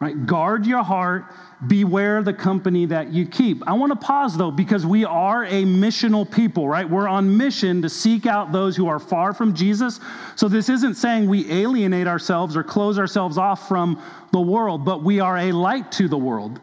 Right? 0.00 0.26
Guard 0.26 0.66
your 0.66 0.82
heart, 0.82 1.32
beware 1.66 2.22
the 2.22 2.34
company 2.34 2.84
that 2.84 3.14
you 3.14 3.24
keep. 3.24 3.66
I 3.66 3.72
want 3.72 3.98
to 3.98 4.06
pause 4.06 4.36
though, 4.36 4.50
because 4.50 4.84
we 4.84 5.06
are 5.06 5.46
a 5.46 5.64
missional 5.64 6.30
people, 6.30 6.68
right? 6.68 6.86
We're 6.86 7.08
on 7.08 7.38
mission 7.38 7.80
to 7.80 7.88
seek 7.88 8.26
out 8.26 8.52
those 8.52 8.76
who 8.76 8.86
are 8.86 8.98
far 8.98 9.32
from 9.32 9.54
Jesus. 9.54 9.98
So 10.34 10.46
this 10.46 10.68
isn't 10.68 10.96
saying 10.96 11.26
we 11.26 11.50
alienate 11.50 12.06
ourselves 12.06 12.54
or 12.54 12.62
close 12.62 12.98
ourselves 12.98 13.38
off 13.38 13.66
from 13.66 13.98
the 14.30 14.42
world, 14.42 14.84
but 14.84 15.02
we 15.02 15.20
are 15.20 15.38
a 15.38 15.52
light 15.52 15.90
to 15.92 16.06
the 16.06 16.18
world. 16.18 16.60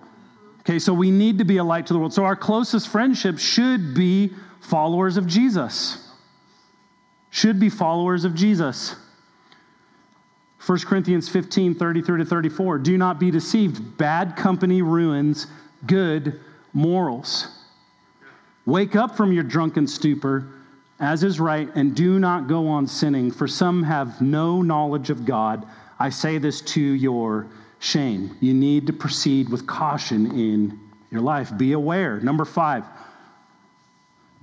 Okay, 0.59 0.77
so 0.77 0.93
we 0.93 1.09
need 1.09 1.39
to 1.39 1.45
be 1.45 1.57
a 1.57 1.63
light 1.63 1.87
to 1.87 1.93
the 1.93 1.99
world. 1.99 2.13
So 2.13 2.25
our 2.25 2.35
closest 2.35 2.89
friendships 2.89 3.41
should 3.41 3.95
be 3.95 4.33
followers 4.61 5.17
of 5.17 5.25
Jesus. 5.25 6.02
Should 7.33 7.59
be 7.59 7.69
followers 7.69 8.25
of 8.25 8.35
Jesus. 8.35 8.95
1 10.67 10.79
Corinthians 10.81 11.27
15, 11.27 11.73
33 11.73 12.19
to 12.19 12.25
34. 12.25 12.77
Do 12.77 12.95
not 12.95 13.19
be 13.19 13.31
deceived. 13.31 13.97
Bad 13.97 14.35
company 14.35 14.83
ruins 14.83 15.47
good 15.87 16.39
morals. 16.73 17.47
Wake 18.67 18.95
up 18.95 19.17
from 19.17 19.33
your 19.33 19.41
drunken 19.41 19.87
stupor, 19.87 20.47
as 20.99 21.23
is 21.23 21.39
right, 21.39 21.67
and 21.73 21.95
do 21.95 22.19
not 22.19 22.47
go 22.47 22.67
on 22.67 22.85
sinning, 22.85 23.31
for 23.31 23.47
some 23.47 23.81
have 23.81 24.21
no 24.21 24.61
knowledge 24.61 25.09
of 25.09 25.25
God. 25.25 25.65
I 25.97 26.11
say 26.11 26.37
this 26.37 26.61
to 26.61 26.81
your 26.81 27.47
shame. 27.79 28.37
You 28.41 28.53
need 28.53 28.85
to 28.85 28.93
proceed 28.93 29.49
with 29.49 29.65
caution 29.65 30.39
in 30.39 30.79
your 31.09 31.21
life. 31.21 31.51
Be 31.57 31.71
aware. 31.71 32.19
Number 32.19 32.45
five, 32.45 32.83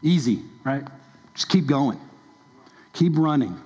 easy, 0.03 0.43
right? 0.65 0.83
Just 1.35 1.49
keep 1.49 1.67
going, 1.67 2.01
keep 2.93 3.17
running. 3.17 3.59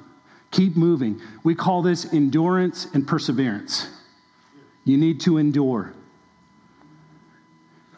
Keep 0.51 0.77
moving. 0.77 1.21
We 1.43 1.55
call 1.55 1.83
this 1.83 2.13
endurance 2.13 2.87
and 2.95 3.07
perseverance. 3.07 3.89
You 4.85 4.97
need 4.97 5.21
to 5.23 5.39
endure. 5.39 5.93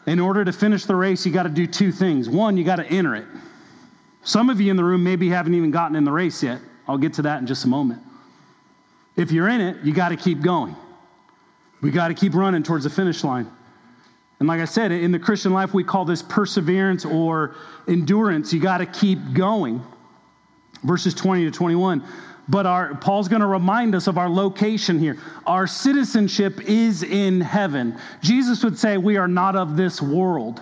In 0.07 0.19
order 0.19 0.43
to 0.43 0.53
finish 0.53 0.85
the 0.85 0.95
race, 0.95 1.25
you 1.25 1.31
got 1.31 1.43
to 1.43 1.49
do 1.49 1.67
two 1.67 1.91
things. 1.91 2.29
One, 2.29 2.57
you 2.57 2.63
got 2.63 2.77
to 2.77 2.85
enter 2.85 3.13
it. 3.15 3.25
Some 4.23 4.49
of 4.49 4.59
you 4.59 4.71
in 4.71 4.77
the 4.77 4.83
room 4.83 5.03
maybe 5.03 5.29
haven't 5.29 5.53
even 5.53 5.69
gotten 5.69 5.95
in 5.95 6.03
the 6.03 6.11
race 6.11 6.41
yet. 6.41 6.59
I'll 6.87 6.97
get 6.97 7.13
to 7.13 7.21
that 7.23 7.41
in 7.41 7.47
just 7.47 7.65
a 7.65 7.67
moment. 7.67 8.01
If 9.15 9.31
you're 9.31 9.49
in 9.49 9.61
it, 9.61 9.83
you 9.83 9.93
got 9.93 10.09
to 10.09 10.15
keep 10.15 10.41
going. 10.41 10.75
We 11.81 11.91
got 11.91 12.07
to 12.07 12.13
keep 12.13 12.33
running 12.33 12.63
towards 12.63 12.85
the 12.85 12.89
finish 12.89 13.23
line. 13.23 13.51
And 14.39 14.47
like 14.47 14.61
I 14.61 14.65
said, 14.65 14.91
in 14.91 15.11
the 15.11 15.19
Christian 15.19 15.53
life, 15.53 15.73
we 15.73 15.83
call 15.83 16.05
this 16.05 16.21
perseverance 16.21 17.05
or 17.05 17.55
endurance. 17.87 18.53
You 18.53 18.59
got 18.59 18.79
to 18.79 18.85
keep 18.85 19.33
going. 19.33 19.83
Verses 20.83 21.13
20 21.13 21.45
to 21.45 21.51
21 21.51 22.03
but 22.49 22.65
our, 22.65 22.95
Paul's 22.95 23.27
going 23.27 23.41
to 23.41 23.47
remind 23.47 23.93
us 23.93 24.07
of 24.07 24.17
our 24.17 24.29
location 24.29 24.99
here. 24.99 25.17
Our 25.45 25.67
citizenship 25.67 26.61
is 26.61 27.03
in 27.03 27.41
heaven. 27.41 27.97
Jesus 28.21 28.63
would 28.63 28.79
say, 28.79 28.97
We 28.97 29.17
are 29.17 29.27
not 29.27 29.55
of 29.55 29.75
this 29.75 30.01
world. 30.01 30.61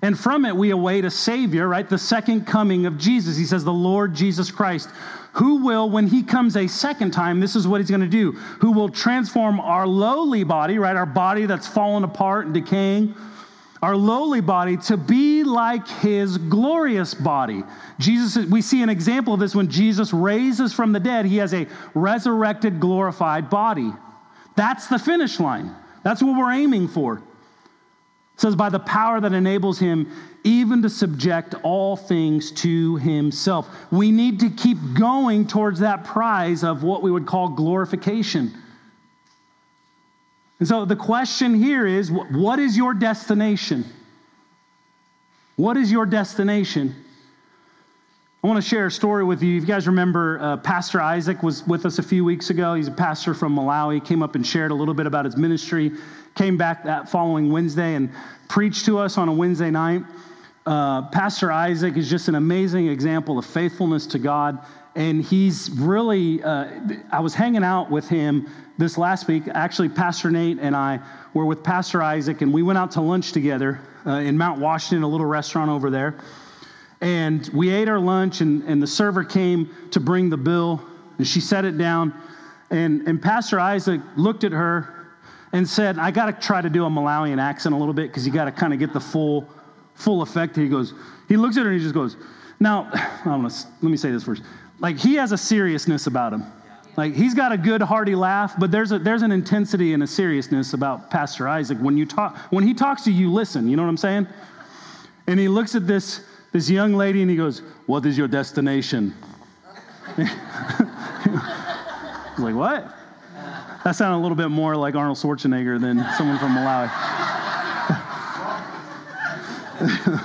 And 0.00 0.18
from 0.18 0.44
it, 0.44 0.54
we 0.56 0.70
await 0.70 1.04
a 1.04 1.10
Savior, 1.10 1.66
right? 1.68 1.88
The 1.88 1.98
second 1.98 2.46
coming 2.46 2.86
of 2.86 2.96
Jesus. 2.98 3.36
He 3.36 3.44
says, 3.44 3.64
The 3.64 3.72
Lord 3.72 4.14
Jesus 4.14 4.50
Christ, 4.50 4.88
who 5.32 5.64
will, 5.64 5.90
when 5.90 6.06
he 6.06 6.22
comes 6.22 6.56
a 6.56 6.66
second 6.66 7.10
time, 7.10 7.40
this 7.40 7.54
is 7.54 7.68
what 7.68 7.80
he's 7.80 7.90
going 7.90 8.00
to 8.00 8.06
do, 8.06 8.32
who 8.32 8.72
will 8.72 8.88
transform 8.88 9.60
our 9.60 9.86
lowly 9.86 10.44
body, 10.44 10.78
right? 10.78 10.96
Our 10.96 11.06
body 11.06 11.44
that's 11.44 11.66
fallen 11.66 12.04
apart 12.04 12.46
and 12.46 12.54
decaying 12.54 13.14
our 13.82 13.96
lowly 13.96 14.40
body 14.40 14.76
to 14.76 14.96
be 14.96 15.44
like 15.44 15.86
his 15.86 16.36
glorious 16.36 17.14
body. 17.14 17.62
Jesus, 17.98 18.46
we 18.46 18.60
see 18.60 18.82
an 18.82 18.88
example 18.88 19.34
of 19.34 19.40
this 19.40 19.54
when 19.54 19.68
Jesus 19.68 20.12
raises 20.12 20.72
from 20.72 20.92
the 20.92 21.00
dead, 21.00 21.26
he 21.26 21.36
has 21.36 21.54
a 21.54 21.66
resurrected, 21.94 22.80
glorified 22.80 23.48
body. 23.48 23.92
That's 24.56 24.88
the 24.88 24.98
finish 24.98 25.38
line. 25.38 25.74
That's 26.02 26.22
what 26.22 26.36
we're 26.36 26.52
aiming 26.52 26.88
for. 26.88 27.18
It 27.18 28.40
says, 28.40 28.56
by 28.56 28.68
the 28.68 28.80
power 28.80 29.20
that 29.20 29.32
enables 29.32 29.78
him 29.78 30.10
even 30.44 30.82
to 30.82 30.88
subject 30.90 31.54
all 31.62 31.96
things 31.96 32.50
to 32.52 32.96
himself. 32.96 33.68
We 33.90 34.10
need 34.10 34.40
to 34.40 34.50
keep 34.50 34.78
going 34.98 35.46
towards 35.46 35.80
that 35.80 36.04
prize 36.04 36.64
of 36.64 36.82
what 36.82 37.02
we 37.02 37.10
would 37.10 37.26
call 37.26 37.48
glorification. 37.48 38.54
And 40.58 40.66
so 40.66 40.84
the 40.84 40.96
question 40.96 41.54
here 41.54 41.86
is 41.86 42.10
what 42.10 42.58
is 42.58 42.76
your 42.76 42.94
destination? 42.94 43.84
What 45.56 45.76
is 45.76 45.90
your 45.90 46.06
destination? 46.06 46.94
I 48.42 48.46
want 48.46 48.62
to 48.62 48.68
share 48.68 48.86
a 48.86 48.90
story 48.90 49.24
with 49.24 49.42
you. 49.42 49.56
If 49.56 49.62
you 49.62 49.66
guys 49.66 49.88
remember, 49.88 50.38
uh, 50.40 50.56
Pastor 50.58 51.00
Isaac 51.00 51.42
was 51.42 51.66
with 51.66 51.84
us 51.84 51.98
a 51.98 52.02
few 52.02 52.24
weeks 52.24 52.50
ago. 52.50 52.74
He's 52.74 52.86
a 52.86 52.92
pastor 52.92 53.34
from 53.34 53.56
Malawi. 53.56 54.04
Came 54.04 54.22
up 54.22 54.36
and 54.36 54.46
shared 54.46 54.70
a 54.70 54.74
little 54.74 54.94
bit 54.94 55.06
about 55.06 55.24
his 55.24 55.36
ministry. 55.36 55.90
Came 56.36 56.56
back 56.56 56.84
that 56.84 57.08
following 57.08 57.50
Wednesday 57.50 57.94
and 57.94 58.12
preached 58.48 58.86
to 58.86 58.98
us 58.98 59.18
on 59.18 59.28
a 59.28 59.32
Wednesday 59.32 59.72
night. 59.72 60.02
Uh, 60.66 61.08
pastor 61.08 61.50
Isaac 61.50 61.96
is 61.96 62.08
just 62.08 62.28
an 62.28 62.36
amazing 62.36 62.86
example 62.86 63.38
of 63.38 63.46
faithfulness 63.46 64.06
to 64.06 64.20
God. 64.20 64.64
And 64.98 65.22
he's 65.22 65.70
really, 65.70 66.42
uh, 66.42 66.66
I 67.12 67.20
was 67.20 67.32
hanging 67.32 67.62
out 67.62 67.88
with 67.88 68.08
him 68.08 68.48
this 68.78 68.98
last 68.98 69.28
week, 69.28 69.44
actually, 69.54 69.88
Pastor 69.88 70.28
Nate 70.28 70.58
and 70.60 70.74
I 70.74 70.98
were 71.34 71.44
with 71.44 71.62
Pastor 71.62 72.02
Isaac, 72.02 72.42
and 72.42 72.52
we 72.52 72.64
went 72.64 72.80
out 72.80 72.90
to 72.92 73.00
lunch 73.00 73.30
together 73.30 73.80
uh, 74.04 74.14
in 74.14 74.36
Mount 74.36 74.60
Washington, 74.60 75.04
a 75.04 75.08
little 75.08 75.24
restaurant 75.24 75.70
over 75.70 75.88
there. 75.88 76.18
And 77.00 77.48
we 77.54 77.70
ate 77.70 77.88
our 77.88 78.00
lunch, 78.00 78.40
and, 78.40 78.64
and 78.64 78.82
the 78.82 78.88
server 78.88 79.22
came 79.22 79.70
to 79.92 80.00
bring 80.00 80.30
the 80.30 80.36
bill, 80.36 80.82
and 81.18 81.24
she 81.24 81.40
set 81.40 81.64
it 81.64 81.78
down. 81.78 82.12
And, 82.70 83.06
and 83.06 83.22
Pastor 83.22 83.60
Isaac 83.60 84.00
looked 84.16 84.42
at 84.42 84.50
her 84.50 85.12
and 85.52 85.68
said, 85.68 85.96
I 86.00 86.10
got 86.10 86.26
to 86.26 86.32
try 86.44 86.60
to 86.60 86.68
do 86.68 86.86
a 86.86 86.90
Malawian 86.90 87.40
accent 87.40 87.72
a 87.72 87.78
little 87.78 87.94
bit 87.94 88.08
because 88.08 88.26
you 88.26 88.32
got 88.32 88.46
to 88.46 88.52
kind 88.52 88.72
of 88.72 88.80
get 88.80 88.92
the 88.92 89.00
full, 89.00 89.48
full 89.94 90.22
effect. 90.22 90.56
He 90.56 90.68
goes, 90.68 90.92
he 91.28 91.36
looks 91.36 91.56
at 91.56 91.62
her 91.62 91.70
and 91.70 91.78
he 91.78 91.84
just 91.84 91.94
goes, 91.94 92.16
Now, 92.58 92.90
I 93.24 93.36
let 93.36 93.82
me 93.82 93.96
say 93.96 94.10
this 94.10 94.24
first. 94.24 94.42
Like, 94.80 94.98
he 94.98 95.14
has 95.14 95.32
a 95.32 95.38
seriousness 95.38 96.06
about 96.06 96.32
him. 96.32 96.44
Like 96.98 97.14
he's 97.14 97.32
got 97.32 97.52
a 97.52 97.56
good 97.56 97.80
hearty 97.80 98.16
laugh, 98.16 98.54
but 98.58 98.72
there's 98.72 98.90
a, 98.90 98.98
there's 98.98 99.22
an 99.22 99.30
intensity 99.30 99.92
and 99.92 100.02
a 100.02 100.06
seriousness 100.06 100.72
about 100.74 101.12
Pastor 101.12 101.46
Isaac. 101.46 101.78
When 101.78 101.96
you 101.96 102.04
talk, 102.04 102.36
when 102.50 102.64
he 102.64 102.74
talks 102.74 103.04
to 103.04 103.12
you, 103.12 103.28
you 103.28 103.32
listen. 103.32 103.68
You 103.68 103.76
know 103.76 103.84
what 103.84 103.88
I'm 103.88 103.96
saying? 103.96 104.26
And 105.28 105.38
he 105.38 105.46
looks 105.46 105.76
at 105.76 105.86
this 105.86 106.24
this 106.50 106.68
young 106.68 106.94
lady 106.94 107.22
and 107.22 107.30
he 107.30 107.36
goes, 107.36 107.62
"What 107.86 108.04
is 108.04 108.18
your 108.18 108.26
destination?" 108.26 109.14
He's 110.16 110.26
like, 112.36 112.56
"What?" 112.56 112.92
That 113.84 113.94
sounded 113.94 114.16
a 114.16 114.22
little 114.22 114.36
bit 114.36 114.48
more 114.48 114.74
like 114.74 114.96
Arnold 114.96 115.18
Schwarzenegger 115.18 115.80
than 115.80 116.04
someone 116.16 116.40
from 116.40 116.56
Malawi. 116.56 116.90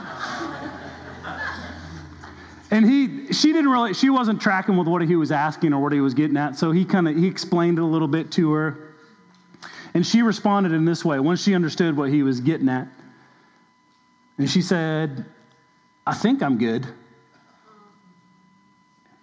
and 2.71 2.89
he 2.89 3.33
she 3.33 3.51
didn't 3.51 3.69
really 3.69 3.93
she 3.93 4.09
wasn't 4.09 4.41
tracking 4.41 4.77
with 4.77 4.87
what 4.87 5.01
he 5.01 5.15
was 5.17 5.31
asking 5.31 5.73
or 5.73 5.81
what 5.81 5.91
he 5.91 5.99
was 5.99 6.13
getting 6.13 6.37
at 6.37 6.55
so 6.55 6.71
he 6.71 6.85
kind 6.85 7.07
of 7.07 7.17
he 7.17 7.27
explained 7.27 7.77
it 7.77 7.81
a 7.81 7.85
little 7.85 8.07
bit 8.07 8.31
to 8.31 8.53
her. 8.53 8.87
And 9.93 10.07
she 10.07 10.21
responded 10.21 10.71
in 10.71 10.85
this 10.85 11.03
way 11.03 11.19
once 11.19 11.43
she 11.43 11.53
understood 11.53 11.97
what 11.97 12.09
he 12.09 12.23
was 12.23 12.39
getting 12.39 12.69
at. 12.69 12.87
And 14.37 14.49
she 14.49 14.61
said 14.61 15.25
i 16.07 16.13
think 16.13 16.41
i'm 16.41 16.57
good. 16.57 16.87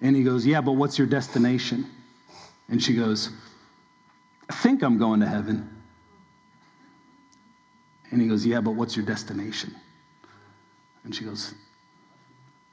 And 0.02 0.14
he 0.14 0.22
goes 0.22 0.46
yeah 0.46 0.60
but 0.60 0.72
what's 0.72 0.98
your 0.98 1.06
destination? 1.06 1.86
And 2.68 2.82
she 2.82 2.94
goes 2.94 3.30
i 4.50 4.52
think 4.52 4.82
i'm 4.82 4.98
going 4.98 5.20
to 5.20 5.26
heaven. 5.26 5.74
And 8.10 8.20
he 8.20 8.28
goes 8.28 8.44
yeah 8.44 8.60
but 8.60 8.72
what's 8.72 8.94
your 8.94 9.06
destination? 9.06 9.74
And 11.04 11.14
she 11.14 11.24
goes 11.24 11.54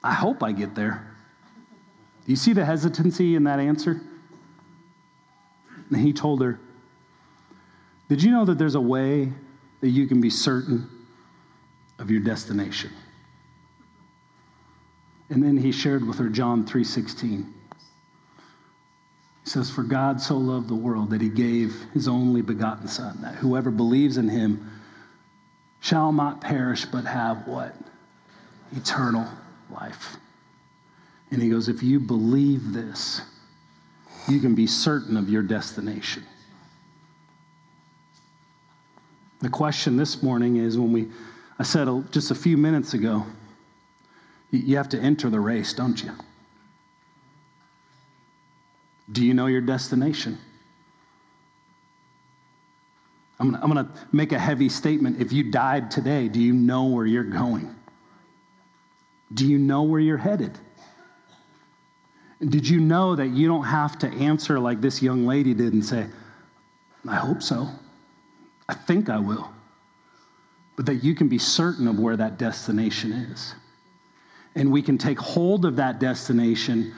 I 0.06 0.14
hope 0.14 0.44
I 0.44 0.52
get 0.52 0.76
there. 0.76 1.16
Do 2.26 2.32
you 2.32 2.36
see 2.36 2.54
the 2.54 2.64
hesitancy 2.64 3.36
in 3.36 3.44
that 3.46 3.60
answer? 3.60 4.02
And 5.90 6.00
he 6.00 6.14
told 6.14 6.42
her, 6.42 6.60
Did 8.08 8.22
you 8.22 8.32
know 8.32 8.46
that 8.46 8.60
there's 8.60 8.76
a 8.76 8.82
way 8.82 9.34
that 9.82 9.90
you 9.90 10.06
can 10.06 10.22
be 10.22 10.30
certain 10.30 10.88
of 11.98 12.12
your 12.12 12.20
destination? 12.22 12.92
And 15.30 15.42
then 15.44 15.58
he 15.58 15.72
shared 15.72 16.06
with 16.06 16.20
her 16.20 16.30
John 16.30 16.66
3:16. 16.66 17.52
He 19.44 19.50
says, 19.50 19.72
For 19.72 19.82
God 19.82 20.22
so 20.22 20.38
loved 20.38 20.68
the 20.68 20.76
world 20.76 21.10
that 21.10 21.22
he 21.22 21.30
gave 21.30 21.84
his 21.94 22.08
only 22.08 22.44
begotten 22.44 22.88
Son, 22.88 23.20
that 23.22 23.36
whoever 23.36 23.72
believes 23.72 24.18
in 24.18 24.30
him 24.30 24.72
shall 25.80 26.12
not 26.12 26.42
perish 26.42 26.86
but 26.86 27.06
have 27.06 27.48
what? 27.48 27.76
Eternal 28.76 29.28
life. 29.72 30.18
And 31.32 31.42
he 31.42 31.50
goes, 31.50 31.70
If 31.70 31.84
you 31.84 32.00
believe 32.00 32.74
this, 32.74 33.22
you 34.28 34.40
can 34.40 34.56
be 34.56 34.68
certain 34.68 35.18
of 35.18 35.30
your 35.30 35.44
destination. 35.44 36.24
The 39.42 39.50
question 39.50 39.98
this 39.98 40.24
morning 40.24 40.58
is 40.58 40.78
when 40.78 40.92
we, 40.92 41.10
I 41.60 41.64
said 41.64 41.88
just 42.12 42.32
a 42.32 42.36
few 42.36 42.58
minutes 42.58 42.94
ago, 42.94 43.26
you 44.52 44.78
have 44.78 44.90
to 44.90 45.00
enter 45.00 45.30
the 45.30 45.40
race, 45.40 45.74
don't 45.74 46.02
you? 46.02 46.12
Do 49.12 49.24
you 49.24 49.34
know 49.34 49.46
your 49.48 49.62
destination? 49.62 50.38
I'm 53.40 53.54
I'm 53.56 53.68
gonna 53.68 53.92
make 54.12 54.32
a 54.32 54.40
heavy 54.40 54.70
statement. 54.70 55.22
If 55.22 55.34
you 55.34 55.52
died 55.52 55.92
today, 55.92 56.28
do 56.28 56.40
you 56.40 56.54
know 56.54 56.86
where 56.86 57.06
you're 57.06 57.24
going? 57.24 57.75
Do 59.36 59.46
you 59.46 59.60
know 59.60 59.84
where 59.84 60.00
you're 60.00 60.18
headed? 60.18 60.58
Did 62.40 62.68
you 62.68 62.80
know 62.80 63.16
that 63.16 63.28
you 63.28 63.48
don't 63.48 63.64
have 63.64 64.00
to 64.00 64.08
answer 64.08 64.60
like 64.60 64.82
this 64.82 65.02
young 65.02 65.26
lady 65.26 65.54
did 65.54 65.74
and 65.74 65.86
say, 65.86 66.08
I 67.08 67.16
hope 67.16 67.42
so. 67.42 67.68
I 68.68 68.74
think 68.74 69.10
I 69.10 69.20
will. 69.20 69.50
But 70.76 70.88
that 70.88 70.96
you 70.96 71.16
can 71.16 71.28
be 71.28 71.38
certain 71.38 71.88
of 71.88 72.00
where 72.00 72.18
that 72.18 72.38
destination 72.38 73.12
is. 73.12 73.54
And 74.56 74.72
we 74.72 74.82
can 74.82 74.98
take 74.98 75.20
hold 75.20 75.66
of 75.66 75.76
that 75.76 76.00
destination 76.00 76.94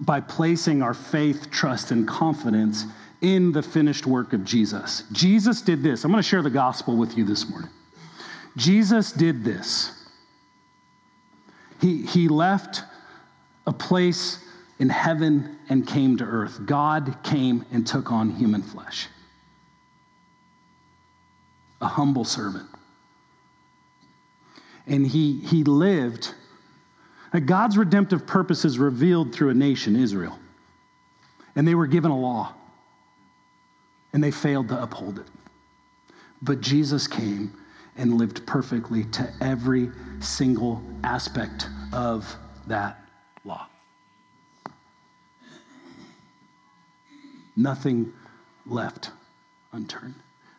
by 0.00 0.20
placing 0.20 0.82
our 0.82 0.94
faith, 0.94 1.50
trust, 1.50 1.90
and 1.90 2.06
confidence 2.06 2.84
in 3.22 3.52
the 3.52 3.62
finished 3.62 4.06
work 4.06 4.32
of 4.32 4.44
Jesus. 4.44 5.04
Jesus 5.12 5.62
did 5.62 5.82
this. 5.82 6.04
I'm 6.04 6.10
going 6.10 6.22
to 6.22 6.28
share 6.28 6.42
the 6.42 6.50
gospel 6.50 6.96
with 6.96 7.16
you 7.16 7.24
this 7.24 7.48
morning. 7.48 7.70
Jesus 8.56 9.12
did 9.12 9.44
this. 9.44 9.95
He, 11.80 12.02
he 12.02 12.28
left 12.28 12.82
a 13.66 13.72
place 13.72 14.44
in 14.78 14.88
heaven 14.88 15.58
and 15.68 15.86
came 15.86 16.16
to 16.18 16.24
earth. 16.24 16.60
God 16.66 17.16
came 17.22 17.64
and 17.72 17.86
took 17.86 18.12
on 18.12 18.30
human 18.30 18.62
flesh. 18.62 19.08
A 21.80 21.86
humble 21.86 22.24
servant. 22.24 22.68
And 24.86 25.06
he, 25.06 25.40
he 25.40 25.64
lived. 25.64 26.32
God's 27.44 27.76
redemptive 27.76 28.26
purpose 28.26 28.64
is 28.64 28.78
revealed 28.78 29.34
through 29.34 29.50
a 29.50 29.54
nation, 29.54 29.96
Israel. 29.96 30.38
And 31.54 31.66
they 31.66 31.74
were 31.74 31.86
given 31.86 32.10
a 32.10 32.18
law, 32.18 32.54
and 34.12 34.22
they 34.22 34.30
failed 34.30 34.68
to 34.68 34.82
uphold 34.82 35.18
it. 35.18 35.26
But 36.42 36.60
Jesus 36.60 37.06
came 37.06 37.52
and 37.96 38.14
lived 38.14 38.46
perfectly 38.46 39.04
to 39.04 39.32
every 39.40 39.90
single 40.20 40.82
aspect 41.04 41.68
of 41.92 42.36
that 42.66 43.00
law. 43.44 43.66
Nothing 47.56 48.12
left 48.66 49.10
unturned. 49.72 50.14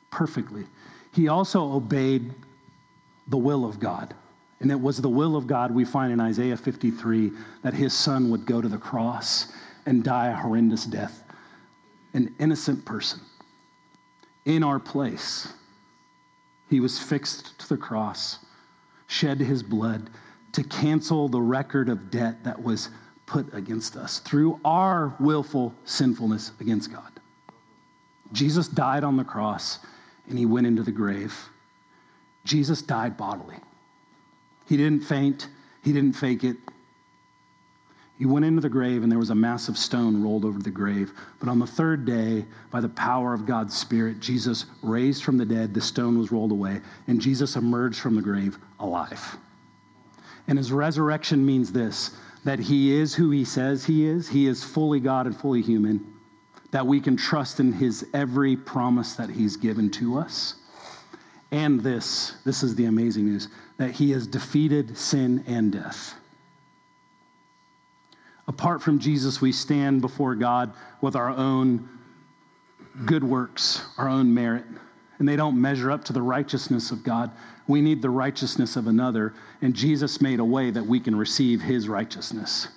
Perfectly. 0.10 0.66
He 1.14 1.28
also 1.28 1.74
obeyed 1.74 2.34
the 3.28 3.38
will 3.38 3.66
of 3.66 3.80
God. 3.80 4.14
And 4.60 4.72
it 4.72 4.80
was 4.80 4.98
the 4.98 5.10
will 5.10 5.36
of 5.36 5.46
God 5.46 5.72
we 5.72 5.86
find 5.86 6.12
in 6.12 6.20
Isaiah 6.20 6.58
53 6.58 7.32
that 7.62 7.74
his 7.74 7.94
son 7.94 8.30
would 8.32 8.46
go 8.46 8.62
to 8.62 8.68
the 8.68 8.78
cross 8.78 9.52
and 9.86 10.04
die 10.04 10.30
a 10.30 10.36
horrendous 10.36 10.86
death. 10.86 11.24
An 12.14 12.34
innocent 12.40 12.84
person 12.84 13.20
in 14.46 14.64
our 14.64 14.80
place. 14.80 15.54
He 16.70 16.80
was 16.80 17.00
fixed 17.00 17.58
to 17.60 17.70
the 17.70 17.78
cross, 17.78 18.40
shed 19.08 19.40
his 19.40 19.64
blood 19.64 20.10
to 20.54 20.64
cancel 20.64 21.28
the 21.28 21.42
record 21.42 21.90
of 21.90 22.10
debt 22.12 22.44
that 22.44 22.62
was 22.62 22.90
put 23.26 23.54
against 23.54 23.96
us 23.96 24.20
through 24.20 24.60
our 24.66 25.14
willful 25.20 25.74
sinfulness 25.86 26.52
against 26.60 26.92
God. 26.92 27.12
Jesus 28.34 28.68
died 28.68 29.04
on 29.04 29.18
the 29.18 29.24
cross 29.24 29.80
and 30.28 30.38
he 30.38 30.46
went 30.46 30.68
into 30.68 30.84
the 30.84 30.92
grave. 30.92 31.38
Jesus 32.44 32.82
died 32.82 33.18
bodily. 33.18 33.58
He 34.66 34.78
didn't 34.78 35.02
faint, 35.02 35.50
he 35.84 35.94
didn't 35.94 36.14
fake 36.14 36.44
it. 36.44 36.58
He 38.18 38.26
went 38.26 38.46
into 38.46 38.62
the 38.62 38.70
grave, 38.70 39.04
and 39.04 39.12
there 39.12 39.20
was 39.20 39.30
a 39.30 39.36
massive 39.36 39.78
stone 39.78 40.24
rolled 40.24 40.44
over 40.44 40.58
the 40.58 40.72
grave. 40.72 41.12
But 41.40 41.50
on 41.50 41.60
the 41.60 41.68
third 41.68 42.06
day, 42.06 42.46
by 42.72 42.82
the 42.82 42.90
power 42.90 43.34
of 43.34 43.46
God's 43.46 43.78
Spirit, 43.78 44.20
Jesus 44.20 44.66
raised 44.82 45.24
from 45.24 45.38
the 45.38 45.46
dead, 45.46 45.74
the 45.74 45.82
stone 45.82 46.18
was 46.18 46.32
rolled 46.32 46.52
away, 46.52 46.82
and 47.08 47.22
Jesus 47.22 47.56
emerged 47.56 48.00
from 48.00 48.16
the 48.16 48.22
grave 48.22 48.58
alive. 48.80 49.38
And 50.48 50.58
his 50.58 50.72
resurrection 50.72 51.46
means 51.46 51.72
this 51.72 52.18
that 52.44 52.60
he 52.60 52.94
is 52.94 53.14
who 53.14 53.30
he 53.30 53.44
says 53.44 53.84
he 53.84 54.06
is. 54.06 54.30
He 54.30 54.48
is 54.48 54.64
fully 54.64 55.02
God 55.02 55.26
and 55.26 55.36
fully 55.36 55.62
human. 55.62 56.14
That 56.72 56.88
we 56.88 57.02
can 57.02 57.18
trust 57.18 57.60
in 57.60 57.74
his 57.74 58.06
every 58.14 58.56
promise 58.56 59.14
that 59.14 59.30
he's 59.30 59.58
given 59.58 59.90
to 59.92 60.18
us. 60.18 60.56
And 61.52 61.82
this, 61.82 62.34
this 62.46 62.64
is 62.64 62.76
the 62.76 62.86
amazing 62.86 63.26
news, 63.26 63.50
that 63.78 63.92
he 63.92 64.12
has 64.12 64.28
defeated 64.28 64.98
sin 64.98 65.44
and 65.48 65.72
death. 65.72 66.14
Apart 68.48 68.82
from 68.82 69.00
Jesus, 69.00 69.42
we 69.42 69.52
stand 69.52 70.02
before 70.02 70.36
God 70.36 70.74
with 71.02 71.16
our 71.16 71.30
own 71.30 71.88
good 73.06 73.24
works, 73.24 73.82
our 73.98 74.08
own 74.08 74.34
merit, 74.34 74.66
and 75.20 75.28
they 75.28 75.36
don't 75.36 75.60
measure 75.60 75.92
up 75.92 76.04
to 76.06 76.14
the 76.14 76.22
righteousness 76.22 76.92
of 76.92 77.04
God. 77.04 77.32
We 77.68 77.82
need 77.82 78.02
the 78.02 78.10
righteousness 78.10 78.76
of 78.76 78.88
another, 78.88 79.34
and 79.62 79.74
Jesus 79.74 80.22
made 80.22 80.40
a 80.40 80.46
way 80.46 80.72
that 80.72 80.86
we 80.86 81.00
can 81.00 81.16
receive 81.16 81.62
his 81.62 81.90
righteousness. 81.90 82.68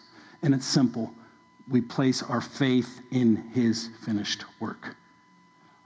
And 0.42 0.54
it's 0.54 0.66
simple 0.66 1.12
we 1.68 1.80
place 1.80 2.22
our 2.22 2.40
faith 2.40 3.00
in 3.12 3.36
his 3.54 3.90
finished 4.04 4.44
work. 4.58 4.96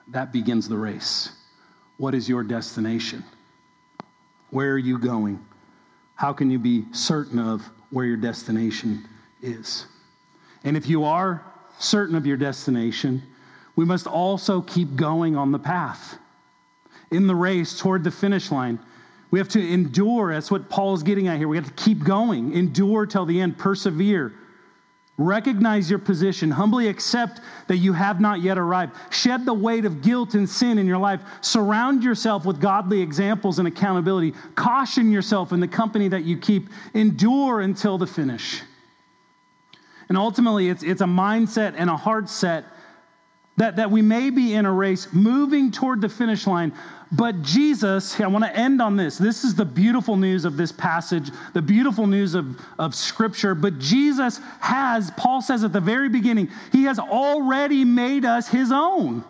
That 0.09 0.33
begins 0.33 0.69
the 0.69 0.79
race. 0.79 1.31
What 1.99 2.15
is 2.15 2.29
your 2.29 2.43
destination? 2.43 3.23
Where 4.51 4.73
are 4.73 4.79
you 4.79 4.99
going? 4.99 5.45
How 6.15 6.33
can 6.33 6.51
you 6.51 6.59
be 6.59 6.85
certain 6.93 7.39
of 7.39 7.63
where 7.91 8.07
your 8.07 8.17
destination 8.17 9.07
is? 9.45 9.87
And 10.65 10.77
if 10.77 10.89
you 10.89 11.05
are 11.05 11.45
certain 11.79 12.17
of 12.17 12.27
your 12.27 12.37
destination, 12.37 13.23
we 13.77 13.85
must 13.85 14.07
also 14.07 14.63
keep 14.63 14.97
going 14.97 15.37
on 15.37 15.53
the 15.53 15.59
path. 15.59 16.19
In 17.11 17.27
the 17.27 17.35
race 17.35 17.79
toward 17.79 18.03
the 18.03 18.11
finish 18.11 18.51
line, 18.51 18.79
we 19.31 19.39
have 19.39 19.49
to 19.51 19.61
endure. 19.61 20.33
That's 20.33 20.51
what 20.51 20.69
Paul 20.69 20.95
is 20.95 21.03
getting 21.03 21.29
at 21.29 21.39
here. 21.39 21.49
We 21.49 21.57
have 21.57 21.67
to 21.67 21.85
keep 21.85 22.05
going, 22.05 22.53
endure 22.55 23.07
till 23.07 23.27
the 23.27 23.41
end, 23.41 23.59
persevere. 23.59 24.33
Recognize 25.17 25.89
your 25.89 26.01
position. 26.01 26.51
Humbly 26.51 26.89
accept 26.89 27.41
that 27.69 27.77
you 27.77 27.93
have 27.93 28.21
not 28.21 28.41
yet 28.41 28.59
arrived. 28.59 28.97
Shed 29.11 29.45
the 29.45 29.55
weight 29.55 29.85
of 29.85 30.03
guilt 30.03 30.35
and 30.35 30.49
sin 30.49 30.77
in 30.77 30.87
your 30.87 30.99
life. 30.99 31.21
Surround 31.41 32.03
yourself 32.03 32.45
with 32.45 32.61
godly 32.61 33.01
examples 33.01 33.61
and 33.61 33.69
accountability. 33.69 34.35
Caution 34.57 35.13
yourself 35.13 35.53
in 35.53 35.61
the 35.61 35.69
company 35.69 36.09
that 36.09 36.25
you 36.25 36.37
keep. 36.37 36.69
Endure 36.95 37.61
until 37.61 37.97
the 37.97 38.07
finish. 38.07 38.63
And 40.15 40.21
ultimately, 40.21 40.69
it's, 40.69 40.85
it's 40.85 41.01
a 41.01 41.07
mindset 41.07 41.75
and 41.77 41.91
a 41.91 41.97
heart 41.97 42.29
set 42.29 42.67
that, 43.57 43.75
that 43.75 43.91
we 43.91 44.01
may 44.01 44.31
be 44.31 44.55
in 44.55 44.65
a 44.65 44.71
race 44.71 45.13
moving 45.13 45.73
toward 45.73 46.01
the 46.01 46.09
finish 46.09 46.47
line, 46.47 46.73
but 47.11 47.43
Jesus, 47.43 48.21
I 48.21 48.29
want 48.29 48.45
to 48.45 48.57
end 48.57 48.81
on 48.81 48.95
this. 48.95 49.19
This 49.19 49.43
is 49.43 49.57
the 49.57 49.65
beautiful 49.65 50.17
news 50.17 50.45
of 50.45 50.57
this 50.57 50.71
passage, 50.71 51.33
the 51.53 51.61
beautiful 51.61 52.07
news 52.07 52.37
of, 52.37 52.61
of 52.79 52.95
Scripture. 52.95 53.57
But 53.57 53.81
Jesus 53.81 54.39
has, 54.61 55.11
Paul 55.17 55.43
says 55.43 55.65
at 55.65 55.73
the 55.73 55.81
very 55.81 56.09
beginning, 56.09 56.49
he 56.71 56.85
has 56.85 57.01
already 57.01 57.85
made 57.85 58.25
us 58.25 58.47
his 58.47 58.71
own. 58.71 59.25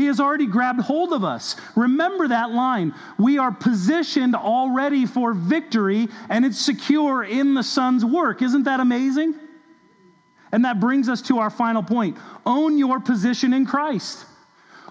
He 0.00 0.06
has 0.06 0.18
already 0.18 0.46
grabbed 0.46 0.80
hold 0.80 1.12
of 1.12 1.24
us. 1.24 1.56
Remember 1.76 2.26
that 2.28 2.52
line. 2.52 2.94
We 3.18 3.36
are 3.36 3.52
positioned 3.52 4.34
already 4.34 5.04
for 5.04 5.34
victory, 5.34 6.08
and 6.30 6.46
it's 6.46 6.58
secure 6.58 7.22
in 7.22 7.52
the 7.52 7.62
Son's 7.62 8.02
work. 8.02 8.40
Isn't 8.40 8.62
that 8.62 8.80
amazing? 8.80 9.34
And 10.52 10.64
that 10.64 10.80
brings 10.80 11.10
us 11.10 11.20
to 11.28 11.40
our 11.40 11.50
final 11.50 11.82
point 11.82 12.16
own 12.46 12.78
your 12.78 12.98
position 12.98 13.52
in 13.52 13.66
Christ. 13.66 14.24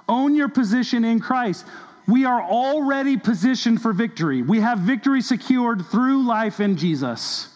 Own 0.07 0.35
your 0.35 0.47
position 0.47 1.03
in 1.03 1.19
Christ. 1.19 1.65
We 2.07 2.25
are 2.25 2.43
already 2.43 3.17
positioned 3.17 3.81
for 3.81 3.93
victory. 3.93 4.43
We 4.43 4.59
have 4.59 4.77
victory 4.77 5.23
secured 5.23 5.87
through 5.87 6.27
life 6.27 6.59
in 6.59 6.77
Jesus. 6.77 7.49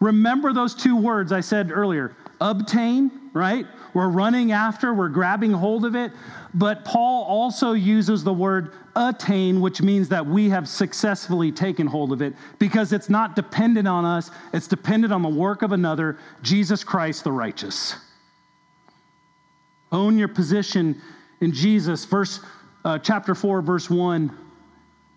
Remember 0.00 0.54
those 0.54 0.74
two 0.74 0.96
words 0.96 1.30
I 1.30 1.40
said 1.40 1.70
earlier 1.70 2.16
obtain, 2.44 3.10
right? 3.32 3.66
We're 3.94 4.08
running 4.08 4.52
after, 4.52 4.92
we're 4.92 5.08
grabbing 5.08 5.52
hold 5.52 5.84
of 5.84 5.96
it. 5.96 6.12
But 6.52 6.84
Paul 6.84 7.24
also 7.24 7.72
uses 7.72 8.22
the 8.22 8.32
word 8.32 8.74
attain, 8.94 9.60
which 9.60 9.82
means 9.82 10.08
that 10.10 10.24
we 10.24 10.48
have 10.50 10.68
successfully 10.68 11.50
taken 11.50 11.86
hold 11.86 12.12
of 12.12 12.22
it 12.22 12.34
because 12.58 12.92
it's 12.92 13.08
not 13.08 13.34
dependent 13.34 13.88
on 13.88 14.04
us, 14.04 14.30
it's 14.52 14.68
dependent 14.68 15.12
on 15.12 15.22
the 15.22 15.28
work 15.28 15.62
of 15.62 15.72
another, 15.72 16.18
Jesus 16.42 16.84
Christ 16.84 17.24
the 17.24 17.32
righteous. 17.32 17.96
Own 19.90 20.18
your 20.18 20.28
position 20.28 21.00
in 21.40 21.52
Jesus. 21.52 22.04
Verse 22.04 22.40
uh, 22.84 22.98
chapter 22.98 23.34
4, 23.34 23.62
verse 23.62 23.88
1 23.88 24.43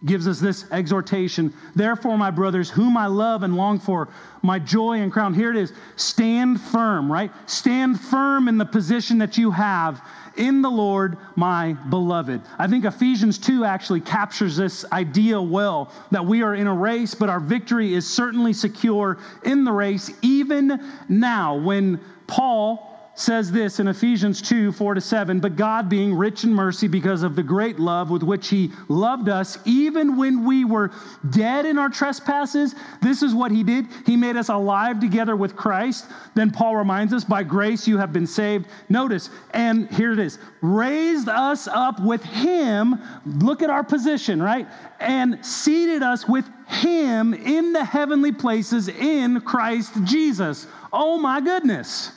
gives 0.05 0.27
us 0.27 0.39
this 0.39 0.65
exhortation. 0.71 1.53
Therefore, 1.75 2.17
my 2.17 2.29
brothers, 2.31 2.69
whom 2.69 2.97
I 2.97 3.07
love 3.07 3.43
and 3.43 3.57
long 3.57 3.79
for, 3.79 4.09
my 4.43 4.59
joy 4.59 4.99
and 5.01 5.11
crown. 5.11 5.33
Here 5.33 5.49
it 5.49 5.57
is. 5.57 5.73
Stand 5.95 6.61
firm, 6.61 7.11
right? 7.11 7.31
Stand 7.47 7.99
firm 7.99 8.47
in 8.47 8.57
the 8.57 8.65
position 8.65 9.17
that 9.17 9.37
you 9.37 9.51
have 9.51 10.01
in 10.37 10.61
the 10.61 10.69
Lord, 10.69 11.17
my 11.35 11.73
beloved. 11.73 12.41
I 12.59 12.67
think 12.67 12.85
Ephesians 12.85 13.39
2 13.39 13.65
actually 13.65 14.01
captures 14.01 14.55
this 14.55 14.85
idea 14.91 15.41
well 15.41 15.91
that 16.11 16.25
we 16.25 16.43
are 16.43 16.53
in 16.53 16.67
a 16.67 16.73
race, 16.73 17.15
but 17.15 17.29
our 17.29 17.39
victory 17.39 17.93
is 17.95 18.07
certainly 18.07 18.53
secure 18.53 19.17
in 19.43 19.63
the 19.63 19.71
race, 19.71 20.11
even 20.21 20.93
now 21.09 21.55
when 21.55 21.99
Paul 22.27 22.96
says 23.17 23.51
this 23.51 23.79
in 23.79 23.87
Ephesians 23.87 24.43
2 24.43 24.71
4 24.71 24.93
to 24.93 25.01
7 25.01 25.39
But 25.39 25.55
God, 25.55 25.89
being 25.89 26.13
rich 26.13 26.43
in 26.43 26.53
mercy 26.53 26.87
because 26.87 27.23
of 27.23 27.35
the 27.35 27.41
great 27.41 27.79
love 27.79 28.11
with 28.11 28.21
which 28.21 28.47
He 28.47 28.71
loved 28.87 29.27
us, 29.27 29.57
even 29.65 30.17
when 30.17 30.45
we 30.45 30.63
were 30.63 30.91
dead 31.31 31.65
in 31.65 31.79
our 31.79 31.89
trespasses, 31.89 32.75
this 33.01 33.23
is 33.23 33.33
what 33.33 33.51
He 33.51 33.63
did. 33.63 33.87
He 34.05 34.15
made 34.15 34.37
us 34.37 34.49
alive 34.49 34.99
together 34.99 35.35
with 35.35 35.55
Christ. 35.55 36.05
Then 36.35 36.51
Paul 36.51 36.75
reminds 36.75 37.11
us, 37.11 37.23
By 37.23 37.41
grace 37.41 37.87
you 37.87 37.97
have 37.97 38.13
been 38.13 38.27
saved. 38.27 38.67
Notice, 38.87 39.31
and 39.51 39.89
here 39.91 40.13
it 40.13 40.19
is 40.19 40.37
raised 40.61 41.27
us 41.27 41.67
up 41.67 41.99
with 41.99 42.23
Him. 42.23 43.01
Look 43.25 43.63
at 43.63 43.71
our 43.71 43.83
position, 43.83 44.41
right? 44.41 44.67
And 44.99 45.43
seated 45.43 46.03
us 46.03 46.27
with 46.27 46.47
Him 46.67 47.33
in 47.33 47.73
the 47.73 47.83
heavenly 47.83 48.31
places 48.31 48.89
in 48.89 49.41
Christ 49.41 49.93
Jesus. 50.03 50.67
Oh 50.93 51.17
my 51.17 51.41
goodness 51.41 52.11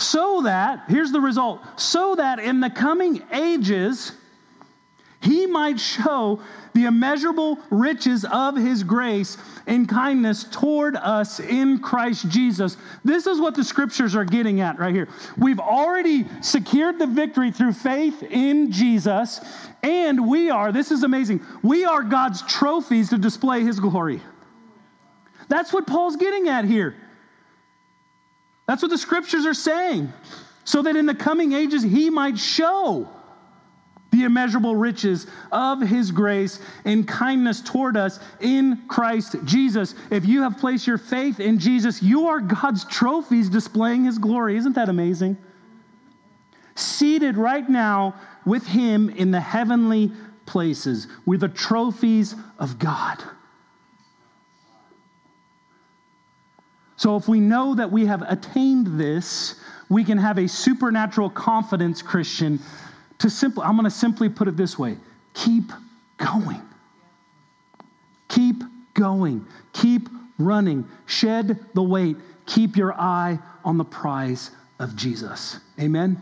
so 0.00 0.42
that, 0.42 0.84
here's 0.88 1.12
the 1.12 1.20
result, 1.20 1.60
so 1.76 2.14
that 2.14 2.38
in 2.38 2.60
the 2.60 2.70
coming 2.70 3.22
ages, 3.32 4.12
he 5.22 5.46
might 5.46 5.78
show 5.78 6.40
the 6.72 6.86
immeasurable 6.86 7.58
riches 7.70 8.24
of 8.24 8.56
his 8.56 8.82
grace 8.82 9.36
and 9.66 9.88
kindness 9.88 10.44
toward 10.44 10.96
us 10.96 11.40
in 11.40 11.78
Christ 11.80 12.28
Jesus. 12.30 12.76
This 13.04 13.26
is 13.26 13.40
what 13.40 13.54
the 13.54 13.64
scriptures 13.64 14.14
are 14.14 14.24
getting 14.24 14.60
at 14.60 14.78
right 14.78 14.94
here. 14.94 15.08
We've 15.36 15.60
already 15.60 16.26
secured 16.40 16.98
the 16.98 17.06
victory 17.06 17.50
through 17.50 17.72
faith 17.72 18.22
in 18.22 18.70
Jesus, 18.72 19.40
and 19.82 20.26
we 20.26 20.48
are, 20.48 20.72
this 20.72 20.90
is 20.90 21.02
amazing, 21.02 21.44
we 21.62 21.84
are 21.84 22.02
God's 22.02 22.42
trophies 22.42 23.10
to 23.10 23.18
display 23.18 23.62
his 23.62 23.78
glory. 23.78 24.22
That's 25.48 25.72
what 25.72 25.86
Paul's 25.86 26.16
getting 26.16 26.48
at 26.48 26.64
here. 26.64 26.94
That's 28.70 28.82
what 28.82 28.92
the 28.92 28.98
scriptures 28.98 29.46
are 29.46 29.52
saying. 29.52 30.12
So 30.62 30.80
that 30.82 30.94
in 30.94 31.04
the 31.04 31.14
coming 31.14 31.54
ages, 31.54 31.82
he 31.82 32.08
might 32.08 32.38
show 32.38 33.08
the 34.12 34.22
immeasurable 34.22 34.76
riches 34.76 35.26
of 35.50 35.80
his 35.80 36.12
grace 36.12 36.60
and 36.84 37.08
kindness 37.08 37.62
toward 37.62 37.96
us 37.96 38.20
in 38.38 38.80
Christ 38.86 39.34
Jesus. 39.44 39.96
If 40.12 40.24
you 40.24 40.42
have 40.42 40.56
placed 40.56 40.86
your 40.86 40.98
faith 40.98 41.40
in 41.40 41.58
Jesus, 41.58 42.00
you 42.00 42.28
are 42.28 42.38
God's 42.38 42.84
trophies 42.84 43.48
displaying 43.48 44.04
his 44.04 44.18
glory. 44.18 44.56
Isn't 44.56 44.76
that 44.76 44.88
amazing? 44.88 45.36
Seated 46.76 47.36
right 47.36 47.68
now 47.68 48.14
with 48.46 48.64
him 48.64 49.10
in 49.10 49.32
the 49.32 49.40
heavenly 49.40 50.12
places. 50.46 51.08
We're 51.26 51.40
the 51.40 51.48
trophies 51.48 52.36
of 52.60 52.78
God. 52.78 53.20
So 57.00 57.16
if 57.16 57.28
we 57.28 57.40
know 57.40 57.74
that 57.76 57.90
we 57.90 58.04
have 58.04 58.20
attained 58.20 59.00
this, 59.00 59.54
we 59.88 60.04
can 60.04 60.18
have 60.18 60.36
a 60.36 60.46
supernatural 60.46 61.30
confidence, 61.30 62.02
Christian, 62.02 62.60
to 63.20 63.30
simply, 63.30 63.64
I'm 63.64 63.72
going 63.72 63.84
to 63.84 63.90
simply 63.90 64.28
put 64.28 64.48
it 64.48 64.56
this 64.58 64.78
way 64.78 64.98
keep 65.32 65.72
going. 66.18 66.60
Keep 68.28 68.64
going. 68.92 69.46
Keep 69.72 70.10
running. 70.38 70.86
Shed 71.06 71.58
the 71.72 71.82
weight. 71.82 72.18
Keep 72.44 72.76
your 72.76 72.92
eye 72.92 73.38
on 73.64 73.78
the 73.78 73.84
prize 73.84 74.50
of 74.78 74.94
Jesus. 74.94 75.58
Amen. 75.80 76.20